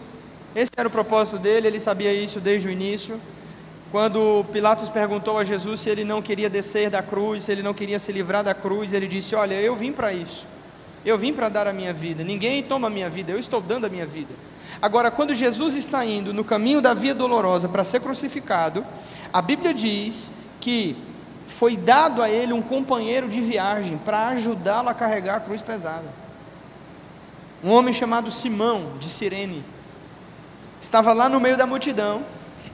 Esse 0.53 0.69
era 0.75 0.89
o 0.89 0.91
propósito 0.91 1.37
dele, 1.37 1.67
ele 1.67 1.79
sabia 1.79 2.13
isso 2.13 2.41
desde 2.41 2.67
o 2.67 2.71
início. 2.71 3.17
Quando 3.93 4.45
Pilatos 4.51 4.89
perguntou 4.89 5.37
a 5.37 5.45
Jesus 5.45 5.79
se 5.79 5.89
ele 5.89 6.03
não 6.03 6.21
queria 6.21 6.49
descer 6.49 6.89
da 6.89 7.01
cruz, 7.01 7.43
se 7.43 7.51
ele 7.53 7.63
não 7.63 7.73
queria 7.73 7.97
se 7.97 8.11
livrar 8.11 8.43
da 8.43 8.53
cruz, 8.53 8.91
ele 8.91 9.07
disse: 9.07 9.33
Olha, 9.35 9.53
eu 9.53 9.73
vim 9.73 9.93
para 9.93 10.13
isso. 10.13 10.45
Eu 11.05 11.17
vim 11.17 11.31
para 11.31 11.47
dar 11.47 11.65
a 11.65 11.71
minha 11.71 11.93
vida. 11.93 12.25
Ninguém 12.25 12.61
toma 12.61 12.87
a 12.87 12.89
minha 12.89 13.09
vida, 13.09 13.31
eu 13.31 13.39
estou 13.39 13.61
dando 13.61 13.85
a 13.85 13.89
minha 13.89 14.05
vida. 14.05 14.33
Agora, 14.81 15.09
quando 15.09 15.33
Jesus 15.33 15.75
está 15.75 16.05
indo 16.05 16.33
no 16.33 16.43
caminho 16.43 16.81
da 16.81 16.93
via 16.93 17.15
dolorosa 17.15 17.69
para 17.69 17.85
ser 17.85 18.01
crucificado, 18.01 18.85
a 19.31 19.41
Bíblia 19.41 19.73
diz 19.73 20.29
que 20.59 20.97
foi 21.47 21.77
dado 21.77 22.21
a 22.21 22.29
ele 22.29 22.51
um 22.51 22.61
companheiro 22.61 23.29
de 23.29 23.39
viagem 23.39 23.97
para 23.97 24.27
ajudá-lo 24.29 24.89
a 24.89 24.93
carregar 24.93 25.37
a 25.37 25.39
cruz 25.39 25.61
pesada. 25.61 26.22
Um 27.63 27.71
homem 27.71 27.93
chamado 27.93 28.29
Simão, 28.29 28.93
de 28.99 29.07
Cirene, 29.07 29.63
estava 30.81 31.13
lá 31.13 31.29
no 31.29 31.39
meio 31.39 31.55
da 31.55 31.65
multidão, 31.65 32.23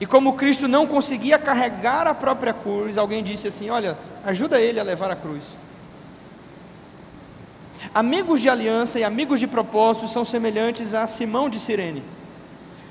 e 0.02 0.06
como 0.06 0.34
Cristo 0.34 0.68
não 0.68 0.88
conseguia 0.88 1.38
carregar 1.38 2.08
a 2.08 2.14
própria 2.14 2.54
cruz, 2.54 2.98
alguém 2.98 3.24
disse 3.24 3.48
assim: 3.48 3.70
Olha, 3.70 3.98
ajuda 4.26 4.60
ele 4.60 4.80
a 4.80 4.84
levar 4.84 5.12
a 5.12 5.16
cruz. 5.16 5.58
Amigos 7.94 8.42
de 8.42 8.50
aliança 8.50 9.00
e 9.00 9.04
amigos 9.04 9.40
de 9.40 9.48
propósito 9.48 10.08
são 10.08 10.24
semelhantes 10.26 10.94
a 10.94 11.06
Simão 11.08 11.50
de 11.50 11.60
Cirene. 11.60 12.04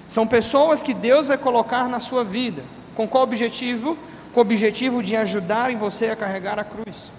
São 0.06 0.26
pessoas 0.26 0.82
que 0.82 0.94
Deus 0.94 1.26
vai 1.26 1.36
colocar 1.36 1.88
na 1.88 2.00
sua 2.00 2.24
vida. 2.24 2.62
Com 2.94 3.06
qual 3.06 3.24
objetivo? 3.24 3.96
com 4.32 4.40
o 4.40 4.42
objetivo 4.42 5.02
de 5.02 5.16
ajudarem 5.16 5.76
você 5.76 6.10
a 6.10 6.16
carregar 6.16 6.58
a 6.58 6.64
cruz, 6.64 7.10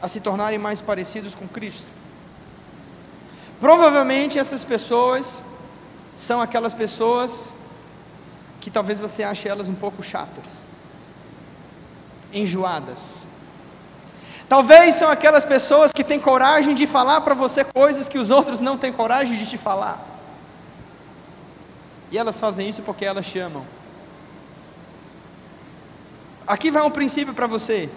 a 0.00 0.08
se 0.08 0.20
tornarem 0.20 0.58
mais 0.58 0.80
parecidos 0.80 1.34
com 1.34 1.46
Cristo. 1.46 1.86
Provavelmente 3.60 4.38
essas 4.38 4.62
pessoas 4.64 5.42
são 6.14 6.40
aquelas 6.40 6.74
pessoas 6.74 7.54
que 8.60 8.70
talvez 8.70 8.98
você 8.98 9.22
ache 9.22 9.48
elas 9.48 9.68
um 9.68 9.74
pouco 9.74 10.02
chatas, 10.02 10.64
enjoadas. 12.32 13.24
Talvez 14.48 14.94
são 14.94 15.10
aquelas 15.10 15.44
pessoas 15.44 15.92
que 15.92 16.02
têm 16.04 16.18
coragem 16.18 16.74
de 16.74 16.86
falar 16.86 17.20
para 17.20 17.34
você 17.34 17.64
coisas 17.64 18.08
que 18.08 18.18
os 18.18 18.30
outros 18.30 18.60
não 18.60 18.78
têm 18.78 18.92
coragem 18.92 19.36
de 19.36 19.46
te 19.46 19.56
falar. 19.56 20.04
E 22.10 22.16
elas 22.16 22.38
fazem 22.38 22.68
isso 22.68 22.82
porque 22.82 23.04
elas 23.04 23.26
chamam. 23.26 23.64
Aqui 26.46 26.70
vai 26.70 26.82
um 26.82 26.90
princípio 26.90 27.34
para 27.34 27.46
você. 27.46 27.90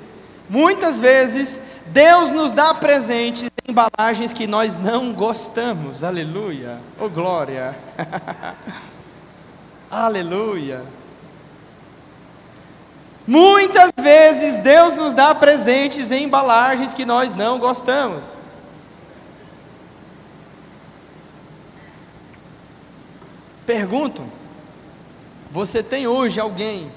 Muitas 0.50 0.98
vezes, 0.98 1.62
Deus 1.88 2.30
nos 2.30 2.52
dá 2.52 2.74
presentes 2.74 3.51
embalagens 3.68 4.34
que 4.34 4.48
nós 4.48 4.76
não 4.76 5.14
gostamos. 5.14 6.04
Aleluia. 6.04 6.80
Oh 7.00 7.10
glória. 7.10 7.76
Aleluia. 9.90 10.84
Muitas 13.28 13.92
vezes 14.02 14.58
Deus 14.58 14.96
nos 14.96 15.14
dá 15.14 15.34
presentes 15.36 16.12
em 16.12 16.24
embalagens 16.24 16.94
que 16.94 17.06
nós 17.06 17.34
não 17.34 17.60
gostamos. 17.60 18.38
Pergunto: 23.66 24.24
você 25.52 25.84
tem 25.84 26.08
hoje 26.08 26.40
alguém 26.40 26.92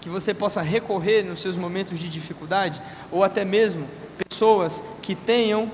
que 0.00 0.08
você 0.08 0.34
possa 0.34 0.62
recorrer 0.62 1.22
nos 1.22 1.40
seus 1.40 1.56
momentos 1.56 1.98
de 1.98 2.08
dificuldade, 2.08 2.82
ou 3.12 3.22
até 3.22 3.44
mesmo 3.44 3.86
pessoas 4.16 4.82
que 5.02 5.14
tenham 5.14 5.70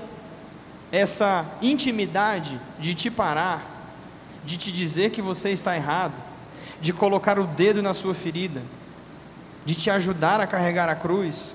essa 0.91 1.45
intimidade 1.61 2.59
de 2.79 2.93
te 2.95 3.09
parar, 3.09 3.65
de 4.45 4.57
te 4.57 4.71
dizer 4.71 5.11
que 5.11 5.21
você 5.21 5.49
está 5.49 5.75
errado, 5.75 6.13
de 6.79 6.93
colocar 6.93 7.37
o 7.37 7.45
dedo 7.45 7.81
na 7.81 7.93
sua 7.93 8.13
ferida, 8.13 8.61
de 9.65 9.75
te 9.75 9.89
ajudar 9.89 10.39
a 10.39 10.47
carregar 10.47 10.87
a 10.87 10.95
cruz. 10.95 11.53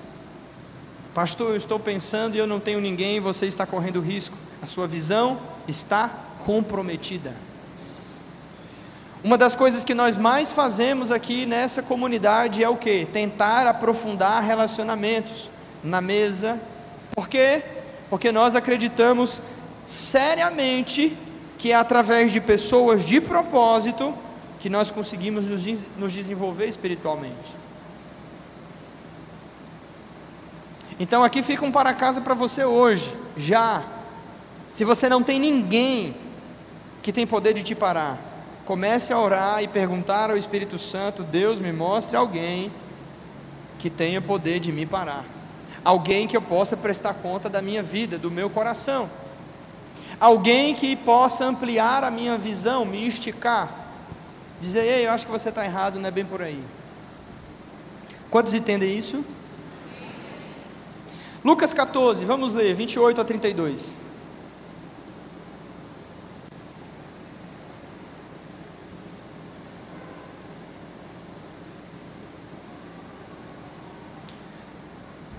Pastor, 1.13 1.51
eu 1.51 1.57
estou 1.57 1.79
pensando 1.79 2.35
e 2.35 2.39
eu 2.39 2.47
não 2.47 2.59
tenho 2.59 2.79
ninguém, 2.79 3.19
você 3.19 3.45
está 3.45 3.65
correndo 3.65 4.01
risco. 4.01 4.35
A 4.61 4.67
sua 4.67 4.87
visão 4.87 5.39
está 5.67 6.09
comprometida. 6.45 7.33
Uma 9.23 9.37
das 9.37 9.55
coisas 9.55 9.83
que 9.83 9.93
nós 9.93 10.17
mais 10.17 10.51
fazemos 10.51 11.09
aqui 11.09 11.45
nessa 11.45 11.81
comunidade 11.81 12.61
é 12.61 12.67
o 12.67 12.75
que? 12.75 13.05
Tentar 13.05 13.65
aprofundar 13.67 14.43
relacionamentos 14.43 15.49
na 15.83 16.01
mesa. 16.01 16.59
Por 17.15 17.29
quê? 17.29 17.63
Porque 18.13 18.31
nós 18.31 18.55
acreditamos 18.55 19.41
seriamente 19.87 21.17
que 21.57 21.71
é 21.71 21.75
através 21.75 22.31
de 22.31 22.39
pessoas 22.39 23.03
de 23.03 23.19
propósito 23.19 24.13
que 24.59 24.69
nós 24.69 24.91
conseguimos 24.91 25.47
nos 25.97 26.13
desenvolver 26.13 26.67
espiritualmente. 26.67 27.55
Então 30.99 31.23
aqui 31.23 31.41
fica 31.41 31.65
um 31.65 31.71
para 31.71 31.91
casa 31.91 32.21
para 32.21 32.35
você 32.35 32.63
hoje, 32.63 33.11
já. 33.35 33.81
Se 34.71 34.85
você 34.85 35.09
não 35.09 35.23
tem 35.23 35.39
ninguém 35.39 36.15
que 37.01 37.11
tem 37.11 37.25
poder 37.25 37.55
de 37.55 37.63
te 37.63 37.73
parar, 37.73 38.19
Comece 38.63 39.11
a 39.11 39.19
orar 39.19 39.63
e 39.63 39.67
perguntar 39.67 40.29
ao 40.29 40.37
Espírito 40.37 40.77
Santo: 40.77 41.23
Deus 41.23 41.59
me 41.59 41.73
mostre 41.73 42.15
alguém 42.15 42.71
que 43.79 43.89
tenha 43.89 44.21
poder 44.21 44.59
de 44.59 44.71
me 44.71 44.85
parar, 44.85 45.25
alguém 45.83 46.27
que 46.27 46.35
eu 46.35 46.41
possa 46.41 46.77
prestar 46.77 47.13
conta 47.15 47.49
da 47.49 47.61
minha 47.61 47.83
vida, 47.83 48.17
do 48.17 48.31
meu 48.31 48.49
coração, 48.49 49.09
alguém 50.19 50.73
que 50.73 50.95
possa 50.95 51.45
ampliar 51.45 52.03
a 52.03 52.11
minha 52.11 52.37
visão, 52.37 52.85
me 52.85 53.07
esticar, 53.07 53.69
dizer: 54.61 54.85
Ei, 54.85 55.05
eu 55.05 55.11
acho 55.11 55.25
que 55.25 55.31
você 55.31 55.49
está 55.49 55.65
errado, 55.65 55.99
não 55.99 56.07
é 56.07 56.11
bem 56.11 56.25
por 56.25 56.41
aí. 56.41 56.63
Quantos 58.29 58.53
entendem 58.53 58.97
isso? 58.97 59.23
Lucas 61.43 61.73
14, 61.73 62.23
vamos 62.23 62.53
ler, 62.53 62.73
28 62.73 63.19
a 63.19 63.25
32. 63.25 63.97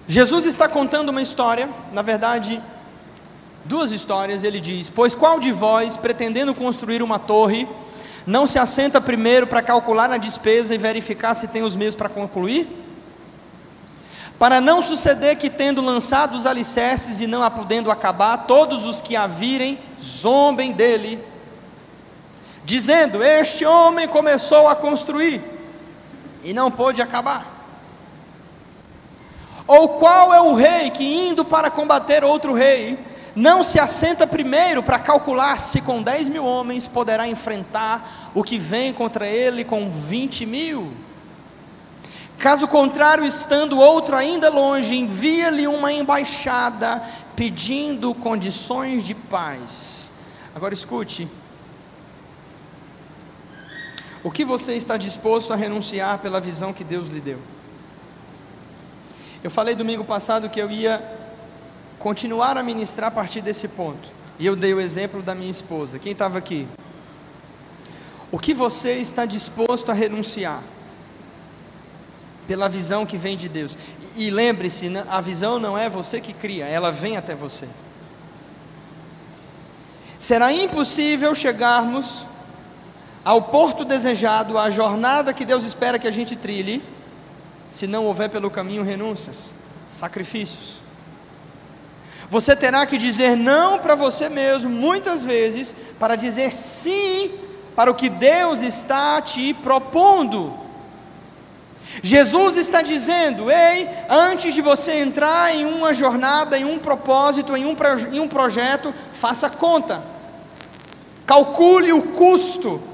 Jesus 0.06 0.44
está 0.44 0.68
contando 0.68 1.08
uma 1.08 1.22
história, 1.22 1.68
na 1.92 2.02
verdade, 2.02 2.60
duas 3.64 3.92
histórias. 3.92 4.42
Ele 4.42 4.60
diz: 4.60 4.88
Pois 4.88 5.14
qual 5.14 5.40
de 5.40 5.52
vós, 5.52 5.96
pretendendo 5.96 6.54
construir 6.54 7.02
uma 7.02 7.18
torre, 7.18 7.68
não 8.26 8.46
se 8.46 8.58
assenta 8.58 9.00
primeiro 9.00 9.46
para 9.46 9.62
calcular 9.62 10.10
a 10.10 10.16
despesa 10.16 10.74
e 10.74 10.78
verificar 10.78 11.34
se 11.34 11.48
tem 11.48 11.62
os 11.62 11.74
meios 11.74 11.94
para 11.94 12.08
concluir? 12.08 12.84
para 14.38 14.60
não 14.60 14.82
suceder 14.82 15.36
que, 15.36 15.48
tendo 15.48 15.80
lançado 15.80 16.34
os 16.34 16.44
alicerces 16.44 17.20
e 17.20 17.26
não 17.26 17.42
a 17.42 17.50
podendo 17.50 17.90
acabar, 17.90 18.46
todos 18.46 18.84
os 18.84 19.00
que 19.00 19.14
a 19.14 19.26
virem 19.26 19.78
zombem 20.00 20.72
dele, 20.72 21.18
dizendo: 22.64 23.22
Este 23.22 23.64
homem 23.64 24.08
começou 24.08 24.68
a 24.68 24.74
construir 24.74 25.40
e 26.42 26.52
não 26.52 26.70
pôde 26.70 27.00
acabar. 27.00 27.53
Ou 29.66 29.90
qual 29.98 30.32
é 30.32 30.40
o 30.40 30.54
rei 30.54 30.90
que, 30.90 31.04
indo 31.04 31.44
para 31.44 31.70
combater 31.70 32.22
outro 32.22 32.52
rei, 32.52 32.98
não 33.34 33.62
se 33.62 33.80
assenta 33.80 34.26
primeiro 34.26 34.82
para 34.82 34.98
calcular 34.98 35.58
se 35.58 35.80
com 35.80 36.02
10 36.02 36.28
mil 36.28 36.44
homens 36.44 36.86
poderá 36.86 37.26
enfrentar 37.26 38.30
o 38.34 38.44
que 38.44 38.58
vem 38.58 38.92
contra 38.92 39.26
ele 39.26 39.64
com 39.64 39.90
20 39.90 40.46
mil? 40.46 40.92
Caso 42.38 42.68
contrário, 42.68 43.24
estando 43.24 43.78
outro 43.78 44.14
ainda 44.14 44.50
longe, 44.50 44.94
envia-lhe 44.94 45.66
uma 45.66 45.92
embaixada 45.92 47.02
pedindo 47.34 48.14
condições 48.14 49.04
de 49.04 49.14
paz. 49.14 50.10
Agora 50.54 50.74
escute. 50.74 51.26
O 54.22 54.30
que 54.30 54.44
você 54.44 54.74
está 54.74 54.96
disposto 54.96 55.52
a 55.52 55.56
renunciar 55.56 56.18
pela 56.18 56.40
visão 56.40 56.72
que 56.72 56.84
Deus 56.84 57.08
lhe 57.08 57.20
deu? 57.20 57.38
Eu 59.44 59.50
falei 59.50 59.74
domingo 59.74 60.02
passado 60.02 60.48
que 60.48 60.58
eu 60.58 60.70
ia 60.70 61.02
continuar 61.98 62.56
a 62.56 62.62
ministrar 62.62 63.08
a 63.08 63.10
partir 63.10 63.42
desse 63.42 63.68
ponto. 63.68 64.08
E 64.38 64.46
eu 64.46 64.56
dei 64.56 64.72
o 64.72 64.80
exemplo 64.80 65.20
da 65.20 65.34
minha 65.34 65.50
esposa. 65.50 65.98
Quem 65.98 66.12
estava 66.12 66.38
aqui? 66.38 66.66
O 68.32 68.38
que 68.38 68.54
você 68.54 68.94
está 68.94 69.26
disposto 69.26 69.90
a 69.90 69.92
renunciar? 69.92 70.62
Pela 72.48 72.70
visão 72.70 73.04
que 73.04 73.18
vem 73.18 73.36
de 73.36 73.46
Deus. 73.46 73.76
E, 74.16 74.30
lembre-se, 74.30 74.90
a 75.10 75.20
visão 75.20 75.58
não 75.58 75.76
é 75.76 75.90
você 75.90 76.22
que 76.22 76.32
cria, 76.32 76.64
ela 76.64 76.90
vem 76.90 77.18
até 77.18 77.34
você. 77.34 77.68
Será 80.18 80.54
impossível 80.54 81.34
chegarmos 81.34 82.24
ao 83.22 83.42
porto 83.42 83.84
desejado, 83.84 84.56
à 84.58 84.70
jornada 84.70 85.34
que 85.34 85.44
Deus 85.44 85.64
espera 85.64 85.98
que 85.98 86.08
a 86.08 86.10
gente 86.10 86.34
trilhe, 86.34 86.82
se 87.74 87.88
não 87.88 88.04
houver 88.04 88.30
pelo 88.30 88.48
caminho 88.48 88.84
renúncias, 88.84 89.52
sacrifícios. 89.90 90.80
Você 92.30 92.54
terá 92.54 92.86
que 92.86 92.96
dizer 92.96 93.36
não 93.36 93.80
para 93.80 93.96
você 93.96 94.28
mesmo, 94.28 94.70
muitas 94.70 95.24
vezes, 95.24 95.74
para 95.98 96.14
dizer 96.14 96.52
sim 96.52 97.32
para 97.74 97.90
o 97.90 97.94
que 97.96 98.08
Deus 98.08 98.62
está 98.62 99.20
te 99.20 99.52
propondo. 99.54 100.54
Jesus 102.00 102.56
está 102.56 102.80
dizendo: 102.80 103.50
ei, 103.50 103.88
antes 104.08 104.54
de 104.54 104.62
você 104.62 104.92
entrar 105.00 105.52
em 105.52 105.64
uma 105.64 105.92
jornada, 105.92 106.56
em 106.56 106.64
um 106.64 106.78
propósito, 106.78 107.56
em 107.56 107.66
um, 107.66 107.74
em 108.12 108.20
um 108.20 108.28
projeto, 108.28 108.94
faça 109.14 109.50
conta, 109.50 110.00
calcule 111.26 111.92
o 111.92 112.02
custo 112.02 112.93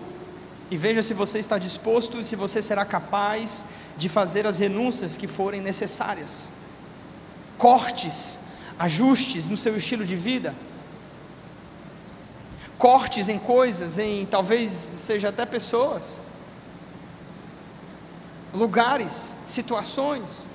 e 0.71 0.77
veja 0.77 1.03
se 1.03 1.12
você 1.12 1.39
está 1.39 1.59
disposto 1.59 2.21
e 2.21 2.25
se 2.25 2.37
você 2.37 2.62
será 2.62 2.85
capaz 2.85 3.64
de 3.97 4.09
fazer 4.09 4.47
as 4.47 4.59
renúncias 4.59 5.16
que 5.16 5.27
forem 5.27 5.61
necessárias, 5.61 6.51
cortes 7.59 8.39
ajustes 8.79 9.47
no 9.47 9.57
seu 9.57 9.77
estilo 9.77 10.05
de 10.05 10.16
vida, 10.16 10.55
cortes 12.79 13.29
em 13.29 13.39
coisas, 13.39 13.99
em 13.99 14.25
talvez 14.25 14.71
seja 14.71 15.29
até 15.29 15.45
pessoas, 15.45 16.21
lugares, 18.55 19.37
situações 19.47 20.49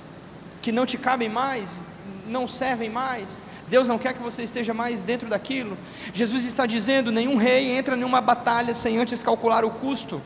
que 0.60 0.72
não 0.72 0.84
te 0.84 0.98
cabem 0.98 1.28
mais, 1.28 1.84
não 2.26 2.48
servem 2.48 2.90
mais. 2.90 3.44
Deus 3.68 3.88
não 3.88 3.98
quer 3.98 4.12
que 4.14 4.22
você 4.22 4.42
esteja 4.42 4.72
mais 4.72 5.02
dentro 5.02 5.28
daquilo. 5.28 5.76
Jesus 6.12 6.44
está 6.44 6.66
dizendo: 6.66 7.10
nenhum 7.10 7.36
rei 7.36 7.76
entra 7.76 7.96
numa 7.96 8.20
batalha 8.20 8.72
sem 8.74 8.98
antes 8.98 9.22
calcular 9.22 9.64
o 9.64 9.70
custo. 9.70 10.22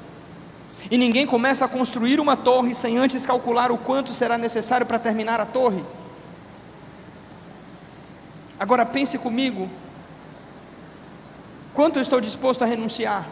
E 0.90 0.96
ninguém 0.96 1.26
começa 1.26 1.64
a 1.64 1.68
construir 1.68 2.20
uma 2.20 2.36
torre 2.36 2.74
sem 2.74 2.96
antes 2.96 3.26
calcular 3.26 3.70
o 3.70 3.78
quanto 3.78 4.12
será 4.12 4.38
necessário 4.38 4.86
para 4.86 4.98
terminar 4.98 5.40
a 5.40 5.46
torre. 5.46 5.84
Agora 8.58 8.84
pense 8.84 9.16
comigo, 9.18 9.70
quanto 11.72 11.96
eu 11.96 12.02
estou 12.02 12.20
disposto 12.20 12.62
a 12.62 12.66
renunciar? 12.66 13.26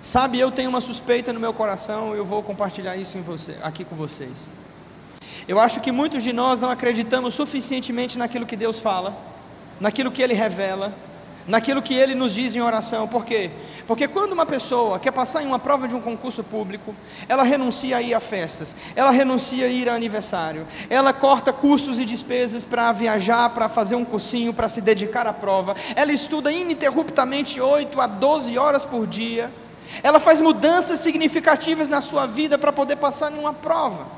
Sabe, 0.00 0.38
eu 0.38 0.50
tenho 0.50 0.70
uma 0.70 0.80
suspeita 0.80 1.32
no 1.32 1.40
meu 1.40 1.52
coração, 1.52 2.14
eu 2.14 2.24
vou 2.24 2.42
compartilhar 2.42 2.96
isso 2.96 3.18
você, 3.18 3.56
aqui 3.62 3.84
com 3.84 3.96
vocês. 3.96 4.48
Eu 5.48 5.58
acho 5.58 5.80
que 5.80 5.90
muitos 5.90 6.22
de 6.22 6.30
nós 6.30 6.60
não 6.60 6.70
acreditamos 6.70 7.32
suficientemente 7.32 8.18
naquilo 8.18 8.44
que 8.44 8.54
Deus 8.54 8.78
fala, 8.78 9.16
naquilo 9.80 10.10
que 10.10 10.20
Ele 10.20 10.34
revela, 10.34 10.94
naquilo 11.46 11.80
que 11.80 11.94
Ele 11.94 12.14
nos 12.14 12.34
diz 12.34 12.54
em 12.54 12.60
oração. 12.60 13.08
Por 13.08 13.24
quê? 13.24 13.50
Porque 13.86 14.06
quando 14.06 14.32
uma 14.32 14.44
pessoa 14.44 14.98
quer 14.98 15.10
passar 15.10 15.42
em 15.42 15.46
uma 15.46 15.58
prova 15.58 15.88
de 15.88 15.96
um 15.96 16.02
concurso 16.02 16.44
público, 16.44 16.94
ela 17.26 17.42
renuncia 17.42 17.96
a 17.96 18.02
ir 18.02 18.12
a 18.12 18.20
festas, 18.20 18.76
ela 18.94 19.10
renuncia 19.10 19.64
a 19.64 19.68
ir 19.68 19.88
a 19.88 19.94
aniversário, 19.94 20.66
ela 20.90 21.14
corta 21.14 21.50
custos 21.50 21.98
e 21.98 22.04
despesas 22.04 22.62
para 22.62 22.92
viajar, 22.92 23.48
para 23.48 23.70
fazer 23.70 23.96
um 23.96 24.04
cursinho, 24.04 24.52
para 24.52 24.68
se 24.68 24.82
dedicar 24.82 25.26
à 25.26 25.32
prova, 25.32 25.74
ela 25.96 26.12
estuda 26.12 26.52
ininterruptamente 26.52 27.58
8 27.58 27.98
a 27.98 28.06
12 28.06 28.58
horas 28.58 28.84
por 28.84 29.06
dia, 29.06 29.50
ela 30.02 30.20
faz 30.20 30.42
mudanças 30.42 31.00
significativas 31.00 31.88
na 31.88 32.02
sua 32.02 32.26
vida 32.26 32.58
para 32.58 32.70
poder 32.70 32.96
passar 32.96 33.32
em 33.32 33.38
uma 33.38 33.54
prova. 33.54 34.17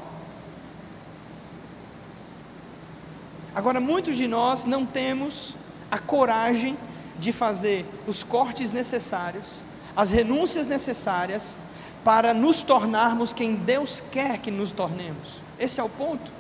Agora, 3.61 3.79
muitos 3.79 4.17
de 4.17 4.27
nós 4.27 4.65
não 4.65 4.87
temos 4.87 5.55
a 5.91 5.99
coragem 5.99 6.79
de 7.19 7.31
fazer 7.31 7.85
os 8.07 8.23
cortes 8.23 8.71
necessários, 8.71 9.63
as 9.95 10.11
renúncias 10.11 10.67
necessárias 10.67 11.59
para 12.03 12.33
nos 12.33 12.63
tornarmos 12.63 13.35
quem 13.35 13.55
Deus 13.55 14.01
quer 14.01 14.39
que 14.39 14.51
nos 14.51 14.71
tornemos. 14.71 15.43
Esse 15.59 15.79
é 15.79 15.83
o 15.83 15.91
ponto. 15.91 16.33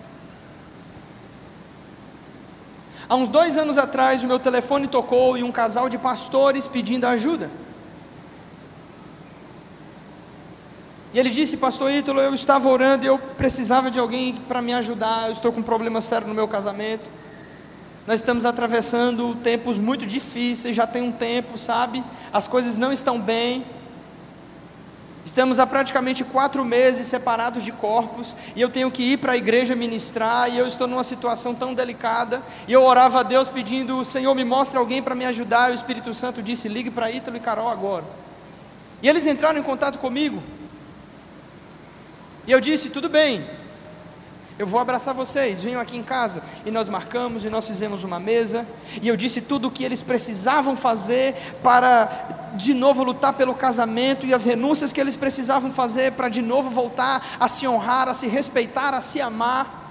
Há 3.07 3.15
uns 3.17 3.29
dois 3.29 3.59
anos 3.59 3.77
atrás, 3.77 4.25
o 4.25 4.27
meu 4.27 4.39
telefone 4.39 4.87
tocou 4.87 5.37
e 5.37 5.43
um 5.43 5.53
casal 5.53 5.91
de 5.91 5.99
pastores 5.99 6.67
pedindo 6.67 7.05
ajuda. 7.05 7.51
E 11.13 11.19
ele 11.19 11.31
disse, 11.31 11.57
pastor 11.57 11.91
Ítalo, 11.91 12.21
eu 12.21 12.33
estava 12.35 12.69
orando 12.69 13.05
e 13.05 13.09
eu 13.09 13.19
precisava 13.19 13.91
de 13.91 13.99
alguém 13.99 14.35
para 14.35 14.63
me 14.63 14.73
ajudar, 14.75 15.27
eu 15.27 15.33
estou 15.33 15.53
com 15.53 15.61
um 15.61 15.65
problema 15.65 16.01
sério 16.01 16.29
no 16.29 16.35
meu 16.35 16.47
casamento. 16.47 17.11
Nós 18.07 18.17
estamos 18.17 18.45
atravessando 18.45 19.35
tempos 19.37 19.79
muito 19.79 20.07
difíceis, 20.07 20.75
já 20.75 20.87
tem 20.87 21.03
um 21.03 21.13
tempo, 21.13 21.59
sabe? 21.59 22.03
As 22.33 22.47
coisas 22.47 22.77
não 22.77 22.93
estão 22.93 23.21
bem. 23.21 23.65
Estamos 25.25 25.59
há 25.59 25.67
praticamente 25.67 26.25
quatro 26.25 26.65
meses 26.65 27.07
separados 27.07 27.63
de 27.63 27.71
corpos, 27.73 28.35
e 28.57 28.61
eu 28.61 28.71
tenho 28.71 28.91
que 28.91 29.03
ir 29.03 29.19
para 29.19 29.33
a 29.33 29.37
igreja 29.37 29.77
ministrar, 29.77 30.51
e 30.51 30.57
eu 30.57 30.67
estou 30.67 30.89
numa 30.89 31.05
situação 31.05 31.55
tão 31.55 31.75
delicada. 31.75 32.43
E 32.67 32.73
eu 32.73 32.83
orava 32.83 33.21
a 33.21 33.23
Deus 33.23 33.49
pedindo: 33.49 34.03
Senhor, 34.05 34.35
me 34.35 34.45
mostre 34.45 34.79
alguém 34.79 35.03
para 35.03 35.15
me 35.15 35.27
ajudar. 35.27 35.69
E 35.69 35.73
o 35.73 35.75
Espírito 35.75 36.15
Santo 36.15 36.43
disse: 36.43 36.69
ligue 36.69 36.91
para 36.91 37.11
Ítalo 37.11 37.37
e 37.37 37.41
Carol 37.41 37.69
agora. 37.69 38.05
E 39.03 39.09
eles 39.09 39.27
entraram 39.27 39.59
em 39.59 39.63
contato 39.63 39.99
comigo. 39.99 40.43
E 42.47 42.53
eu 42.53 42.61
disse: 42.61 42.91
tudo 42.91 43.09
bem, 43.09 43.47
eu 44.61 44.67
vou 44.67 44.79
abraçar 44.79 45.15
vocês, 45.15 45.63
venham 45.63 45.81
aqui 45.81 45.97
em 45.97 46.03
casa. 46.03 46.43
E 46.67 46.71
nós 46.71 46.87
marcamos 46.87 47.47
e 47.47 47.49
nós 47.49 47.67
fizemos 47.67 48.05
uma 48.05 48.21
mesa. 48.21 48.67
E 49.01 49.09
eu 49.09 49.17
disse 49.17 49.41
tudo 49.41 49.69
o 49.69 49.71
que 49.71 49.83
eles 49.83 50.03
precisavam 50.03 50.77
fazer 50.77 51.35
para 51.63 52.51
de 52.55 52.75
novo 52.75 53.03
lutar 53.03 53.33
pelo 53.33 53.55
casamento 53.55 54.27
e 54.27 54.35
as 54.35 54.45
renúncias 54.45 54.93
que 54.93 55.01
eles 55.01 55.17
precisavam 55.17 55.73
fazer 55.73 56.13
para 56.13 56.29
de 56.29 56.43
novo 56.43 56.69
voltar 56.69 57.25
a 57.41 57.49
se 57.49 57.67
honrar, 57.67 58.07
a 58.07 58.13
se 58.13 58.29
respeitar, 58.29 58.93
a 58.93 59.01
se 59.01 59.19
amar. 59.19 59.90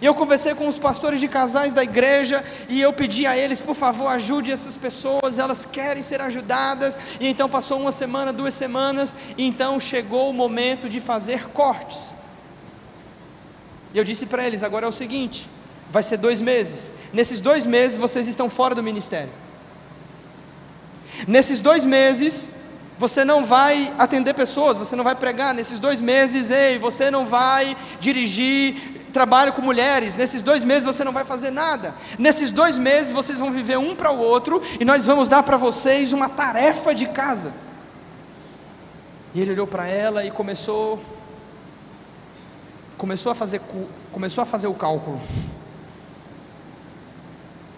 E 0.00 0.06
eu 0.06 0.14
conversei 0.14 0.54
com 0.54 0.68
os 0.68 0.78
pastores 0.78 1.20
de 1.20 1.28
casais 1.28 1.72
da 1.72 1.82
igreja 1.82 2.44
e 2.68 2.80
eu 2.80 2.92
pedi 2.92 3.26
a 3.26 3.36
eles, 3.36 3.60
por 3.60 3.74
favor, 3.74 4.08
ajude 4.08 4.52
essas 4.52 4.76
pessoas, 4.76 5.38
elas 5.38 5.64
querem 5.64 6.02
ser 6.02 6.20
ajudadas. 6.20 6.96
E 7.18 7.26
então 7.28 7.48
passou 7.48 7.80
uma 7.80 7.92
semana, 7.92 8.32
duas 8.32 8.54
semanas, 8.54 9.16
e 9.36 9.46
então 9.46 9.80
chegou 9.80 10.30
o 10.30 10.34
momento 10.34 10.88
de 10.88 11.00
fazer 11.00 11.48
cortes. 11.48 12.14
E 13.92 13.98
eu 13.98 14.04
disse 14.04 14.26
para 14.26 14.46
eles: 14.46 14.62
agora 14.62 14.86
é 14.86 14.88
o 14.88 14.92
seguinte, 14.92 15.48
vai 15.90 16.02
ser 16.02 16.16
dois 16.16 16.40
meses. 16.40 16.94
Nesses 17.12 17.40
dois 17.40 17.66
meses 17.66 17.98
vocês 17.98 18.28
estão 18.28 18.48
fora 18.48 18.74
do 18.74 18.82
ministério. 18.82 19.32
Nesses 21.26 21.60
dois 21.60 21.84
meses 21.84 22.48
você 22.98 23.24
não 23.24 23.44
vai 23.44 23.92
atender 23.98 24.34
pessoas, 24.34 24.76
você 24.76 24.94
não 24.94 25.02
vai 25.02 25.14
pregar. 25.14 25.54
Nesses 25.54 25.78
dois 25.78 26.02
meses, 26.02 26.50
ei, 26.50 26.78
você 26.78 27.10
não 27.10 27.24
vai 27.24 27.74
dirigir 27.98 28.99
trabalho 29.10 29.52
com 29.52 29.60
mulheres. 29.60 30.14
Nesses 30.14 30.42
dois 30.42 30.64
meses 30.64 30.84
você 30.84 31.04
não 31.04 31.12
vai 31.12 31.24
fazer 31.24 31.50
nada. 31.50 31.94
Nesses 32.18 32.50
dois 32.50 32.76
meses 32.76 33.12
vocês 33.12 33.38
vão 33.38 33.50
viver 33.52 33.78
um 33.78 33.94
para 33.94 34.10
o 34.10 34.18
outro 34.18 34.62
e 34.78 34.84
nós 34.84 35.04
vamos 35.04 35.28
dar 35.28 35.42
para 35.42 35.56
vocês 35.56 36.12
uma 36.12 36.28
tarefa 36.28 36.94
de 36.94 37.06
casa. 37.06 37.52
E 39.34 39.40
ele 39.40 39.52
olhou 39.52 39.66
para 39.66 39.86
ela 39.86 40.24
e 40.24 40.30
começou 40.30 41.00
começou 42.96 43.32
a 43.32 43.34
fazer, 43.34 43.62
começou 44.12 44.42
a 44.42 44.44
fazer 44.44 44.66
o 44.66 44.74
cálculo 44.74 45.20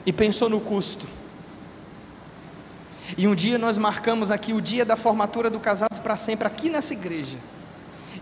e 0.05 0.13
pensou 0.13 0.49
no 0.49 0.61
custo. 0.61 1.07
E 3.17 3.29
um 3.29 3.35
dia 3.35 3.59
nós 3.59 3.77
marcamos 3.77 4.31
aqui 4.31 4.53
o 4.53 4.61
dia 4.61 4.85
da 4.85 4.97
formatura 4.97 5.51
do 5.51 5.61
Casados 5.61 5.99
para 5.99 6.17
Sempre, 6.17 6.47
aqui 6.47 6.71
nessa 6.71 6.93
igreja. 6.93 7.39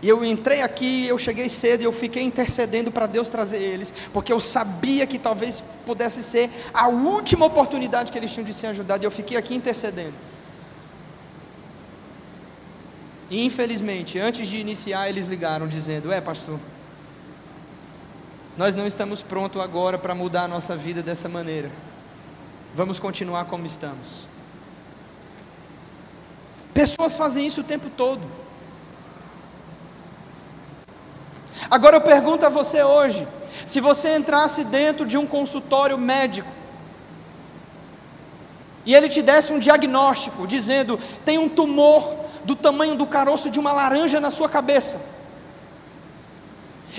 E 0.01 0.09
eu 0.09 0.25
entrei 0.25 0.61
aqui, 0.61 1.07
eu 1.07 1.17
cheguei 1.17 1.47
cedo 1.47 1.81
e 1.81 1.83
eu 1.83 1.91
fiquei 1.91 2.23
intercedendo 2.23 2.91
para 2.91 3.05
Deus 3.05 3.29
trazer 3.29 3.57
eles, 3.57 3.93
porque 4.11 4.33
eu 4.33 4.39
sabia 4.39 5.05
que 5.05 5.19
talvez 5.19 5.63
pudesse 5.85 6.23
ser 6.23 6.49
a 6.73 6.87
última 6.87 7.45
oportunidade 7.45 8.11
que 8.11 8.17
eles 8.17 8.33
tinham 8.33 8.45
de 8.45 8.53
ser 8.53 8.67
ajudados, 8.67 9.03
e 9.03 9.05
eu 9.05 9.11
fiquei 9.11 9.37
aqui 9.37 9.53
intercedendo. 9.53 10.13
E 13.29 13.45
infelizmente, 13.45 14.17
antes 14.17 14.47
de 14.47 14.57
iniciar, 14.57 15.07
eles 15.07 15.27
ligaram 15.27 15.67
dizendo: 15.67 16.11
É, 16.11 16.19
pastor, 16.19 16.59
nós 18.57 18.73
não 18.75 18.87
estamos 18.87 19.21
prontos 19.21 19.61
agora 19.61 19.97
para 19.97 20.15
mudar 20.15 20.43
a 20.43 20.47
nossa 20.47 20.75
vida 20.75 21.01
dessa 21.03 21.29
maneira. 21.29 21.71
Vamos 22.75 22.99
continuar 22.99 23.45
como 23.45 23.65
estamos. 23.65 24.27
Pessoas 26.73 27.15
fazem 27.15 27.45
isso 27.45 27.61
o 27.61 27.63
tempo 27.63 27.89
todo. 27.89 28.40
Agora 31.69 31.97
eu 31.97 32.01
pergunto 32.01 32.45
a 32.45 32.49
você 32.49 32.83
hoje: 32.83 33.27
se 33.65 33.79
você 33.79 34.15
entrasse 34.15 34.63
dentro 34.63 35.05
de 35.05 35.17
um 35.17 35.25
consultório 35.25 35.97
médico 35.97 36.49
e 38.85 38.95
ele 38.95 39.09
te 39.09 39.21
desse 39.21 39.53
um 39.53 39.59
diagnóstico 39.59 40.47
dizendo 40.47 40.99
tem 41.23 41.37
um 41.37 41.47
tumor 41.47 42.15
do 42.43 42.55
tamanho 42.55 42.95
do 42.95 43.05
caroço 43.05 43.49
de 43.49 43.59
uma 43.59 43.71
laranja 43.71 44.19
na 44.19 44.31
sua 44.31 44.49
cabeça, 44.49 44.99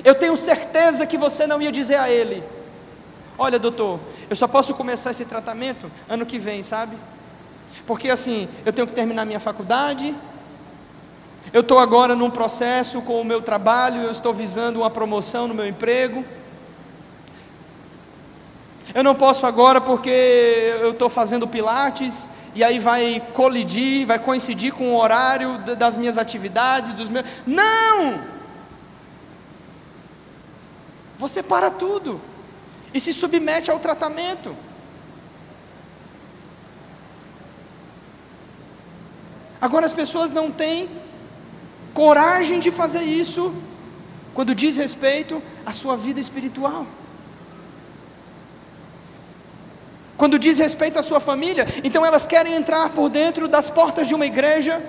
eu 0.05 0.15
tenho 0.15 0.37
certeza 0.37 1.07
que 1.07 1.19
você 1.19 1.47
não 1.47 1.61
ia 1.61 1.73
dizer 1.73 1.97
a 1.97 2.09
ele: 2.09 2.43
Olha, 3.37 3.59
doutor, 3.59 3.99
eu 4.31 4.37
só 4.37 4.47
posso 4.47 4.75
começar 4.75 5.11
esse 5.11 5.25
tratamento 5.25 5.91
ano 6.09 6.25
que 6.25 6.39
vem, 6.39 6.63
sabe? 6.63 6.97
Porque 7.87 8.09
assim, 8.09 8.49
eu 8.65 8.73
tenho 8.73 8.87
que 8.87 8.93
terminar 8.93 9.25
minha 9.25 9.41
faculdade, 9.41 10.15
eu 11.53 11.61
estou 11.61 11.79
agora 11.79 12.17
num 12.17 12.31
processo 12.31 13.03
com 13.03 13.21
o 13.21 13.25
meu 13.25 13.43
trabalho, 13.43 14.03
eu 14.03 14.11
estou 14.11 14.33
visando 14.33 14.81
uma 14.81 14.91
promoção 14.91 15.47
no 15.47 15.55
meu 15.55 15.67
emprego. 15.67 16.25
Eu 18.95 19.05
não 19.05 19.15
posso 19.15 19.47
agora 19.47 19.81
porque 19.81 20.11
eu 20.81 20.93
estou 20.93 21.11
fazendo 21.11 21.47
pilates 21.47 22.29
e 22.55 22.65
aí 22.65 22.79
vai 22.79 23.23
colidir, 23.35 24.07
vai 24.07 24.19
coincidir 24.19 24.73
com 24.73 24.93
o 24.93 24.99
horário 24.99 25.59
das 25.77 25.97
minhas 25.97 26.17
atividades, 26.17 26.95
dos 26.95 27.11
meus. 27.11 27.27
Não! 27.47 28.21
Você 31.19 31.43
para 31.43 31.71
tudo 31.71 32.21
e 32.95 33.01
se 33.01 33.13
submete 33.13 33.71
ao 33.71 33.79
tratamento. 33.79 34.57
Agora 39.61 39.87
as 39.87 39.93
pessoas 39.93 40.31
não 40.31 40.51
têm 40.51 40.89
coragem 41.95 42.59
de 42.59 42.71
fazer 42.71 43.03
isso 43.03 43.55
quando 44.35 44.55
diz 44.55 44.77
respeito 44.77 45.43
à 45.65 45.73
sua 45.73 45.97
vida 45.97 46.21
espiritual. 46.21 46.87
Quando 50.17 50.39
diz 50.39 50.59
respeito 50.59 50.99
à 50.99 51.03
sua 51.03 51.21
família, 51.21 51.67
então 51.83 52.07
elas 52.07 52.27
querem 52.27 52.55
entrar 52.55 52.91
por 52.91 53.09
dentro 53.09 53.49
das 53.49 53.69
portas 53.69 54.07
de 54.07 54.15
uma 54.15 54.25
igreja, 54.25 54.81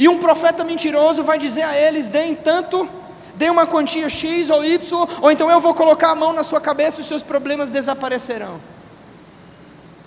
e 0.00 0.08
um 0.08 0.18
profeta 0.18 0.64
mentiroso 0.64 1.22
vai 1.22 1.38
dizer 1.38 1.62
a 1.62 1.78
eles: 1.78 2.08
deem 2.08 2.34
tanto, 2.34 2.88
deem 3.34 3.50
uma 3.50 3.66
quantia 3.66 4.08
X 4.08 4.50
ou 4.50 4.64
Y, 4.64 5.08
ou 5.20 5.30
então 5.30 5.50
eu 5.50 5.60
vou 5.60 5.74
colocar 5.74 6.10
a 6.10 6.14
mão 6.14 6.32
na 6.32 6.42
sua 6.42 6.60
cabeça 6.60 7.00
e 7.00 7.02
os 7.02 7.06
seus 7.06 7.22
problemas 7.22 7.68
desaparecerão. 7.68 8.60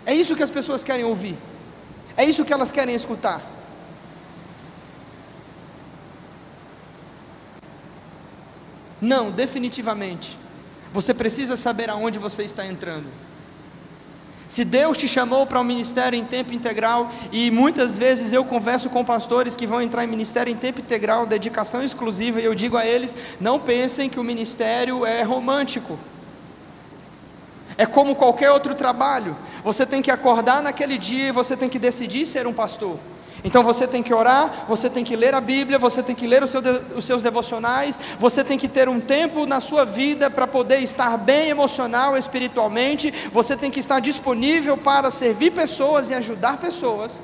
É 0.05 0.13
isso 0.13 0.35
que 0.35 0.43
as 0.43 0.49
pessoas 0.49 0.83
querem 0.83 1.05
ouvir, 1.05 1.37
é 2.17 2.25
isso 2.25 2.43
que 2.43 2.51
elas 2.51 2.71
querem 2.71 2.95
escutar. 2.95 3.58
Não, 9.01 9.31
definitivamente. 9.31 10.37
Você 10.91 11.13
precisa 11.13 11.55
saber 11.55 11.89
aonde 11.89 12.19
você 12.19 12.43
está 12.43 12.65
entrando. 12.65 13.07
Se 14.47 14.65
Deus 14.65 14.97
te 14.97 15.07
chamou 15.07 15.45
para 15.45 15.61
um 15.61 15.63
ministério 15.63 16.17
em 16.17 16.25
tempo 16.25 16.51
integral, 16.51 17.11
e 17.31 17.51
muitas 17.51 17.95
vezes 17.95 18.33
eu 18.33 18.43
converso 18.43 18.89
com 18.89 19.05
pastores 19.05 19.55
que 19.55 19.67
vão 19.67 19.79
entrar 19.79 20.03
em 20.03 20.07
ministério 20.07 20.51
em 20.51 20.55
tempo 20.55 20.81
integral, 20.81 21.27
dedicação 21.27 21.83
exclusiva, 21.83 22.41
e 22.41 22.45
eu 22.45 22.55
digo 22.55 22.75
a 22.75 22.83
eles: 22.83 23.15
não 23.39 23.59
pensem 23.59 24.09
que 24.09 24.19
o 24.19 24.23
ministério 24.23 25.05
é 25.05 25.21
romântico. 25.21 25.99
É 27.77 27.85
como 27.85 28.15
qualquer 28.15 28.49
outro 28.49 28.73
trabalho. 28.73 29.37
Você 29.63 29.85
tem 29.85 30.01
que 30.01 30.09
acordar 30.09 30.63
naquele 30.63 30.97
dia 30.97 31.27
e 31.27 31.31
você 31.31 31.55
tem 31.55 31.69
que 31.69 31.77
decidir 31.77 32.25
ser 32.25 32.47
um 32.47 32.53
pastor. 32.53 32.97
Então 33.43 33.63
você 33.63 33.87
tem 33.87 34.03
que 34.03 34.13
orar, 34.13 34.65
você 34.67 34.89
tem 34.89 35.03
que 35.03 35.15
ler 35.15 35.33
a 35.33 35.41
Bíblia, 35.41 35.79
você 35.79 36.03
tem 36.03 36.15
que 36.15 36.27
ler 36.27 36.43
os 36.43 37.05
seus 37.05 37.23
devocionais, 37.23 37.99
você 38.19 38.43
tem 38.43 38.57
que 38.57 38.67
ter 38.67 38.89
um 38.89 38.99
tempo 38.99 39.45
na 39.45 39.59
sua 39.59 39.85
vida 39.85 40.29
para 40.29 40.45
poder 40.45 40.79
estar 40.79 41.17
bem 41.17 41.49
emocional, 41.49 42.17
espiritualmente, 42.17 43.13
você 43.31 43.55
tem 43.55 43.71
que 43.71 43.79
estar 43.79 43.99
disponível 43.99 44.77
para 44.77 45.09
servir 45.11 45.51
pessoas 45.51 46.09
e 46.09 46.13
ajudar 46.13 46.57
pessoas. 46.57 47.21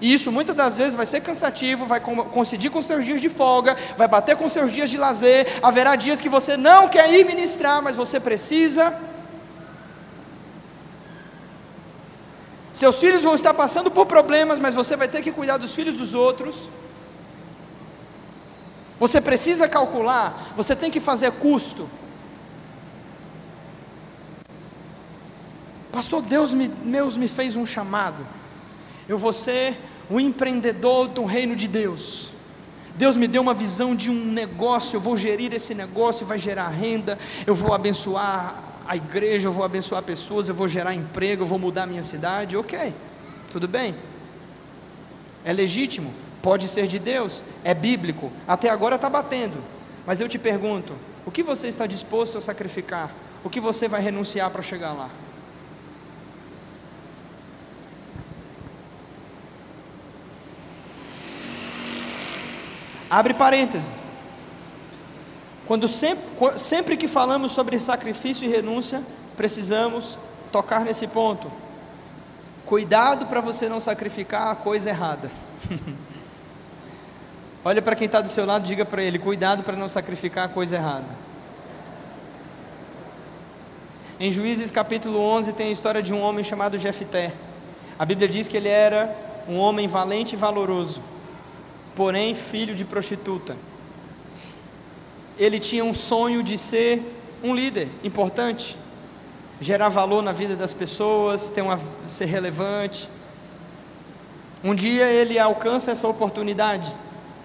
E 0.00 0.14
isso 0.14 0.32
muitas 0.32 0.56
das 0.56 0.78
vezes 0.78 0.94
vai 0.94 1.04
ser 1.04 1.20
cansativo, 1.20 1.84
vai 1.84 2.00
coincidir 2.00 2.70
com 2.70 2.80
seus 2.80 3.04
dias 3.04 3.20
de 3.20 3.28
folga, 3.28 3.76
vai 3.98 4.08
bater 4.08 4.34
com 4.34 4.48
seus 4.48 4.72
dias 4.72 4.88
de 4.88 4.96
lazer. 4.96 5.46
Haverá 5.62 5.94
dias 5.94 6.22
que 6.22 6.28
você 6.28 6.56
não 6.56 6.88
quer 6.88 7.12
ir 7.12 7.26
ministrar, 7.26 7.82
mas 7.82 7.96
você 7.96 8.18
precisa 8.18 8.94
Seus 12.72 12.98
filhos 12.98 13.22
vão 13.22 13.34
estar 13.34 13.52
passando 13.52 13.90
por 13.90 14.06
problemas, 14.06 14.58
mas 14.58 14.74
você 14.74 14.96
vai 14.96 15.08
ter 15.08 15.22
que 15.22 15.32
cuidar 15.32 15.58
dos 15.58 15.74
filhos 15.74 15.94
dos 15.94 16.14
outros. 16.14 16.70
Você 18.98 19.20
precisa 19.20 19.68
calcular, 19.68 20.52
você 20.54 20.76
tem 20.76 20.90
que 20.90 21.00
fazer 21.00 21.32
custo. 21.32 21.88
Pastor, 25.90 26.22
Deus 26.22 26.52
me, 26.52 26.68
Deus 26.68 27.16
me 27.16 27.26
fez 27.26 27.56
um 27.56 27.66
chamado. 27.66 28.24
Eu 29.08 29.18
vou 29.18 29.32
ser 29.32 29.76
um 30.10 30.20
empreendedor 30.20 31.08
do 31.08 31.24
reino 31.24 31.56
de 31.56 31.66
Deus. 31.66 32.30
Deus 32.94 33.16
me 33.16 33.26
deu 33.26 33.42
uma 33.42 33.54
visão 33.54 33.96
de 33.96 34.10
um 34.10 34.24
negócio, 34.26 34.96
eu 34.96 35.00
vou 35.00 35.16
gerir 35.16 35.52
esse 35.54 35.74
negócio, 35.74 36.26
vai 36.26 36.38
gerar 36.38 36.68
renda, 36.68 37.18
eu 37.46 37.54
vou 37.54 37.72
abençoar 37.72 38.69
a 38.90 38.96
igreja, 38.96 39.46
eu 39.46 39.52
vou 39.52 39.64
abençoar 39.64 40.02
pessoas, 40.02 40.48
eu 40.48 40.54
vou 40.54 40.66
gerar 40.66 40.92
emprego, 40.92 41.44
eu 41.44 41.46
vou 41.46 41.60
mudar 41.60 41.84
a 41.84 41.86
minha 41.86 42.02
cidade, 42.02 42.56
ok, 42.56 42.92
tudo 43.48 43.68
bem, 43.68 43.94
é 45.44 45.52
legítimo, 45.52 46.12
pode 46.42 46.66
ser 46.66 46.88
de 46.88 46.98
Deus, 46.98 47.44
é 47.62 47.72
bíblico, 47.72 48.32
até 48.48 48.68
agora 48.68 48.96
está 48.96 49.08
batendo, 49.08 49.62
mas 50.04 50.20
eu 50.20 50.28
te 50.28 50.40
pergunto: 50.40 50.92
o 51.24 51.30
que 51.30 51.40
você 51.40 51.68
está 51.68 51.86
disposto 51.86 52.36
a 52.36 52.40
sacrificar? 52.40 53.14
O 53.44 53.48
que 53.48 53.60
você 53.60 53.86
vai 53.86 54.02
renunciar 54.02 54.50
para 54.50 54.60
chegar 54.60 54.92
lá? 54.92 55.08
Abre 63.08 63.34
parênteses. 63.34 63.96
Quando 65.70 65.86
sempre, 65.86 66.58
sempre 66.58 66.96
que 66.96 67.06
falamos 67.06 67.52
sobre 67.52 67.78
sacrifício 67.78 68.44
e 68.44 68.50
renúncia, 68.50 69.04
precisamos 69.36 70.18
tocar 70.50 70.84
nesse 70.84 71.06
ponto. 71.06 71.48
Cuidado 72.66 73.26
para 73.26 73.40
você 73.40 73.68
não 73.68 73.78
sacrificar 73.78 74.48
a 74.48 74.56
coisa 74.56 74.88
errada. 74.88 75.30
Olha 77.64 77.80
para 77.80 77.94
quem 77.94 78.06
está 78.06 78.20
do 78.20 78.28
seu 78.28 78.44
lado, 78.44 78.64
diga 78.64 78.84
para 78.84 79.00
ele: 79.00 79.16
cuidado 79.16 79.62
para 79.62 79.76
não 79.76 79.86
sacrificar 79.86 80.46
a 80.46 80.48
coisa 80.48 80.74
errada. 80.74 81.06
Em 84.18 84.32
Juízes 84.32 84.72
capítulo 84.72 85.20
11 85.20 85.52
tem 85.52 85.68
a 85.68 85.70
história 85.70 86.02
de 86.02 86.12
um 86.12 86.20
homem 86.20 86.42
chamado 86.42 86.78
Jefté. 86.78 87.32
A 87.96 88.04
Bíblia 88.04 88.28
diz 88.28 88.48
que 88.48 88.56
ele 88.56 88.68
era 88.68 89.16
um 89.48 89.56
homem 89.56 89.86
valente 89.86 90.34
e 90.34 90.36
valoroso, 90.36 91.00
porém 91.94 92.34
filho 92.34 92.74
de 92.74 92.84
prostituta 92.84 93.69
ele 95.40 95.58
tinha 95.58 95.82
um 95.82 95.94
sonho 95.94 96.42
de 96.42 96.58
ser 96.58 97.02
um 97.42 97.54
líder 97.54 97.88
importante, 98.04 98.76
gerar 99.58 99.88
valor 99.88 100.22
na 100.22 100.32
vida 100.32 100.54
das 100.54 100.74
pessoas, 100.74 101.48
ter 101.48 101.62
uma, 101.62 101.80
ser 102.06 102.26
relevante. 102.26 103.08
Um 104.62 104.74
dia 104.74 105.06
ele 105.06 105.38
alcança 105.38 105.90
essa 105.90 106.06
oportunidade 106.06 106.92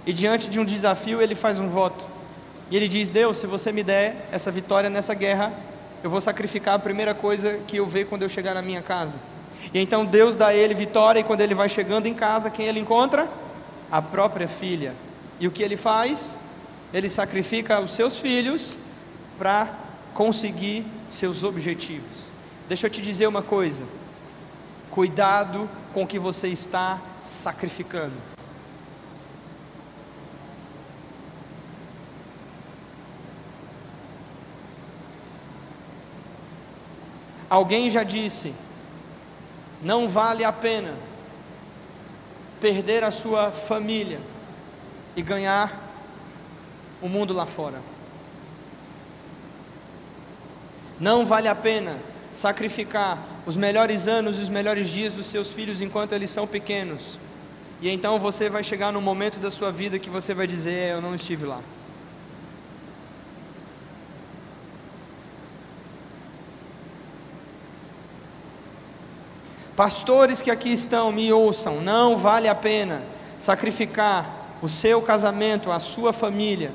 e 0.05 0.11
diante 0.11 0.49
de 0.49 0.59
um 0.59 0.65
desafio 0.65 1.21
ele 1.21 1.35
faz 1.35 1.57
um 1.57 1.69
voto. 1.69 2.05
E 2.69 2.75
ele 2.75 2.89
diz: 2.89 3.09
Deus, 3.09 3.37
se 3.37 3.47
você 3.47 3.71
me 3.71 3.81
der 3.81 4.27
essa 4.29 4.51
vitória 4.51 4.89
nessa 4.89 5.13
guerra, 5.13 5.53
eu 6.03 6.09
vou 6.09 6.19
sacrificar 6.19 6.75
a 6.75 6.79
primeira 6.79 7.13
coisa 7.13 7.59
que 7.65 7.77
eu 7.77 7.87
ver 7.87 8.07
quando 8.07 8.23
eu 8.23 8.29
chegar 8.29 8.53
na 8.53 8.61
minha 8.61 8.81
casa. 8.81 9.19
E 9.73 9.79
então 9.79 10.05
Deus 10.05 10.35
dá 10.35 10.47
a 10.47 10.53
ele 10.53 10.73
vitória, 10.73 11.21
e 11.21 11.23
quando 11.23 11.39
ele 11.39 11.55
vai 11.55 11.69
chegando 11.69 12.07
em 12.07 12.13
casa, 12.13 12.49
quem 12.49 12.65
ele 12.65 12.81
encontra? 12.81 13.29
A 13.89 14.01
própria 14.01 14.47
filha. 14.49 14.93
E 15.39 15.47
o 15.47 15.51
que 15.51 15.63
ele 15.63 15.77
faz? 15.77 16.35
Ele 16.95 17.09
sacrifica 17.09 17.81
os 17.81 17.91
seus 17.91 18.17
filhos 18.17 18.77
para 19.37 19.77
conseguir 20.13 20.85
seus 21.09 21.43
objetivos. 21.43 22.31
Deixa 22.69 22.87
eu 22.87 22.89
te 22.89 23.01
dizer 23.01 23.27
uma 23.27 23.41
coisa: 23.41 23.85
cuidado 24.89 25.69
com 25.93 26.03
o 26.03 26.07
que 26.07 26.17
você 26.17 26.47
está 26.47 27.01
sacrificando. 27.21 28.13
Alguém 37.49 37.89
já 37.89 38.03
disse: 38.03 38.55
não 39.83 40.07
vale 40.07 40.45
a 40.45 40.53
pena 40.53 40.95
perder 42.61 43.03
a 43.03 43.11
sua 43.11 43.51
família 43.51 44.21
e 45.13 45.21
ganhar 45.21 45.84
o 47.01 47.09
mundo 47.09 47.33
lá 47.33 47.45
fora. 47.45 47.79
Não 50.99 51.25
vale 51.25 51.47
a 51.47 51.55
pena 51.55 51.97
sacrificar 52.31 53.17
os 53.45 53.55
melhores 53.55 54.07
anos 54.07 54.39
e 54.39 54.41
os 54.41 54.49
melhores 54.49 54.89
dias 54.89 55.13
dos 55.13 55.27
seus 55.27 55.51
filhos 55.51 55.81
enquanto 55.81 56.13
eles 56.13 56.29
são 56.29 56.47
pequenos. 56.47 57.17
E 57.81 57.89
então 57.89 58.19
você 58.19 58.49
vai 58.49 58.63
chegar 58.63 58.91
no 58.91 59.01
momento 59.01 59.39
da 59.39 59.51
sua 59.51 59.71
vida 59.71 59.99
que 59.99 60.09
você 60.09 60.33
vai 60.33 60.47
dizer: 60.47 60.73
é, 60.73 60.93
Eu 60.93 61.01
não 61.01 61.13
estive 61.13 61.45
lá. 61.45 61.59
Pastores 69.75 70.41
que 70.41 70.49
aqui 70.49 70.71
estão, 70.71 71.11
me 71.11 71.33
ouçam, 71.33 71.81
não 71.81 72.15
vale 72.15 72.47
a 72.47 72.55
pena 72.55 73.01
sacrificar 73.37 74.57
o 74.61 74.69
seu 74.69 75.01
casamento, 75.01 75.69
a 75.69 75.81
sua 75.81 76.13
família, 76.13 76.71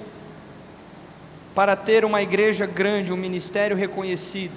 para 1.55 1.75
ter 1.77 2.05
uma 2.05 2.23
igreja 2.23 2.67
grande, 2.67 3.13
um 3.13 3.17
ministério 3.17 3.77
reconhecido, 3.77 4.53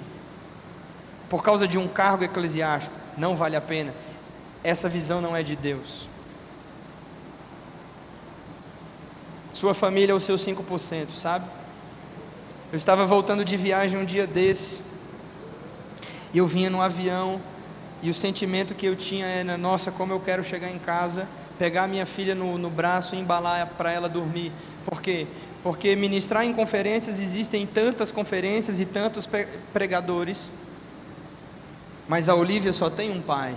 por 1.28 1.42
causa 1.42 1.66
de 1.66 1.78
um 1.78 1.88
cargo 1.88 2.24
eclesiástico. 2.24 2.94
Não 3.16 3.36
vale 3.36 3.56
a 3.56 3.60
pena. 3.60 3.94
Essa 4.62 4.88
visão 4.88 5.20
não 5.20 5.36
é 5.36 5.42
de 5.42 5.56
Deus. 5.56 6.08
Sua 9.52 9.74
família 9.74 10.12
é 10.12 10.14
o 10.14 10.20
seu 10.20 10.36
5%, 10.36 11.12
sabe? 11.12 11.46
Eu 12.72 12.76
estava 12.76 13.06
voltando 13.06 13.44
de 13.44 13.56
viagem 13.56 13.98
um 13.98 14.04
dia 14.04 14.26
desse, 14.26 14.80
e 16.32 16.38
eu 16.38 16.46
vinha 16.46 16.68
no 16.68 16.82
avião 16.82 17.40
e 18.02 18.10
o 18.10 18.14
sentimento 18.14 18.74
que 18.74 18.84
eu 18.84 18.94
tinha 18.96 19.24
era: 19.24 19.56
nossa, 19.56 19.90
como 19.90 20.12
eu 20.12 20.20
quero 20.20 20.42
chegar 20.42 20.70
em 20.70 20.78
casa, 20.78 21.28
pegar 21.58 21.86
minha 21.86 22.04
filha 22.04 22.34
no, 22.34 22.58
no 22.58 22.68
braço 22.68 23.14
e 23.14 23.18
embalar 23.18 23.66
para 23.78 23.92
ela 23.92 24.08
dormir. 24.08 24.52
Por 24.84 25.00
quê? 25.00 25.26
Porque 25.26 25.43
ministrar 25.96 26.44
em 26.44 26.52
conferências 26.52 27.18
existem 27.18 27.66
tantas 27.66 28.12
conferências 28.12 28.80
e 28.80 28.84
tantos 28.84 29.26
pregadores, 29.72 30.52
mas 32.06 32.28
a 32.28 32.34
Olivia 32.34 32.72
só 32.72 32.90
tem 32.90 33.10
um 33.10 33.22
pai. 33.22 33.54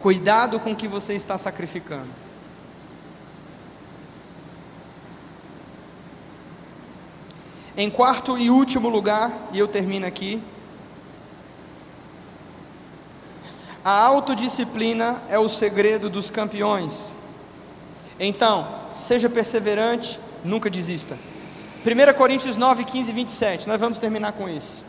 Cuidado 0.00 0.58
com 0.58 0.72
o 0.72 0.76
que 0.76 0.88
você 0.88 1.14
está 1.14 1.38
sacrificando. 1.38 2.10
Em 7.76 7.88
quarto 7.88 8.36
e 8.36 8.50
último 8.50 8.88
lugar, 8.88 9.48
e 9.52 9.58
eu 9.58 9.66
termino 9.66 10.06
aqui, 10.06 10.42
a 13.84 13.90
autodisciplina 13.90 15.20
é 15.28 15.38
o 15.38 15.46
segredo 15.46 16.08
dos 16.08 16.30
campeões. 16.30 17.14
Então, 18.18 18.66
seja 18.90 19.28
perseverante, 19.28 20.18
nunca 20.42 20.70
desista. 20.70 21.18
1 21.84 22.14
Coríntios 22.16 22.56
9, 22.56 22.82
15 22.84 23.10
e 23.10 23.14
27, 23.14 23.68
nós 23.68 23.78
vamos 23.78 23.98
terminar 23.98 24.32
com 24.32 24.48
isso. 24.48 24.86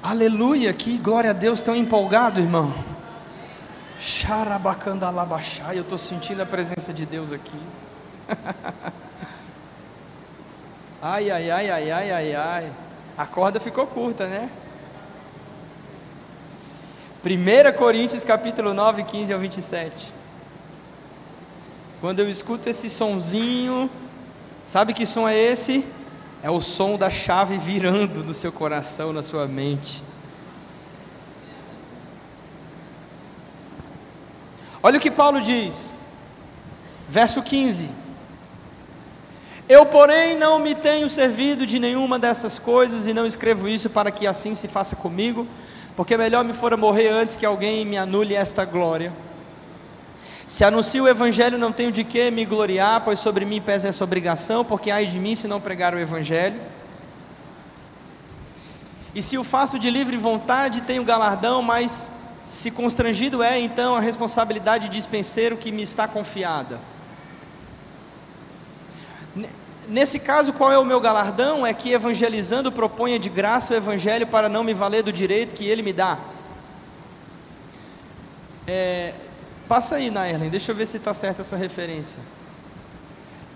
Aleluia, 0.00 0.72
que 0.72 0.96
glória 0.96 1.30
a 1.30 1.32
Deus, 1.32 1.60
tão 1.60 1.74
empolgado, 1.74 2.40
irmão. 2.40 2.72
Xarabacandalabachai, 3.98 5.76
eu 5.76 5.82
estou 5.82 5.98
sentindo 5.98 6.40
a 6.40 6.46
presença 6.46 6.92
de 6.92 7.04
Deus 7.04 7.32
aqui. 7.32 7.58
ai, 11.02 11.30
ai, 11.30 11.50
ai, 11.50 11.70
ai, 11.70 11.90
ai, 11.90 12.10
ai, 12.12 12.34
ai. 12.34 12.72
A 13.16 13.26
corda 13.26 13.60
ficou 13.60 13.86
curta, 13.86 14.26
né? 14.26 14.50
1 17.24 17.76
Coríntios 17.76 18.24
capítulo 18.24 18.72
9, 18.72 19.04
15 19.04 19.32
ao 19.32 19.38
27. 19.38 20.12
Quando 22.00 22.20
eu 22.20 22.30
escuto 22.30 22.68
esse 22.68 22.88
sonzinho, 22.88 23.90
sabe 24.66 24.94
que 24.94 25.04
som 25.04 25.28
é 25.28 25.36
esse? 25.36 25.84
É 26.42 26.50
o 26.50 26.60
som 26.60 26.96
da 26.96 27.10
chave 27.10 27.58
virando 27.58 28.24
no 28.24 28.32
seu 28.32 28.50
coração, 28.50 29.12
na 29.12 29.22
sua 29.22 29.46
mente. 29.46 30.02
Olha 34.82 34.96
o 34.96 35.00
que 35.00 35.10
Paulo 35.10 35.42
diz, 35.42 35.94
verso 37.06 37.42
15: 37.42 37.90
Eu, 39.70 39.86
porém, 39.86 40.36
não 40.36 40.58
me 40.58 40.74
tenho 40.74 41.08
servido 41.08 41.64
de 41.64 41.78
nenhuma 41.78 42.18
dessas 42.18 42.58
coisas 42.58 43.06
e 43.06 43.14
não 43.14 43.24
escrevo 43.24 43.68
isso 43.68 43.88
para 43.88 44.10
que 44.10 44.26
assim 44.26 44.52
se 44.52 44.66
faça 44.66 44.96
comigo, 44.96 45.46
porque 45.94 46.16
melhor 46.16 46.44
me 46.44 46.52
fora 46.52 46.76
morrer 46.76 47.08
antes 47.10 47.36
que 47.36 47.46
alguém 47.46 47.84
me 47.84 47.96
anule 47.96 48.34
esta 48.34 48.64
glória. 48.64 49.12
Se 50.48 50.64
anuncio 50.64 51.04
o 51.04 51.08
Evangelho, 51.08 51.56
não 51.56 51.70
tenho 51.70 51.92
de 51.92 52.02
que 52.02 52.32
me 52.32 52.44
gloriar, 52.44 53.02
pois 53.04 53.20
sobre 53.20 53.44
mim 53.44 53.60
pesa 53.60 53.86
essa 53.86 54.02
obrigação, 54.02 54.64
porque 54.64 54.90
ai 54.90 55.06
de 55.06 55.20
mim 55.20 55.36
se 55.36 55.46
não 55.46 55.60
pregar 55.60 55.94
o 55.94 56.00
Evangelho. 56.00 56.60
E 59.14 59.22
se 59.22 59.38
o 59.38 59.44
faço 59.44 59.78
de 59.78 59.88
livre 59.88 60.16
vontade, 60.16 60.80
tenho 60.80 61.04
galardão, 61.04 61.62
mas 61.62 62.10
se 62.44 62.72
constrangido 62.72 63.40
é 63.40 63.60
então 63.60 63.94
a 63.94 64.00
responsabilidade 64.00 64.88
de 64.88 64.94
dispenseiro 64.96 65.56
que 65.56 65.70
me 65.70 65.84
está 65.84 66.08
confiada. 66.08 66.80
Nesse 69.90 70.20
caso, 70.20 70.52
qual 70.52 70.70
é 70.70 70.78
o 70.78 70.84
meu 70.84 71.00
galardão? 71.00 71.66
É 71.66 71.74
que 71.74 71.92
evangelizando 71.92 72.70
proponha 72.70 73.18
de 73.18 73.28
graça 73.28 73.74
o 73.74 73.76
evangelho 73.76 74.24
para 74.24 74.48
não 74.48 74.62
me 74.62 74.72
valer 74.72 75.02
do 75.02 75.12
direito 75.12 75.52
que 75.52 75.66
ele 75.66 75.82
me 75.82 75.92
dá. 75.92 76.16
É, 78.68 79.14
passa 79.66 79.96
aí, 79.96 80.08
Nairlen, 80.08 80.48
deixa 80.48 80.70
eu 80.70 80.76
ver 80.76 80.86
se 80.86 80.96
está 80.96 81.12
certa 81.12 81.40
essa 81.40 81.56
referência. 81.56 82.22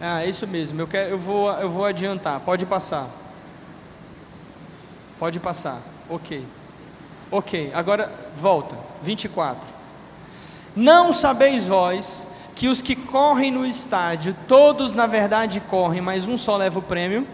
Ah, 0.01 0.25
é 0.25 0.29
isso 0.29 0.45
mesmo, 0.49 0.81
eu, 0.81 0.89
quero, 0.89 1.11
eu, 1.11 1.19
vou, 1.19 1.53
eu 1.53 1.71
vou 1.71 1.85
adiantar, 1.85 2.41
pode 2.41 2.67
passar. 2.67 3.09
Pode 5.21 5.39
passar, 5.39 5.81
ok. 6.11 6.45
Ok, 7.31 7.71
agora 7.73 8.13
volta. 8.37 8.77
24. 9.03 9.69
Não 10.75 11.13
sabeis 11.13 11.65
vós 11.65 12.27
que 12.65 12.69
os 12.69 12.81
que 12.81 12.97
correm 12.97 13.51
no 13.51 13.67
estádio, 13.67 14.35
todos 14.49 14.95
na 14.95 15.07
verdade 15.07 15.61
correm, 15.61 16.01
mas 16.01 16.27
um 16.27 16.39
só 16.39 16.57
leva 16.57 16.79
o 16.79 16.83
prêmio? 16.83 17.27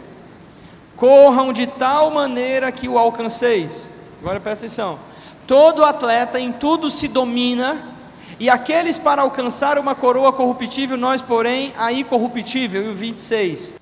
Corram 0.96 1.52
de 1.52 1.68
tal 1.68 2.10
maneira 2.10 2.72
que 2.72 2.88
o 2.88 2.98
alcanceis. 2.98 3.92
Agora 4.20 4.40
presta 4.40 4.66
atenção. 4.66 4.98
Todo 5.46 5.84
atleta 5.84 6.40
em 6.40 6.50
tudo 6.50 6.90
se 6.90 7.06
domina, 7.06 7.80
e 8.40 8.50
aqueles 8.50 8.98
para 8.98 9.22
alcançar 9.22 9.78
uma 9.78 9.94
coroa 9.94 10.32
corruptível, 10.32 10.96
nós, 10.96 11.22
porém, 11.22 11.72
a 11.78 11.92
incorruptível. 11.92 12.86
E 12.86 12.88
o 12.88 12.94
26. 12.96 13.76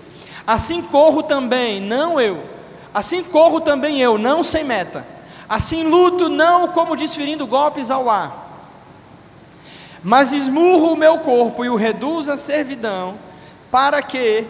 Assim 0.46 0.82
corro 0.82 1.22
também, 1.22 1.80
não 1.80 2.20
eu. 2.20 2.44
Assim 2.92 3.24
corro 3.24 3.59
também 3.59 4.03
eu, 4.03 4.18
não 4.18 4.42
sem 4.42 4.64
meta 4.64 5.03
Assim 5.49 5.82
luto 5.82 6.28
não 6.28 6.68
como 6.68 6.94
desferindo 6.94 7.46
golpes 7.46 7.90
ao 7.90 8.11
ar, 8.11 8.47
mas 10.03 10.32
esmurro 10.32 10.92
o 10.92 10.96
meu 10.96 11.18
corpo 11.18 11.64
e 11.64 11.68
o 11.68 11.76
reduzo 11.76 12.30
à 12.30 12.36
servidão, 12.36 13.16
para 13.70 14.01
que, 14.03 14.46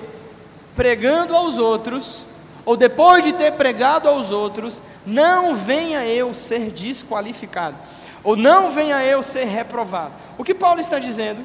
pregando 0.77 1.35
aos 1.35 1.59
outros, 1.59 2.27
ou 2.65 2.77
depois 2.77 3.25
de 3.25 3.33
ter 3.33 3.53
pregado 3.53 4.09
aos 4.09 4.31
outros, 4.31 4.83
não 5.07 5.57
venha 5.57 6.05
eu 6.05 6.35
ser 6.35 6.71
desqualificado, 6.71 7.77
ou 8.23 8.37
não 8.37 8.71
venha 8.71 9.03
eu 9.03 9.23
ser 9.23 9.45
reprovado. 9.45 10.13
O 10.37 10.45
que 10.45 10.55
Paulo 10.55 10.81
está 10.81 10.99
dizendo? 10.99 11.45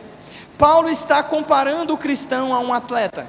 Paulo 0.58 0.90
está 0.90 1.24
comparando 1.24 1.94
o 1.94 1.98
cristão 1.98 2.54
a 2.54 2.60
um 2.60 2.74
atleta. 2.74 3.28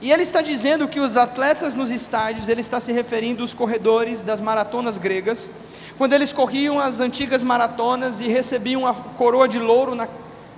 E 0.00 0.10
ele 0.10 0.22
está 0.22 0.42
dizendo 0.42 0.88
que 0.88 1.00
os 1.00 1.16
atletas 1.16 1.74
nos 1.74 1.90
estádios, 1.90 2.48
ele 2.48 2.60
está 2.60 2.80
se 2.80 2.92
referindo 2.92 3.42
aos 3.42 3.54
corredores 3.54 4.22
das 4.22 4.40
maratonas 4.40 4.98
gregas, 4.98 5.48
quando 6.02 6.14
eles 6.14 6.32
corriam 6.32 6.80
as 6.80 6.98
antigas 6.98 7.44
maratonas 7.44 8.20
e 8.20 8.26
recebiam 8.26 8.84
a 8.84 8.92
coroa 8.92 9.46
de 9.46 9.60
louro 9.60 9.94
na, 9.94 10.08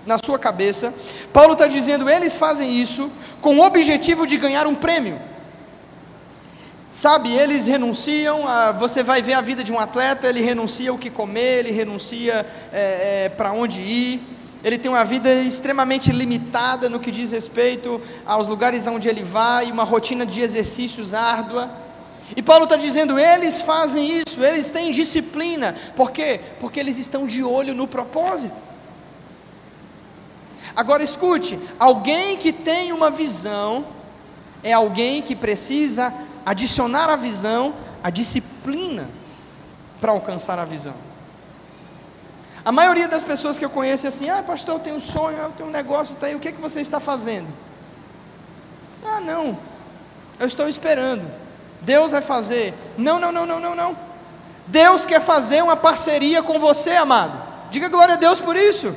na 0.07 0.16
sua 0.16 0.38
cabeça. 0.38 0.95
Paulo 1.34 1.53
está 1.53 1.66
dizendo, 1.66 2.09
eles 2.09 2.34
fazem 2.34 2.80
isso 2.80 3.12
com 3.42 3.59
o 3.59 3.62
objetivo 3.62 4.26
de 4.26 4.38
ganhar 4.38 4.66
um 4.66 4.74
prêmio. 4.74 5.20
Sabe, 6.90 7.30
eles 7.30 7.66
renunciam, 7.66 8.49
a, 8.49 8.72
você 8.72 9.03
vai 9.03 9.20
ver 9.20 9.34
a 9.34 9.42
vida 9.42 9.62
de 9.62 9.70
um 9.70 9.78
atleta, 9.78 10.26
ele 10.26 10.40
renuncia 10.40 10.95
o 10.95 10.97
que 10.97 11.11
comer, 11.11 11.59
ele 11.59 11.72
renuncia 11.72 12.47
é, 12.72 13.24
é, 13.26 13.28
para 13.28 13.53
onde 13.53 13.82
ir, 13.82 14.22
ele 14.64 14.78
tem 14.78 14.90
uma 14.90 15.05
vida 15.05 15.30
extremamente 15.30 16.11
limitada 16.11 16.88
no 16.88 16.99
que 16.99 17.11
diz 17.11 17.32
respeito 17.32 18.01
aos 18.24 18.47
lugares 18.47 18.86
onde 18.86 19.11
ele 19.11 19.22
vai, 19.22 19.70
uma 19.70 19.84
rotina 19.84 20.24
de 20.24 20.40
exercícios 20.40 21.12
árdua. 21.12 21.84
E 22.37 22.43
Paulo 22.43 22.64
está 22.64 22.77
dizendo: 22.77 23.18
eles 23.18 23.61
fazem 23.62 24.20
isso, 24.20 24.43
eles 24.43 24.70
têm 24.70 24.91
disciplina. 24.91 25.75
Por 25.95 26.11
quê? 26.11 26.41
Porque 26.59 26.81
eles 26.81 26.97
estão 26.99 27.27
de 27.27 27.45
olho 27.45 27.75
no 27.75 27.87
propósito. 27.87 28.57
Agora 30.75 31.03
escute: 31.03 31.59
alguém 31.79 32.37
que 32.37 32.53
tem 32.53 32.93
uma 32.93 33.11
visão 33.11 33.87
é 34.62 34.72
alguém 34.72 35.20
que 35.20 35.37
precisa 35.37 36.12
adicionar 36.45 37.11
à 37.11 37.16
visão 37.16 37.75
a 38.03 38.11
disciplina 38.11 39.09
para 40.01 40.12
alcançar 40.12 40.59
a 40.59 40.64
visão. 40.64 40.95
A 42.64 42.72
maioria 42.72 43.07
das 43.07 43.22
pessoas 43.22 43.59
que 43.59 43.64
eu 43.64 43.70
conheço 43.70 44.07
é 44.07 44.09
assim: 44.09 44.31
ah, 44.31 44.43
pastor, 44.43 44.77
eu 44.77 44.81
tenho 44.81 44.97
um 44.97 45.01
sonho, 45.01 45.37
eu 45.37 45.51
tenho 45.51 45.68
um 45.68 45.72
negócio, 45.72 46.16
tá 46.16 46.27
aí, 46.27 46.35
o 46.35 46.41
que, 46.41 46.49
é 46.49 46.53
que 46.53 46.61
você 46.61 46.81
está 46.81 46.99
fazendo? 46.99 47.49
Ah, 49.05 49.20
não, 49.20 49.59
eu 50.41 50.47
estou 50.47 50.66
esperando. 50.66 51.43
Deus 51.85 52.11
vai 52.11 52.22
fazer. 52.22 52.74
Não, 52.97 53.18
não, 53.18 53.30
não, 53.30 53.47
não, 53.47 53.61
não, 53.61 53.74
não. 53.74 53.97
Deus 54.66 55.05
quer 55.05 55.20
fazer 55.20 55.62
uma 55.62 55.76
parceria 55.76 56.43
com 56.43 56.59
você, 56.59 56.91
amado. 56.93 57.41
Diga 57.70 57.89
glória 57.89 58.14
a 58.14 58.16
Deus 58.16 58.41
por 58.41 58.57
isso. 58.57 58.95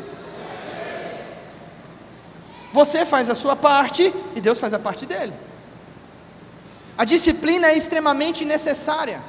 Você 2.71 3.05
faz 3.05 3.29
a 3.29 3.35
sua 3.35 3.55
parte 3.55 4.13
e 4.35 4.41
Deus 4.41 4.59
faz 4.59 4.73
a 4.73 4.79
parte 4.79 5.05
dele. 5.05 5.33
A 6.97 7.05
disciplina 7.05 7.67
é 7.67 7.77
extremamente 7.77 8.45
necessária 8.45 9.21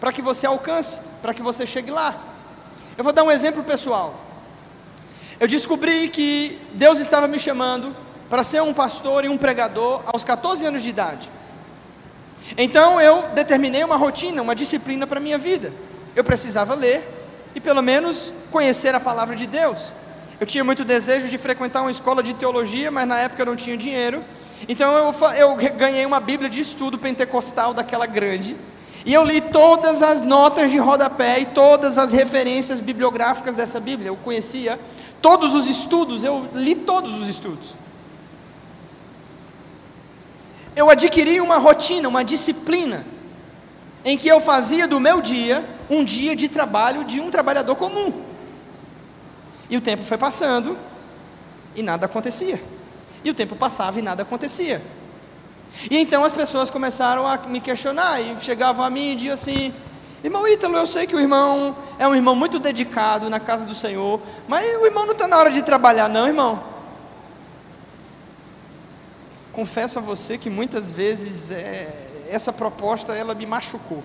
para 0.00 0.12
que 0.12 0.22
você 0.22 0.46
alcance, 0.46 1.00
para 1.22 1.32
que 1.32 1.42
você 1.42 1.66
chegue 1.66 1.90
lá. 1.90 2.14
Eu 2.96 3.02
vou 3.02 3.12
dar 3.12 3.24
um 3.24 3.30
exemplo 3.30 3.64
pessoal. 3.64 4.14
Eu 5.40 5.48
descobri 5.48 6.08
que 6.08 6.58
Deus 6.74 7.00
estava 7.00 7.26
me 7.26 7.38
chamando 7.38 7.94
para 8.28 8.42
ser 8.42 8.62
um 8.62 8.74
pastor 8.74 9.24
e 9.24 9.28
um 9.28 9.38
pregador 9.38 10.02
aos 10.06 10.22
14 10.22 10.64
anos 10.66 10.82
de 10.82 10.90
idade. 10.90 11.28
Então 12.56 13.00
eu 13.00 13.28
determinei 13.34 13.82
uma 13.82 13.96
rotina, 13.96 14.42
uma 14.42 14.54
disciplina 14.54 15.06
para 15.06 15.18
a 15.18 15.22
minha 15.22 15.38
vida. 15.38 15.72
Eu 16.14 16.22
precisava 16.22 16.74
ler 16.74 17.08
e 17.54 17.60
pelo 17.60 17.82
menos 17.82 18.32
conhecer 18.50 18.94
a 18.94 19.00
palavra 19.00 19.34
de 19.34 19.46
Deus. 19.46 19.92
Eu 20.38 20.46
tinha 20.46 20.64
muito 20.64 20.84
desejo 20.84 21.28
de 21.28 21.38
frequentar 21.38 21.82
uma 21.82 21.90
escola 21.90 22.22
de 22.22 22.34
teologia, 22.34 22.90
mas 22.90 23.06
na 23.06 23.18
época 23.18 23.42
eu 23.42 23.46
não 23.46 23.56
tinha 23.56 23.76
dinheiro. 23.76 24.22
Então 24.68 24.92
eu, 24.96 25.14
eu 25.36 25.56
ganhei 25.76 26.04
uma 26.04 26.20
Bíblia 26.20 26.48
de 26.48 26.60
estudo 26.60 26.98
pentecostal 26.98 27.74
daquela 27.74 28.06
grande 28.06 28.56
e 29.04 29.12
eu 29.12 29.22
li 29.22 29.40
todas 29.40 30.02
as 30.02 30.22
notas 30.22 30.70
de 30.70 30.78
rodapé 30.78 31.40
e 31.40 31.46
todas 31.46 31.98
as 31.98 32.12
referências 32.12 32.80
bibliográficas 32.80 33.54
dessa 33.54 33.78
Bíblia. 33.78 34.08
Eu 34.08 34.16
conhecia 34.16 34.80
todos 35.20 35.54
os 35.54 35.66
estudos, 35.68 36.24
eu 36.24 36.48
li 36.54 36.74
todos 36.74 37.20
os 37.20 37.28
estudos. 37.28 37.74
Eu 40.76 40.90
adquiri 40.90 41.40
uma 41.40 41.58
rotina, 41.58 42.08
uma 42.08 42.24
disciplina, 42.24 43.04
em 44.04 44.16
que 44.16 44.28
eu 44.28 44.40
fazia 44.40 44.86
do 44.86 44.98
meu 45.00 45.20
dia 45.20 45.64
um 45.88 46.04
dia 46.04 46.34
de 46.34 46.48
trabalho 46.48 47.04
de 47.04 47.20
um 47.20 47.30
trabalhador 47.30 47.76
comum. 47.76 48.12
E 49.68 49.76
o 49.76 49.80
tempo 49.80 50.04
foi 50.04 50.18
passando 50.18 50.76
e 51.74 51.82
nada 51.82 52.06
acontecia. 52.06 52.60
E 53.24 53.30
o 53.30 53.34
tempo 53.34 53.56
passava 53.56 53.98
e 53.98 54.02
nada 54.02 54.22
acontecia. 54.22 54.82
E 55.90 55.96
então 55.98 56.24
as 56.24 56.32
pessoas 56.32 56.70
começaram 56.70 57.26
a 57.26 57.36
me 57.38 57.60
questionar 57.60 58.20
e 58.20 58.36
chegavam 58.40 58.84
a 58.84 58.90
mim 58.90 59.12
e 59.12 59.14
diziam 59.16 59.34
assim: 59.34 59.74
Irmão 60.22 60.46
Ítalo, 60.46 60.76
eu 60.76 60.86
sei 60.86 61.06
que 61.06 61.16
o 61.16 61.20
irmão 61.20 61.76
é 61.98 62.06
um 62.06 62.14
irmão 62.14 62.34
muito 62.34 62.58
dedicado 62.58 63.28
na 63.28 63.40
casa 63.40 63.66
do 63.66 63.74
Senhor, 63.74 64.20
mas 64.48 64.64
o 64.80 64.86
irmão 64.86 65.04
não 65.04 65.12
está 65.12 65.26
na 65.26 65.36
hora 65.36 65.50
de 65.50 65.62
trabalhar, 65.62 66.08
não, 66.08 66.26
irmão. 66.26 66.73
Confesso 69.54 70.00
a 70.00 70.02
você 70.02 70.36
que 70.36 70.50
muitas 70.50 70.90
vezes 70.90 71.52
é, 71.52 72.08
essa 72.28 72.52
proposta 72.52 73.14
ela 73.14 73.34
me 73.34 73.46
machucou. 73.46 74.02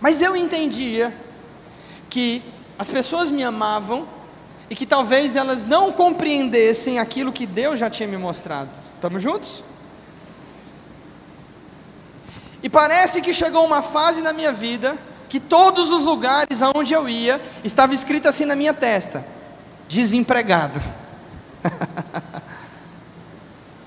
Mas 0.00 0.22
eu 0.22 0.34
entendia 0.34 1.14
que 2.08 2.42
as 2.78 2.88
pessoas 2.88 3.30
me 3.30 3.44
amavam 3.44 4.08
e 4.70 4.74
que 4.74 4.86
talvez 4.86 5.36
elas 5.36 5.64
não 5.64 5.92
compreendessem 5.92 6.98
aquilo 6.98 7.30
que 7.30 7.46
Deus 7.46 7.78
já 7.78 7.90
tinha 7.90 8.08
me 8.08 8.16
mostrado. 8.16 8.70
Estamos 8.88 9.22
juntos? 9.22 9.62
E 12.62 12.70
parece 12.70 13.20
que 13.20 13.34
chegou 13.34 13.66
uma 13.66 13.82
fase 13.82 14.22
na 14.22 14.32
minha 14.32 14.52
vida 14.52 14.96
que 15.28 15.38
todos 15.38 15.90
os 15.90 16.04
lugares 16.04 16.62
aonde 16.62 16.94
eu 16.94 17.06
ia 17.06 17.38
estava 17.62 17.92
escrito 17.92 18.28
assim 18.28 18.46
na 18.46 18.56
minha 18.56 18.72
testa: 18.72 19.22
desempregado. 19.86 20.80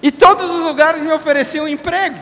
E 0.03 0.11
todos 0.11 0.49
os 0.49 0.61
lugares 0.61 1.01
me 1.01 1.13
ofereciam 1.13 1.65
emprego. 1.65 2.19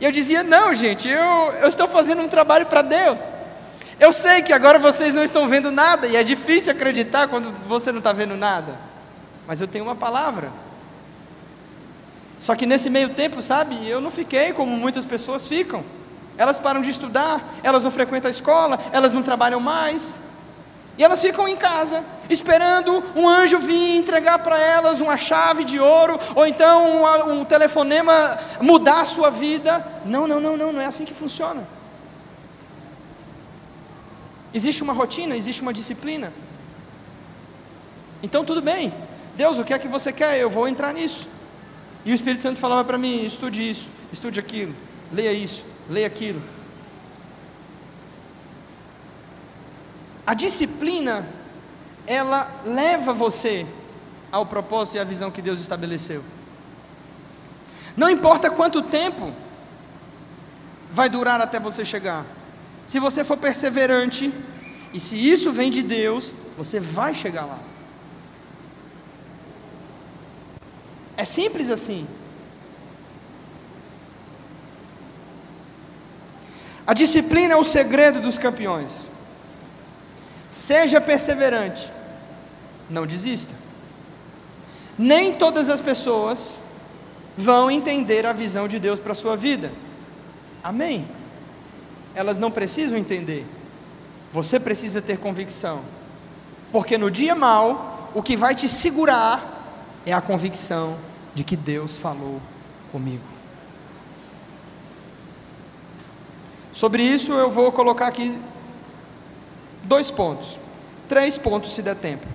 E 0.00 0.04
eu 0.06 0.10
dizia: 0.10 0.42
não, 0.42 0.72
gente, 0.72 1.06
eu, 1.06 1.52
eu 1.60 1.68
estou 1.68 1.86
fazendo 1.86 2.22
um 2.22 2.28
trabalho 2.28 2.64
para 2.64 2.80
Deus. 2.80 3.20
Eu 4.00 4.14
sei 4.14 4.40
que 4.40 4.50
agora 4.50 4.78
vocês 4.78 5.14
não 5.14 5.22
estão 5.22 5.46
vendo 5.46 5.70
nada, 5.70 6.06
e 6.06 6.16
é 6.16 6.22
difícil 6.22 6.72
acreditar 6.72 7.28
quando 7.28 7.54
você 7.68 7.92
não 7.92 7.98
está 7.98 8.14
vendo 8.14 8.34
nada, 8.34 8.74
mas 9.46 9.60
eu 9.60 9.68
tenho 9.68 9.84
uma 9.84 9.94
palavra. 9.94 10.50
Só 12.38 12.54
que 12.54 12.64
nesse 12.64 12.88
meio 12.88 13.10
tempo, 13.10 13.42
sabe, 13.42 13.86
eu 13.86 14.00
não 14.00 14.10
fiquei 14.10 14.54
como 14.54 14.74
muitas 14.74 15.04
pessoas 15.04 15.46
ficam. 15.46 15.84
Elas 16.38 16.58
param 16.58 16.80
de 16.80 16.88
estudar, 16.88 17.46
elas 17.62 17.82
não 17.82 17.90
frequentam 17.90 18.28
a 18.28 18.30
escola, 18.30 18.78
elas 18.90 19.12
não 19.12 19.22
trabalham 19.22 19.60
mais. 19.60 20.18
E 21.00 21.02
elas 21.02 21.22
ficam 21.22 21.48
em 21.48 21.56
casa, 21.56 22.04
esperando 22.28 23.02
um 23.16 23.26
anjo 23.26 23.58
vir 23.58 23.96
entregar 23.96 24.38
para 24.40 24.58
elas 24.58 25.00
uma 25.00 25.16
chave 25.16 25.64
de 25.64 25.80
ouro, 25.80 26.20
ou 26.34 26.46
então 26.46 27.02
um, 27.02 27.40
um 27.40 27.42
telefonema 27.42 28.38
mudar 28.60 29.00
a 29.00 29.04
sua 29.06 29.30
vida. 29.30 29.82
Não, 30.04 30.28
não, 30.28 30.38
não, 30.38 30.58
não, 30.58 30.74
não 30.74 30.78
é 30.78 30.84
assim 30.84 31.06
que 31.06 31.14
funciona. 31.14 31.66
Existe 34.52 34.82
uma 34.82 34.92
rotina, 34.92 35.34
existe 35.34 35.62
uma 35.62 35.72
disciplina. 35.72 36.34
Então 38.22 38.44
tudo 38.44 38.60
bem, 38.60 38.92
Deus, 39.38 39.58
o 39.58 39.64
que 39.64 39.72
é 39.72 39.78
que 39.78 39.88
você 39.88 40.12
quer? 40.12 40.38
Eu 40.38 40.50
vou 40.50 40.68
entrar 40.68 40.92
nisso. 40.92 41.26
E 42.04 42.12
o 42.12 42.14
Espírito 42.14 42.42
Santo 42.42 42.60
falava 42.60 42.84
para 42.84 42.98
mim: 42.98 43.24
estude 43.24 43.70
isso, 43.70 43.88
estude 44.12 44.38
aquilo, 44.38 44.74
leia 45.10 45.32
isso, 45.32 45.64
leia 45.88 46.06
aquilo. 46.06 46.42
A 50.26 50.34
disciplina, 50.34 51.26
ela 52.06 52.50
leva 52.64 53.12
você 53.12 53.66
ao 54.30 54.46
propósito 54.46 54.96
e 54.96 55.00
à 55.00 55.04
visão 55.04 55.30
que 55.30 55.42
Deus 55.42 55.60
estabeleceu. 55.60 56.22
Não 57.96 58.08
importa 58.08 58.50
quanto 58.50 58.82
tempo 58.82 59.32
vai 60.90 61.08
durar 61.08 61.40
até 61.40 61.58
você 61.58 61.84
chegar. 61.84 62.24
Se 62.86 62.98
você 62.98 63.24
for 63.24 63.36
perseverante, 63.36 64.32
e 64.92 64.98
se 64.98 65.16
isso 65.16 65.52
vem 65.52 65.70
de 65.70 65.82
Deus, 65.82 66.34
você 66.56 66.80
vai 66.80 67.14
chegar 67.14 67.44
lá. 67.44 67.58
É 71.16 71.24
simples 71.24 71.70
assim. 71.70 72.06
A 76.86 76.94
disciplina 76.94 77.54
é 77.54 77.56
o 77.56 77.62
segredo 77.62 78.20
dos 78.20 78.36
campeões. 78.36 79.08
Seja 80.50 81.00
perseverante, 81.00 81.90
não 82.90 83.06
desista. 83.06 83.54
Nem 84.98 85.32
todas 85.34 85.68
as 85.68 85.80
pessoas 85.80 86.60
vão 87.36 87.70
entender 87.70 88.26
a 88.26 88.32
visão 88.32 88.66
de 88.66 88.80
Deus 88.80 88.98
para 88.98 89.12
a 89.12 89.14
sua 89.14 89.36
vida. 89.36 89.72
Amém? 90.62 91.06
Elas 92.14 92.36
não 92.36 92.50
precisam 92.50 92.98
entender. 92.98 93.46
Você 94.32 94.58
precisa 94.58 95.00
ter 95.00 95.18
convicção. 95.18 95.82
Porque 96.72 96.98
no 96.98 97.10
dia 97.10 97.34
mal, 97.34 98.10
o 98.12 98.22
que 98.22 98.36
vai 98.36 98.54
te 98.54 98.68
segurar 98.68 100.00
é 100.04 100.12
a 100.12 100.20
convicção 100.20 100.98
de 101.32 101.44
que 101.44 101.56
Deus 101.56 101.94
falou 101.94 102.40
comigo. 102.90 103.22
Sobre 106.72 107.02
isso 107.02 107.32
eu 107.32 107.50
vou 107.50 107.70
colocar 107.70 108.08
aqui 108.08 108.36
dois 109.84 110.10
pontos, 110.10 110.58
três 111.08 111.38
pontos 111.38 111.74
se 111.74 111.82
der 111.82 111.96
tempo. 111.96 112.26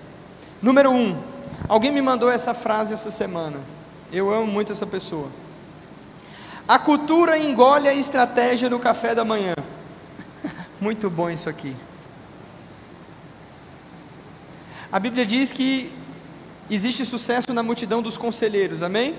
Número 0.62 0.92
um, 0.92 1.18
alguém 1.68 1.92
me 1.92 2.02
mandou 2.02 2.30
essa 2.30 2.54
frase 2.54 2.94
essa 2.94 3.12
semana. 3.12 3.58
Eu 4.12 4.34
amo 4.34 4.48
muito 4.48 4.72
essa 4.72 4.86
pessoa. 4.86 5.30
A 6.68 6.80
cultura 6.80 7.38
engole 7.38 7.88
a 7.88 7.94
estratégia 7.94 8.70
no 8.70 8.80
café 8.80 9.14
da 9.14 9.24
manhã. 9.24 9.54
muito 10.82 11.10
bom 11.10 11.30
isso 11.30 11.50
aqui. 11.50 11.76
A 14.92 15.00
Bíblia 15.00 15.26
diz 15.26 15.52
que 15.52 15.92
Existe 16.70 17.06
sucesso 17.06 17.54
na 17.54 17.62
multidão 17.62 18.02
dos 18.02 18.18
conselheiros, 18.18 18.82
amém? 18.82 19.16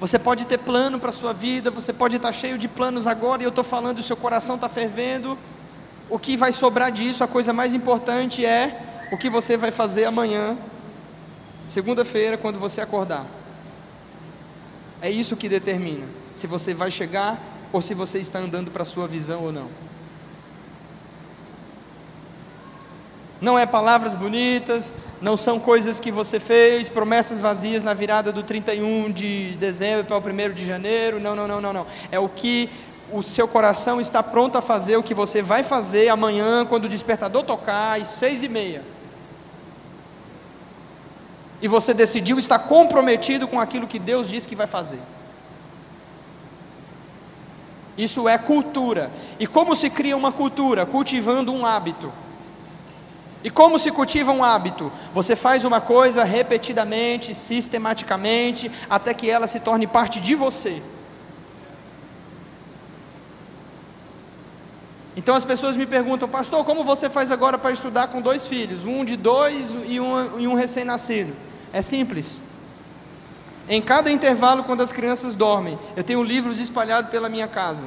Você 0.00 0.18
pode 0.18 0.44
ter 0.46 0.58
plano 0.58 0.98
para 0.98 1.10
a 1.10 1.12
sua 1.12 1.32
vida, 1.32 1.70
você 1.70 1.92
pode 1.92 2.16
estar 2.16 2.32
cheio 2.32 2.58
de 2.58 2.66
planos 2.66 3.06
agora, 3.06 3.40
e 3.40 3.44
eu 3.44 3.50
estou 3.50 3.62
falando, 3.62 4.02
seu 4.02 4.16
coração 4.16 4.56
está 4.56 4.68
fervendo. 4.68 5.38
O 6.08 6.18
que 6.18 6.36
vai 6.36 6.52
sobrar 6.52 6.90
disso, 6.90 7.24
a 7.24 7.28
coisa 7.28 7.52
mais 7.52 7.74
importante 7.74 8.44
é 8.44 9.08
o 9.10 9.16
que 9.16 9.30
você 9.30 9.56
vai 9.56 9.70
fazer 9.70 10.04
amanhã, 10.04 10.56
segunda-feira, 11.66 12.36
quando 12.36 12.58
você 12.58 12.80
acordar. 12.80 13.26
É 15.00 15.10
isso 15.10 15.36
que 15.36 15.48
determina 15.48 16.06
se 16.32 16.46
você 16.46 16.72
vai 16.72 16.90
chegar 16.90 17.40
ou 17.72 17.80
se 17.82 17.94
você 17.94 18.18
está 18.18 18.38
andando 18.38 18.70
para 18.70 18.82
a 18.82 18.86
sua 18.86 19.08
visão 19.08 19.44
ou 19.44 19.52
não. 19.52 19.68
Não 23.40 23.58
é 23.58 23.66
palavras 23.66 24.14
bonitas, 24.14 24.94
não 25.20 25.36
são 25.36 25.58
coisas 25.58 25.98
que 25.98 26.12
você 26.12 26.38
fez, 26.38 26.88
promessas 26.88 27.40
vazias 27.40 27.82
na 27.82 27.92
virada 27.92 28.32
do 28.32 28.44
31 28.44 29.10
de 29.10 29.56
dezembro 29.58 30.04
para 30.04 30.16
o 30.16 30.20
1 30.20 30.52
de 30.54 30.64
janeiro. 30.64 31.18
Não, 31.18 31.34
não, 31.34 31.48
não, 31.48 31.60
não, 31.60 31.72
não. 31.72 31.86
É 32.12 32.20
o 32.20 32.28
que 32.28 32.70
o 33.12 33.22
seu 33.22 33.46
coração 33.46 34.00
está 34.00 34.22
pronto 34.22 34.56
a 34.56 34.62
fazer, 34.62 34.96
o 34.96 35.02
que 35.02 35.12
você 35.12 35.42
vai 35.42 35.62
fazer 35.62 36.08
amanhã, 36.08 36.64
quando 36.64 36.86
o 36.86 36.88
despertador 36.88 37.44
tocar, 37.44 38.00
às 38.00 38.08
seis 38.08 38.42
e 38.42 38.48
meia. 38.48 38.82
E 41.60 41.68
você 41.68 41.92
decidiu 41.92 42.38
estar 42.38 42.58
comprometido 42.58 43.46
com 43.46 43.60
aquilo 43.60 43.86
que 43.86 43.98
Deus 43.98 44.28
diz 44.28 44.46
que 44.46 44.56
vai 44.56 44.66
fazer. 44.66 44.98
Isso 47.96 48.26
é 48.26 48.38
cultura. 48.38 49.10
E 49.38 49.46
como 49.46 49.76
se 49.76 49.90
cria 49.90 50.16
uma 50.16 50.32
cultura? 50.32 50.86
Cultivando 50.86 51.52
um 51.52 51.66
hábito. 51.66 52.10
E 53.44 53.50
como 53.50 53.78
se 53.78 53.90
cultiva 53.90 54.32
um 54.32 54.42
hábito? 54.42 54.90
Você 55.12 55.36
faz 55.36 55.64
uma 55.64 55.80
coisa 55.80 56.24
repetidamente, 56.24 57.34
sistematicamente, 57.34 58.70
até 58.88 59.12
que 59.12 59.28
ela 59.28 59.46
se 59.46 59.60
torne 59.60 59.86
parte 59.86 60.20
de 60.20 60.34
você. 60.34 60.82
Então 65.16 65.34
as 65.34 65.44
pessoas 65.44 65.76
me 65.76 65.86
perguntam, 65.86 66.28
pastor, 66.28 66.64
como 66.64 66.84
você 66.84 67.10
faz 67.10 67.30
agora 67.30 67.58
para 67.58 67.70
estudar 67.70 68.08
com 68.08 68.20
dois 68.20 68.46
filhos, 68.46 68.84
um 68.84 69.04
de 69.04 69.16
dois 69.16 69.74
e 69.86 70.00
um, 70.00 70.40
e 70.40 70.48
um 70.48 70.54
recém-nascido? 70.54 71.32
É 71.72 71.82
simples. 71.82 72.40
Em 73.68 73.80
cada 73.80 74.10
intervalo, 74.10 74.64
quando 74.64 74.80
as 74.80 74.92
crianças 74.92 75.34
dormem, 75.34 75.78
eu 75.96 76.02
tenho 76.02 76.22
livros 76.22 76.58
espalhados 76.58 77.10
pela 77.10 77.28
minha 77.28 77.46
casa. 77.46 77.86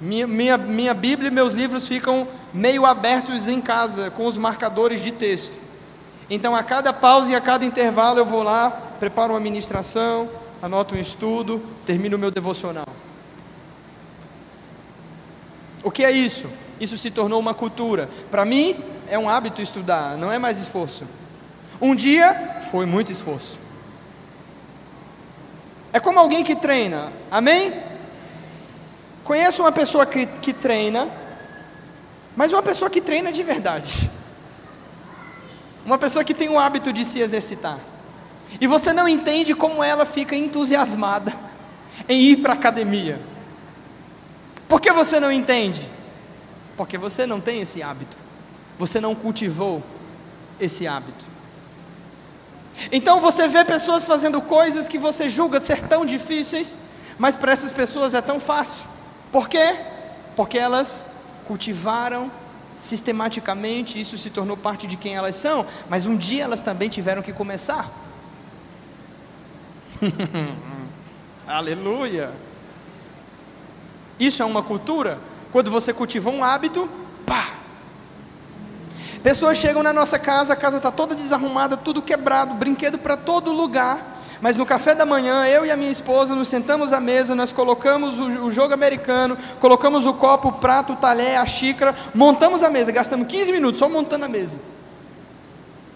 Minha, 0.00 0.26
minha, 0.26 0.56
minha 0.56 0.94
Bíblia 0.94 1.28
e 1.28 1.30
meus 1.30 1.52
livros 1.52 1.86
ficam 1.86 2.26
meio 2.54 2.86
abertos 2.86 3.48
em 3.48 3.60
casa, 3.60 4.10
com 4.10 4.26
os 4.26 4.38
marcadores 4.38 5.02
de 5.02 5.12
texto. 5.12 5.58
Então, 6.30 6.54
a 6.56 6.62
cada 6.62 6.92
pausa 6.92 7.32
e 7.32 7.34
a 7.34 7.40
cada 7.40 7.64
intervalo, 7.64 8.18
eu 8.18 8.24
vou 8.24 8.42
lá, 8.42 8.70
preparo 8.98 9.34
uma 9.34 9.40
ministração, 9.40 10.28
anoto 10.62 10.94
um 10.94 10.98
estudo, 10.98 11.60
termino 11.84 12.16
o 12.16 12.20
meu 12.20 12.30
devocional. 12.30 12.86
O 15.82 15.90
que 15.90 16.04
é 16.04 16.10
isso? 16.10 16.46
Isso 16.80 16.96
se 16.96 17.10
tornou 17.10 17.38
uma 17.38 17.54
cultura. 17.54 18.08
Para 18.30 18.44
mim, 18.44 18.76
é 19.08 19.18
um 19.18 19.28
hábito 19.28 19.60
estudar, 19.60 20.16
não 20.16 20.32
é 20.32 20.38
mais 20.38 20.58
esforço. 20.58 21.04
Um 21.80 21.94
dia, 21.94 22.60
foi 22.70 22.86
muito 22.86 23.10
esforço. 23.10 23.58
É 25.92 25.98
como 25.98 26.18
alguém 26.18 26.44
que 26.44 26.54
treina, 26.54 27.12
amém? 27.30 27.72
Conheço 29.24 29.62
uma 29.62 29.72
pessoa 29.72 30.06
que, 30.06 30.26
que 30.26 30.52
treina, 30.52 31.08
mas 32.36 32.52
uma 32.52 32.62
pessoa 32.62 32.90
que 32.90 33.00
treina 33.00 33.32
de 33.32 33.42
verdade. 33.42 34.10
Uma 35.84 35.98
pessoa 35.98 36.24
que 36.24 36.34
tem 36.34 36.48
o 36.48 36.58
hábito 36.58 36.92
de 36.92 37.04
se 37.04 37.20
exercitar. 37.20 37.78
E 38.60 38.66
você 38.66 38.92
não 38.92 39.08
entende 39.08 39.54
como 39.54 39.82
ela 39.82 40.04
fica 40.04 40.36
entusiasmada 40.36 41.32
em 42.08 42.20
ir 42.20 42.36
para 42.36 42.52
a 42.52 42.56
academia. 42.56 43.20
Por 44.70 44.80
que 44.80 44.92
você 44.92 45.18
não 45.18 45.32
entende? 45.32 45.90
Porque 46.76 46.96
você 46.96 47.26
não 47.26 47.40
tem 47.40 47.60
esse 47.60 47.82
hábito. 47.82 48.16
Você 48.78 49.00
não 49.00 49.16
cultivou 49.16 49.82
esse 50.60 50.86
hábito. 50.86 51.24
Então 52.92 53.20
você 53.20 53.48
vê 53.48 53.64
pessoas 53.64 54.04
fazendo 54.04 54.40
coisas 54.40 54.86
que 54.86 54.96
você 54.96 55.28
julga 55.28 55.60
ser 55.60 55.82
tão 55.82 56.06
difíceis, 56.06 56.76
mas 57.18 57.34
para 57.34 57.50
essas 57.50 57.72
pessoas 57.72 58.14
é 58.14 58.22
tão 58.22 58.38
fácil. 58.38 58.84
Por 59.32 59.48
quê? 59.48 59.76
Porque 60.36 60.56
elas 60.56 61.04
cultivaram 61.46 62.30
sistematicamente, 62.78 63.98
isso 63.98 64.16
se 64.16 64.30
tornou 64.30 64.56
parte 64.56 64.86
de 64.86 64.96
quem 64.96 65.16
elas 65.16 65.34
são, 65.34 65.66
mas 65.88 66.06
um 66.06 66.16
dia 66.16 66.44
elas 66.44 66.60
também 66.60 66.88
tiveram 66.88 67.22
que 67.22 67.32
começar. 67.32 67.90
Aleluia! 71.44 72.49
Isso 74.20 74.42
é 74.42 74.46
uma 74.46 74.62
cultura. 74.62 75.18
Quando 75.50 75.70
você 75.70 75.94
cultivou 75.94 76.32
um 76.32 76.44
hábito, 76.44 76.86
pá! 77.26 77.48
Pessoas 79.22 79.56
chegam 79.56 79.82
na 79.82 79.92
nossa 79.92 80.18
casa, 80.18 80.52
a 80.52 80.56
casa 80.56 80.76
está 80.76 80.90
toda 80.90 81.14
desarrumada, 81.14 81.76
tudo 81.76 82.02
quebrado, 82.02 82.54
brinquedo 82.54 82.98
para 82.98 83.16
todo 83.16 83.50
lugar. 83.50 84.18
Mas 84.40 84.56
no 84.56 84.64
café 84.64 84.94
da 84.94 85.04
manhã, 85.04 85.46
eu 85.46 85.66
e 85.66 85.70
a 85.70 85.76
minha 85.76 85.90
esposa 85.90 86.34
nos 86.34 86.48
sentamos 86.48 86.92
à 86.92 87.00
mesa, 87.00 87.34
nós 87.34 87.52
colocamos 87.52 88.18
o, 88.18 88.46
o 88.46 88.50
jogo 88.50 88.72
americano, 88.72 89.36
colocamos 89.58 90.06
o 90.06 90.14
copo, 90.14 90.48
o 90.48 90.52
prato, 90.52 90.94
o 90.94 90.96
talher, 90.96 91.36
a 91.36 91.44
xícara, 91.44 91.94
montamos 92.14 92.62
a 92.62 92.70
mesa, 92.70 92.92
gastamos 92.92 93.26
15 93.26 93.52
minutos 93.52 93.78
só 93.78 93.88
montando 93.88 94.24
a 94.24 94.28
mesa. 94.28 94.58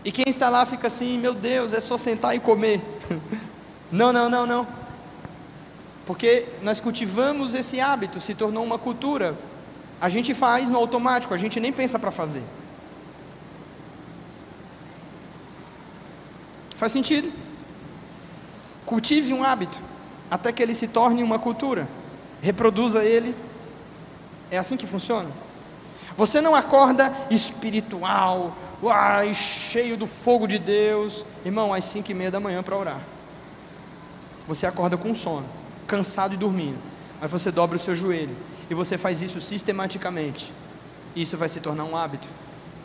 E 0.05 0.13
quem 0.13 0.25
está 0.29 0.51
lá 0.51 0.67
fica 0.67 0.89
assim: 0.89 1.19
meu 1.19 1.33
Deus, 1.33 1.73
é 1.73 1.81
só 1.81 1.97
sentar 1.97 2.37
e 2.37 2.41
comer. 2.41 2.83
não, 3.91 4.13
não, 4.13 4.29
não, 4.29 4.47
não. 4.47 4.84
Porque 6.07 6.47
nós 6.63 6.81
cultivamos 6.81 7.55
esse 7.55 7.81
hábito, 7.81 8.21
se 8.21 8.35
tornou 8.35 8.63
uma 8.63 8.79
cultura. 8.79 9.37
A 10.01 10.09
gente 10.09 10.35
faz 10.35 10.69
no 10.69 10.79
automático, 10.79 11.33
a 11.33 11.39
gente 11.39 11.59
nem 11.59 11.73
pensa 11.73 11.99
para 11.99 12.11
fazer. 12.11 12.43
Faz 16.77 16.93
sentido? 16.93 17.33
Cultive 18.85 19.33
um 19.33 19.43
hábito 19.43 19.77
até 20.31 20.53
que 20.53 20.63
ele 20.63 20.75
se 20.75 20.89
torne 20.89 21.23
uma 21.23 21.39
cultura. 21.39 21.89
Reproduza 22.43 23.05
ele. 23.05 23.35
É 24.51 24.59
assim 24.59 24.77
que 24.77 24.87
funciona. 24.87 25.31
Você 26.17 26.41
não 26.41 26.55
acorda 26.55 27.13
espiritual, 27.31 28.57
uai, 28.83 29.35
cheio 29.35 29.97
do 29.97 30.07
fogo 30.07 30.47
de 30.47 30.59
Deus, 30.59 31.25
irmão, 31.45 31.75
às 31.75 31.87
cinco 31.87 32.11
e 32.11 32.15
meia 32.15 32.31
da 32.31 32.39
manhã 32.39 32.63
para 32.63 32.77
orar. 32.77 33.01
Você 34.47 34.67
acorda 34.67 34.97
com 34.97 35.15
sono, 35.15 35.47
cansado 35.87 36.35
e 36.35 36.37
dormindo. 36.37 36.79
Aí 37.21 37.29
você 37.29 37.51
dobra 37.51 37.77
o 37.77 37.81
seu 37.81 37.95
joelho 37.95 38.37
e 38.69 38.75
você 38.75 38.99
faz 38.99 39.23
isso 39.23 39.41
sistematicamente. 39.41 40.53
Isso 41.15 41.37
vai 41.37 41.49
se 41.49 41.61
tornar 41.61 41.85
um 41.85 41.97
hábito 41.97 42.29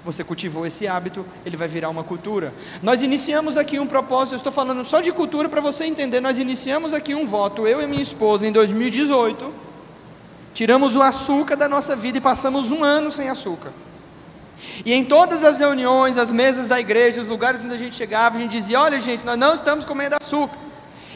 você 0.03 0.23
cultivou 0.23 0.65
esse 0.65 0.87
hábito, 0.87 1.25
ele 1.45 1.57
vai 1.57 1.67
virar 1.67 1.89
uma 1.89 2.03
cultura. 2.03 2.53
Nós 2.81 3.01
iniciamos 3.01 3.57
aqui 3.57 3.79
um 3.79 3.87
propósito, 3.87 4.33
eu 4.33 4.37
estou 4.37 4.51
falando 4.51 4.83
só 4.85 5.01
de 5.01 5.11
cultura 5.11 5.49
para 5.49 5.59
você 5.59 5.85
entender. 5.85 6.21
Nós 6.21 6.39
iniciamos 6.39 6.93
aqui 6.93 7.13
um 7.13 7.25
voto, 7.25 7.67
eu 7.67 7.81
e 7.81 7.87
minha 7.87 8.01
esposa, 8.01 8.47
em 8.47 8.51
2018. 8.51 9.53
Tiramos 10.53 10.95
o 10.95 11.01
açúcar 11.01 11.55
da 11.55 11.67
nossa 11.67 11.95
vida 11.95 12.17
e 12.17 12.21
passamos 12.21 12.71
um 12.71 12.83
ano 12.83 13.11
sem 13.11 13.29
açúcar. 13.29 13.71
E 14.85 14.93
em 14.93 15.05
todas 15.05 15.43
as 15.43 15.59
reuniões, 15.59 16.17
as 16.17 16.31
mesas 16.31 16.67
da 16.67 16.79
igreja, 16.79 17.21
os 17.21 17.27
lugares 17.27 17.61
onde 17.63 17.75
a 17.75 17.77
gente 17.77 17.95
chegava, 17.95 18.37
a 18.37 18.41
gente 18.41 18.51
dizia: 18.51 18.79
Olha, 18.79 18.99
gente, 18.99 19.25
nós 19.25 19.37
não 19.37 19.53
estamos 19.53 19.85
comendo 19.85 20.15
açúcar. 20.15 20.57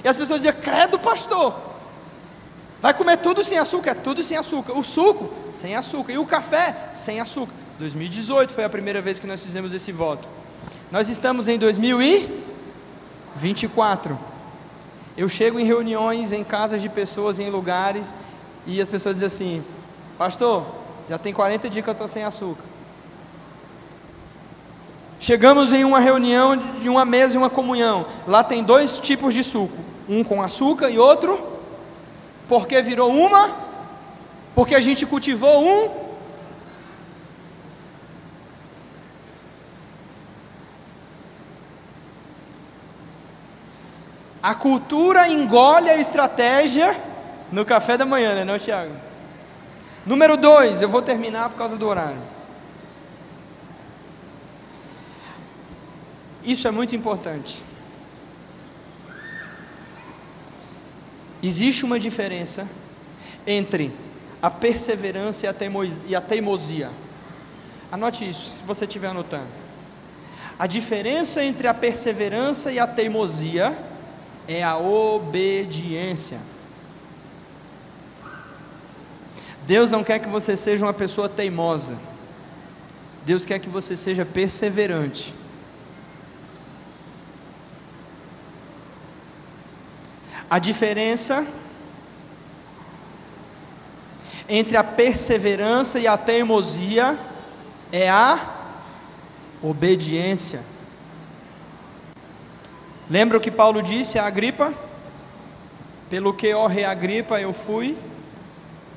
E 0.04 0.08
as 0.08 0.16
pessoas 0.16 0.42
diziam: 0.42 0.56
Credo, 0.62 0.98
pastor, 1.00 1.56
vai 2.84 2.94
comer 2.94 3.18
tudo 3.18 3.44
sem 3.46 3.58
açúcar? 3.58 3.92
É 3.92 3.96
tudo 3.96 4.22
sem 4.22 4.36
açúcar. 4.36 4.74
O 4.74 4.84
suco, 4.84 5.32
sem 5.50 5.74
açúcar. 5.74 6.12
E 6.12 6.18
o 6.18 6.26
café, 6.26 6.90
sem 6.94 7.22
açúcar. 7.22 7.54
2018 7.80 8.54
foi 8.54 8.66
a 8.66 8.70
primeira 8.70 9.02
vez 9.02 9.18
que 9.18 9.26
nós 9.26 9.42
fizemos 9.42 9.72
esse 9.72 9.94
voto. 9.94 10.28
Nós 10.92 11.08
estamos 11.08 11.48
em 11.48 11.58
2024. 11.58 14.20
Eu 15.16 15.30
chego 15.30 15.62
em 15.62 15.64
reuniões, 15.64 16.34
em 16.34 16.44
casas 16.44 16.82
de 16.82 16.90
pessoas, 16.90 17.40
em 17.40 17.50
lugares, 17.50 18.14
e 18.68 18.82
as 18.82 18.90
pessoas 18.90 19.16
dizem 19.16 19.28
assim: 19.28 19.64
Pastor, 20.18 20.66
já 21.10 21.18
tem 21.18 21.34
40 21.34 21.70
dias 21.70 21.86
que 21.86 21.90
eu 21.90 21.94
estou 21.94 22.10
sem 22.10 22.26
açúcar. 22.26 22.66
Chegamos 25.22 25.72
em 25.72 25.86
uma 25.86 26.02
reunião 26.02 26.58
de 26.58 26.90
uma 26.90 27.06
mesa 27.06 27.36
e 27.36 27.38
uma 27.38 27.50
comunhão. 27.50 28.06
Lá 28.28 28.44
tem 28.44 28.62
dois 28.62 29.00
tipos 29.00 29.34
de 29.34 29.42
suco: 29.42 29.78
um 30.10 30.22
com 30.22 30.42
açúcar 30.42 30.90
e 30.90 31.00
outro, 31.00 31.53
porque 32.48 32.82
virou 32.82 33.12
uma, 33.12 33.56
porque 34.54 34.76
a 34.76 34.82
gente 34.82 35.06
cultivou 35.06 35.64
um 35.64 36.04
A 44.44 44.54
cultura 44.54 45.30
engole 45.30 45.90
a 45.90 45.96
estratégia 45.96 47.02
no 47.50 47.64
café 47.64 47.98
da 47.98 48.06
manhã, 48.06 48.36
né, 48.36 48.44
não, 48.44 48.60
Tiago? 48.60 48.92
Número 50.06 50.36
dois, 50.36 50.82
eu 50.82 50.90
vou 50.90 51.02
terminar 51.02 51.50
por 51.50 51.58
causa 51.58 51.78
do 51.78 51.88
horário. 51.88 52.20
Isso 56.44 56.68
é 56.68 56.72
muito 56.72 56.94
importante. 56.94 57.64
Existe 61.44 61.84
uma 61.84 62.00
diferença 62.00 62.66
entre 63.46 63.92
a 64.42 64.50
perseverança 64.50 65.46
e 66.08 66.16
a 66.16 66.22
teimosia. 66.22 66.90
Anote 67.92 68.28
isso, 68.28 68.58
se 68.58 68.64
você 68.64 68.86
estiver 68.86 69.08
anotando. 69.08 69.50
A 70.58 70.66
diferença 70.66 71.44
entre 71.44 71.68
a 71.68 71.74
perseverança 71.74 72.72
e 72.72 72.80
a 72.80 72.88
teimosia 72.88 73.78
é 74.48 74.64
a 74.64 74.78
obediência. 74.78 76.40
Deus 79.68 79.92
não 79.92 80.04
quer 80.04 80.20
que 80.20 80.30
você 80.30 80.56
seja 80.56 80.86
uma 80.86 80.94
pessoa 80.94 81.28
teimosa. 81.28 81.98
Deus 83.26 83.46
quer 83.46 83.60
que 83.60 83.70
você 83.70 83.98
seja 83.98 84.26
perseverante. 84.26 85.34
A 90.50 90.60
diferença 90.60 91.46
entre 94.48 94.78
a 94.78 94.84
perseverança 94.84 96.00
e 96.00 96.08
a 96.08 96.18
teimosia 96.18 97.18
é 97.92 98.10
a 98.10 98.40
obediência. 99.62 100.62
Lembra 103.10 103.38
o 103.38 103.42
que 103.42 103.52
Paulo 103.52 103.82
disse 103.82 104.20
a 104.20 104.26
Agripa? 104.26 104.74
Pelo 106.10 106.34
que, 106.34 106.54
ó 106.54 106.68
rei 106.68 106.84
Agripa, 106.84 107.40
eu 107.40 107.54
fui 107.54 107.98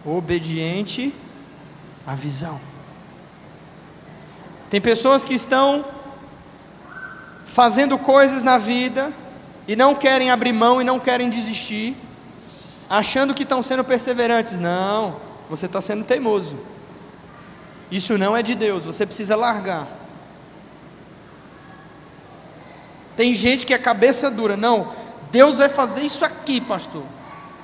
obediente 0.05 1.15
à 2.07 2.15
visão. 2.15 2.61
Tem 4.69 4.81
pessoas 4.81 5.25
que 5.25 5.35
estão 5.35 5.85
fazendo 7.45 7.97
coisas 7.97 8.43
na 8.43 8.59
vida 8.59 9.13
e 9.67 9.75
não 9.75 9.95
querem 9.95 10.31
abrir 10.31 10.53
mão 10.53 10.81
e 10.81 10.85
não 10.85 10.99
querem 10.99 11.29
desistir, 11.29 11.97
achando 12.89 13.35
que 13.35 13.43
estão 13.43 13.63
sendo 13.63 13.85
perseverantes. 13.85 14.59
Não, 14.59 15.17
você 15.49 15.67
está 15.67 15.81
sendo 15.81 16.05
teimoso. 16.05 16.59
Isso 17.91 18.17
não 18.19 18.37
é 18.37 18.43
de 18.43 18.55
Deus, 18.55 18.85
você 18.85 19.07
precisa 19.07 19.37
largar. 19.37 19.87
Tem 23.17 23.33
gente 23.33 23.65
que 23.65 23.73
é 23.73 23.79
cabeça 23.79 24.31
dura, 24.31 24.57
não, 24.57 24.93
Deus 25.31 25.59
vai 25.59 25.69
fazer 25.69 26.03
isso 26.03 26.25
aqui, 26.25 26.61
pastor 26.61 27.05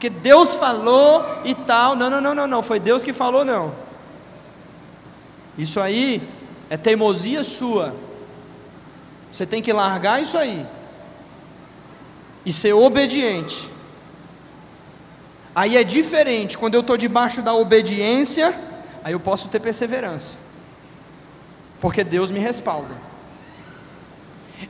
porque 0.02 0.10
Deus 0.10 0.54
falou 0.56 1.24
e 1.44 1.54
tal. 1.54 1.94
Não, 1.94 2.10
não, 2.10 2.20
não, 2.20 2.34
não, 2.34 2.46
não, 2.48 2.60
foi 2.60 2.80
Deus 2.80 3.04
que 3.04 3.12
falou, 3.12 3.44
não. 3.44 3.72
Isso 5.56 5.78
aí 5.80 6.20
é 6.68 6.76
teimosia 6.76 7.44
sua. 7.44 7.94
Você 9.30 9.46
tem 9.46 9.62
que 9.62 9.72
largar 9.72 10.20
isso 10.20 10.36
aí 10.36 10.66
e 12.44 12.52
ser 12.52 12.72
obediente. 12.72 13.70
Aí 15.54 15.76
é 15.76 15.84
diferente, 15.84 16.56
quando 16.56 16.74
eu 16.74 16.80
estou 16.80 16.96
debaixo 16.96 17.42
da 17.42 17.54
obediência, 17.54 18.58
aí 19.04 19.12
eu 19.12 19.20
posso 19.20 19.48
ter 19.48 19.60
perseverança, 19.60 20.38
porque 21.80 22.02
Deus 22.02 22.30
me 22.30 22.38
respalda. 22.38 22.94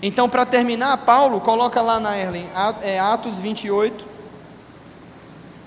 Então, 0.03 0.29
para 0.29 0.45
terminar, 0.45 0.97
Paulo 0.99 1.41
coloca 1.41 1.81
lá 1.81 2.01
na 2.01 2.17
Erlen, 2.17 2.49
é 2.83 2.99
Atos 2.99 3.39
28, 3.39 4.05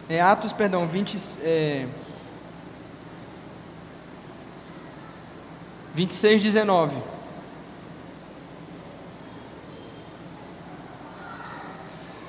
é, 0.09 0.21
Atos, 0.21 0.51
perdão, 0.51 0.87
20, 0.87 1.17
é, 1.41 1.85
26, 5.95 6.43
19. 6.43 7.14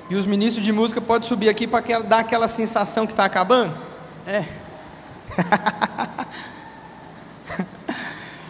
E 0.09 0.15
os 0.15 0.25
ministros 0.25 0.63
de 0.63 0.71
música 0.71 1.01
podem 1.01 1.27
subir 1.27 1.49
aqui 1.49 1.67
para 1.67 1.99
dar 1.99 2.19
aquela 2.19 2.47
sensação 2.47 3.05
que 3.05 3.11
está 3.11 3.25
acabando? 3.25 3.77
É. 4.25 4.45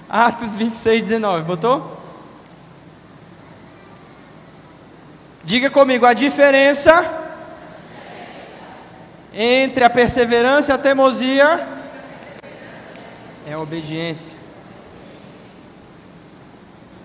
Atos 0.07 0.55
26, 0.55 1.05
19. 1.05 1.43
Botou? 1.45 1.97
Diga 5.43 5.71
comigo, 5.71 6.05
a 6.05 6.13
diferença 6.13 7.25
entre 9.33 9.83
a 9.83 9.89
perseverança 9.89 10.71
e 10.71 10.75
a 10.75 10.77
teimosia 10.77 11.67
é 13.47 13.53
a 13.53 13.59
obediência. 13.59 14.37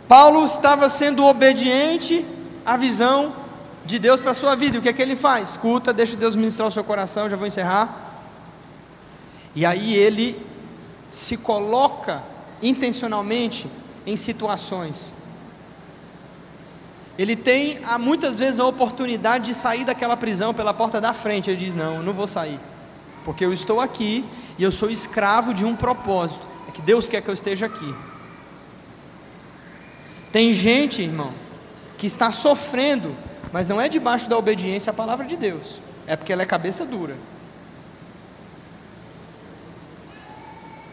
Paulo 0.07 0.45
estava 0.45 0.91
sendo 0.91 1.25
obediente 1.25 2.27
à 2.67 2.77
visão 2.77 3.42
de 3.93 3.99
Deus 3.99 4.21
para 4.21 4.33
a 4.33 4.35
sua 4.35 4.55
vida. 4.57 4.77
E 4.77 4.79
o 4.79 4.83
que 4.83 4.89
é 4.89 4.93
que 4.93 5.03
ele 5.03 5.17
faz? 5.17 5.51
Escuta, 5.51 5.93
deixa 5.93 6.17
Deus 6.17 6.35
ministrar 6.35 6.69
o 6.69 6.73
seu 6.73 6.85
coração, 6.85 7.31
já 7.31 7.37
vou 7.37 7.47
encerrar. 7.47 7.87
E 9.55 9.65
aí 9.65 9.95
ele 9.95 10.41
se 11.11 11.37
coloca 11.37 12.23
intencionalmente 12.61 13.67
em 14.07 14.17
situações 14.17 15.15
ele 17.19 17.37
tem 17.37 17.79
muitas 18.01 18.39
vezes 18.39 18.59
a 18.59 18.67
oportunidade 18.67 19.47
de 19.47 19.55
sair 19.55 19.85
daquela 19.85 20.17
prisão 20.17 20.55
pela 20.55 20.73
porta 20.73 21.01
da 21.01 21.13
frente. 21.13 21.51
Ele 21.51 21.59
diz: 21.59 21.75
Não, 21.75 21.97
eu 21.97 22.03
não 22.03 22.13
vou 22.13 22.27
sair, 22.27 22.59
porque 23.25 23.45
eu 23.45 23.53
estou 23.53 23.81
aqui 23.81 24.25
e 24.59 24.63
eu 24.63 24.73
sou 24.73 24.91
escravo 24.91 25.53
de 25.53 25.65
um 25.65 25.77
propósito. 25.77 26.45
É 26.69 26.71
que 26.71 26.81
Deus 26.81 27.09
quer 27.09 27.21
que 27.21 27.29
eu 27.29 27.35
esteja 27.35 27.67
aqui. 27.67 27.95
Tem 30.31 30.55
gente, 30.55 31.03
irmão, 31.03 31.33
que 31.99 32.07
está 32.07 32.33
sofrendo, 32.33 33.15
mas 33.53 33.69
não 33.69 33.81
é 33.81 33.89
debaixo 33.89 34.29
da 34.29 34.37
obediência 34.37 34.91
à 34.91 34.95
palavra 34.95 35.27
de 35.27 35.37
Deus, 35.37 35.81
é 36.07 36.17
porque 36.17 36.33
ela 36.33 36.43
é 36.43 36.47
cabeça 36.47 36.87
dura. 36.87 37.17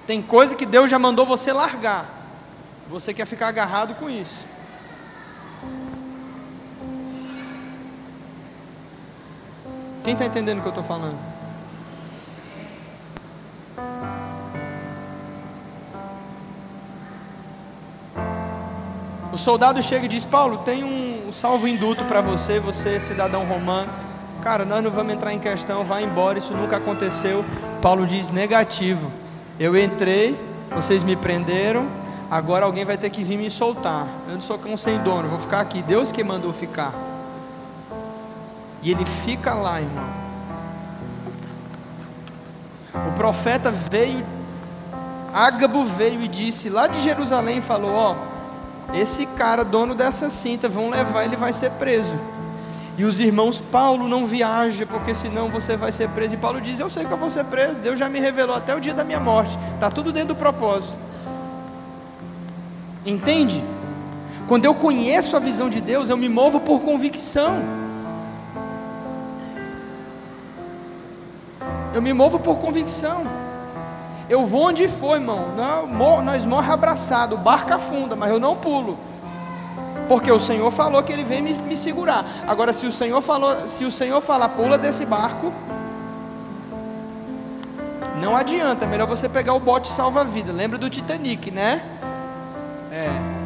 Tem 0.06 0.22
coisa 0.22 0.56
que 0.56 0.66
Deus 0.66 0.92
já 0.92 1.00
mandou 1.00 1.26
você 1.26 1.54
largar, 1.54 2.10
você 2.90 3.14
quer 3.14 3.26
ficar 3.26 3.48
agarrado 3.48 3.96
com 3.96 4.10
isso. 4.10 4.46
Quem 10.04 10.14
está 10.14 10.26
entendendo 10.26 10.58
o 10.58 10.62
que 10.62 10.68
eu 10.68 10.72
estou 10.72 10.84
falando? 10.84 11.20
O 19.32 19.38
soldado 19.38 19.82
chega 19.84 20.06
e 20.06 20.10
diz: 20.10 20.26
Paulo, 20.26 20.60
tem 20.60 20.84
um 20.84 21.09
salvo-induto 21.32 22.06
para 22.06 22.22
você, 22.22 22.60
você 22.60 23.00
cidadão 23.00 23.46
romano. 23.46 23.92
Cara, 24.42 24.64
nós 24.64 24.84
não 24.84 24.90
vamos 24.90 25.14
entrar 25.14 25.34
em 25.34 25.40
questão, 25.40 25.84
vai 25.84 26.04
embora, 26.04 26.40
isso 26.40 26.54
nunca 26.54 26.78
aconteceu. 26.78 27.44
Paulo 27.82 28.06
diz: 28.06 28.30
negativo. 28.30 29.12
Eu 29.60 29.78
entrei, 29.78 30.40
vocês 30.74 31.04
me 31.04 31.16
prenderam, 31.16 31.86
agora 32.32 32.66
alguém 32.66 32.86
vai 32.86 32.98
ter 32.98 33.10
que 33.10 33.24
vir 33.24 33.38
me 33.38 33.50
soltar. 33.52 34.08
Eu 34.28 34.36
não 34.36 34.42
sou 34.42 34.58
cão 34.58 34.78
sem 34.78 34.98
dono, 35.00 35.28
vou 35.28 35.40
ficar 35.40 35.60
aqui. 35.60 35.82
Deus 35.82 36.12
que 36.12 36.24
mandou 36.24 36.54
ficar. 36.54 36.94
E 38.82 38.92
ele 38.92 39.06
fica 39.06 39.54
lá, 39.54 39.82
irmão. 39.82 40.30
O 43.10 43.12
profeta 43.12 43.72
veio, 43.72 44.26
Ágabo 45.34 45.84
veio 45.84 46.22
e 46.22 46.28
disse 46.28 46.70
lá 46.70 46.88
de 46.88 47.02
Jerusalém, 47.02 47.62
falou: 47.62 47.94
Ó, 47.94 48.16
esse 48.94 49.26
cara, 49.26 49.64
dono 49.64 49.94
dessa 49.94 50.30
cinta, 50.30 50.68
vão 50.68 50.90
levar, 50.90 51.26
ele 51.26 51.36
vai 51.36 51.54
ser 51.54 51.72
preso. 51.72 52.18
E 52.98 53.06
os 53.06 53.20
irmãos, 53.20 53.60
Paulo 53.60 54.08
não 54.08 54.26
viaja, 54.26 54.86
porque 54.86 55.16
senão 55.16 55.50
você 55.50 55.78
vai 55.78 55.92
ser 55.92 56.10
preso. 56.10 56.34
E 56.34 56.38
Paulo 56.38 56.60
diz: 56.60 56.80
Eu 56.80 56.90
sei 56.90 57.06
que 57.06 57.12
eu 57.12 57.18
vou 57.18 57.30
ser 57.30 57.46
preso, 57.46 57.76
Deus 57.76 57.98
já 57.98 58.10
me 58.10 58.20
revelou 58.20 58.56
até 58.56 58.76
o 58.76 58.80
dia 58.80 58.94
da 58.94 59.04
minha 59.04 59.20
morte, 59.20 59.58
está 59.76 59.90
tudo 59.90 60.12
dentro 60.12 60.30
do 60.30 60.36
propósito. 60.36 60.94
Entende? 63.06 63.64
Quando 64.48 64.66
eu 64.66 64.74
conheço 64.74 65.38
a 65.38 65.40
visão 65.40 65.70
de 65.70 65.80
Deus, 65.80 66.10
eu 66.10 66.18
me 66.18 66.28
movo 66.28 66.60
por 66.60 66.82
convicção. 66.82 67.62
Eu 71.94 72.02
me 72.02 72.12
movo 72.14 72.40
por 72.40 72.58
convicção. 72.58 73.26
Eu 74.30 74.46
vou 74.46 74.68
onde 74.68 74.88
for, 74.88 75.16
irmão. 75.16 75.48
Nós 76.24 76.46
morre 76.46 76.72
abraçado, 76.72 77.38
barca 77.38 77.76
afunda, 77.76 78.16
mas 78.16 78.30
eu 78.30 78.40
não 78.40 78.56
pulo. 78.56 78.98
Porque 80.08 80.32
o 80.32 80.40
Senhor 80.40 80.70
falou 80.72 81.02
que 81.04 81.12
ele 81.12 81.24
vem 81.24 81.42
me, 81.42 81.54
me 81.54 81.76
segurar. 81.76 82.26
Agora, 82.48 82.72
se 82.72 82.86
o 82.86 82.92
Senhor 82.92 83.22
falou, 83.22 83.68
se 83.68 83.86
o 83.86 83.92
Senhor 83.92 84.22
falar, 84.22 84.50
pula 84.50 84.78
desse 84.78 85.06
barco, 85.06 85.52
não 88.22 88.36
adianta, 88.36 88.86
é 88.86 88.88
melhor 88.88 89.08
você 89.08 89.28
pegar 89.28 89.54
o 89.54 89.60
bote 89.60 89.88
salva-vida. 89.88 90.52
Lembra 90.52 90.78
do 90.78 90.90
Titanic, 90.90 91.52
né? 91.52 91.82
É. 92.92 93.40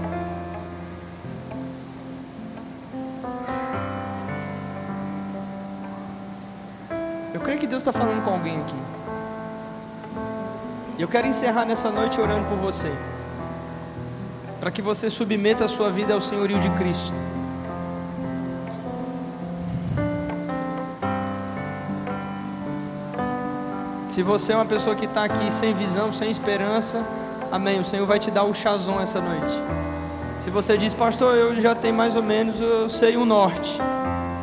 creio 7.44 7.60
que 7.60 7.68
Deus 7.68 7.82
está 7.82 7.92
falando 7.92 8.24
com 8.24 8.32
alguém 8.32 8.60
aqui. 8.62 9.03
Eu 10.98 11.08
quero 11.08 11.28
encerrar 11.28 11.66
nessa 11.66 11.90
noite 11.90 12.22
orando 12.22 12.46
por 12.48 12.58
você. 12.58 12.92
Para 14.60 14.70
que 14.70 14.82
você 14.82 15.10
submeta 15.10 15.66
a 15.66 15.68
sua 15.68 15.90
vida 15.90 16.14
ao 16.14 16.22
senhorio 16.22 16.60
de 16.60 16.70
Cristo. 16.72 17.16
Se 24.08 24.22
você 24.22 24.54
é 24.54 24.56
uma 24.56 24.66
pessoa 24.66 24.96
que 24.96 25.06
está 25.06 25.24
aqui 25.24 25.52
sem 25.52 25.74
visão, 25.74 26.12
sem 26.12 26.30
esperança, 26.30 27.04
amém. 27.52 27.80
O 27.80 27.86
Senhor 27.86 28.06
vai 28.06 28.20
te 28.20 28.30
dar 28.30 28.44
o 28.44 28.54
chazon 28.54 29.02
essa 29.02 29.20
noite. 29.20 29.56
Se 30.38 30.52
você 30.52 30.78
diz, 30.78 30.94
pastor, 30.94 31.36
eu 31.36 31.60
já 31.60 31.74
tenho 31.74 31.96
mais 31.96 32.16
ou 32.16 32.22
menos, 32.22 32.60
eu 32.60 32.88
sei 32.88 33.18
o 33.18 33.26
norte. 33.26 33.80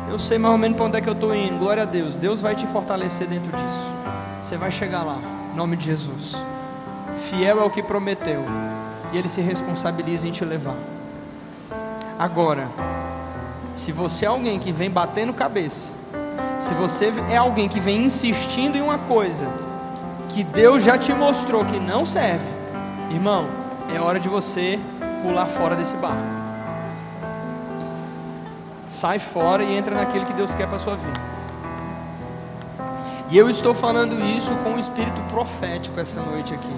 Eu 0.09 0.19
sei 0.19 0.37
mais 0.37 0.51
ou 0.51 0.57
menos 0.57 0.75
para 0.75 0.85
onde 0.87 0.97
é 0.97 1.01
que 1.01 1.07
eu 1.07 1.13
estou 1.13 1.33
indo. 1.33 1.57
Glória 1.57 1.83
a 1.83 1.85
Deus. 1.85 2.17
Deus 2.17 2.41
vai 2.41 2.53
te 2.53 2.67
fortalecer 2.67 3.27
dentro 3.27 3.55
disso. 3.55 3.85
Você 4.43 4.57
vai 4.57 4.69
chegar 4.69 5.03
lá, 5.03 5.17
em 5.51 5.55
nome 5.55 5.75
de 5.75 5.85
Jesus. 5.85 6.41
Fiel 7.29 7.59
é 7.59 7.63
o 7.63 7.69
que 7.69 7.83
prometeu. 7.83 8.43
E 9.11 9.17
Ele 9.17 9.27
se 9.27 9.41
responsabiliza 9.41 10.27
em 10.27 10.31
te 10.31 10.45
levar. 10.45 10.77
Agora, 12.17 12.69
se 13.75 13.91
você 13.91 14.25
é 14.25 14.27
alguém 14.27 14.59
que 14.59 14.71
vem 14.71 14.89
batendo 14.89 15.33
cabeça, 15.33 15.93
se 16.59 16.73
você 16.73 17.11
é 17.29 17.37
alguém 17.37 17.67
que 17.67 17.79
vem 17.79 18.05
insistindo 18.05 18.77
em 18.77 18.81
uma 18.81 18.97
coisa 18.97 19.47
que 20.29 20.43
Deus 20.43 20.83
já 20.83 20.97
te 20.97 21.13
mostrou 21.13 21.65
que 21.65 21.79
não 21.79 22.05
serve, 22.05 22.47
irmão, 23.09 23.47
é 23.93 23.99
hora 23.99 24.19
de 24.19 24.29
você 24.29 24.79
pular 25.21 25.45
fora 25.45 25.75
desse 25.75 25.95
barco. 25.97 26.41
Sai 28.85 29.19
fora 29.19 29.63
e 29.63 29.75
entra 29.75 29.95
naquele 29.95 30.25
que 30.25 30.33
Deus 30.33 30.53
quer 30.53 30.67
para 30.67 30.79
sua 30.79 30.95
vida. 30.95 31.30
E 33.31 33.37
eu 33.37 33.49
estou 33.49 33.73
falando 33.73 34.21
isso 34.25 34.53
com 34.57 34.73
o 34.73 34.79
espírito 34.79 35.21
profético 35.29 35.97
essa 35.97 36.21
noite 36.21 36.53
aqui. 36.53 36.75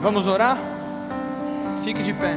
Vamos 0.00 0.26
orar? 0.26 0.58
Fique 1.84 2.02
de 2.02 2.12
pé. 2.12 2.34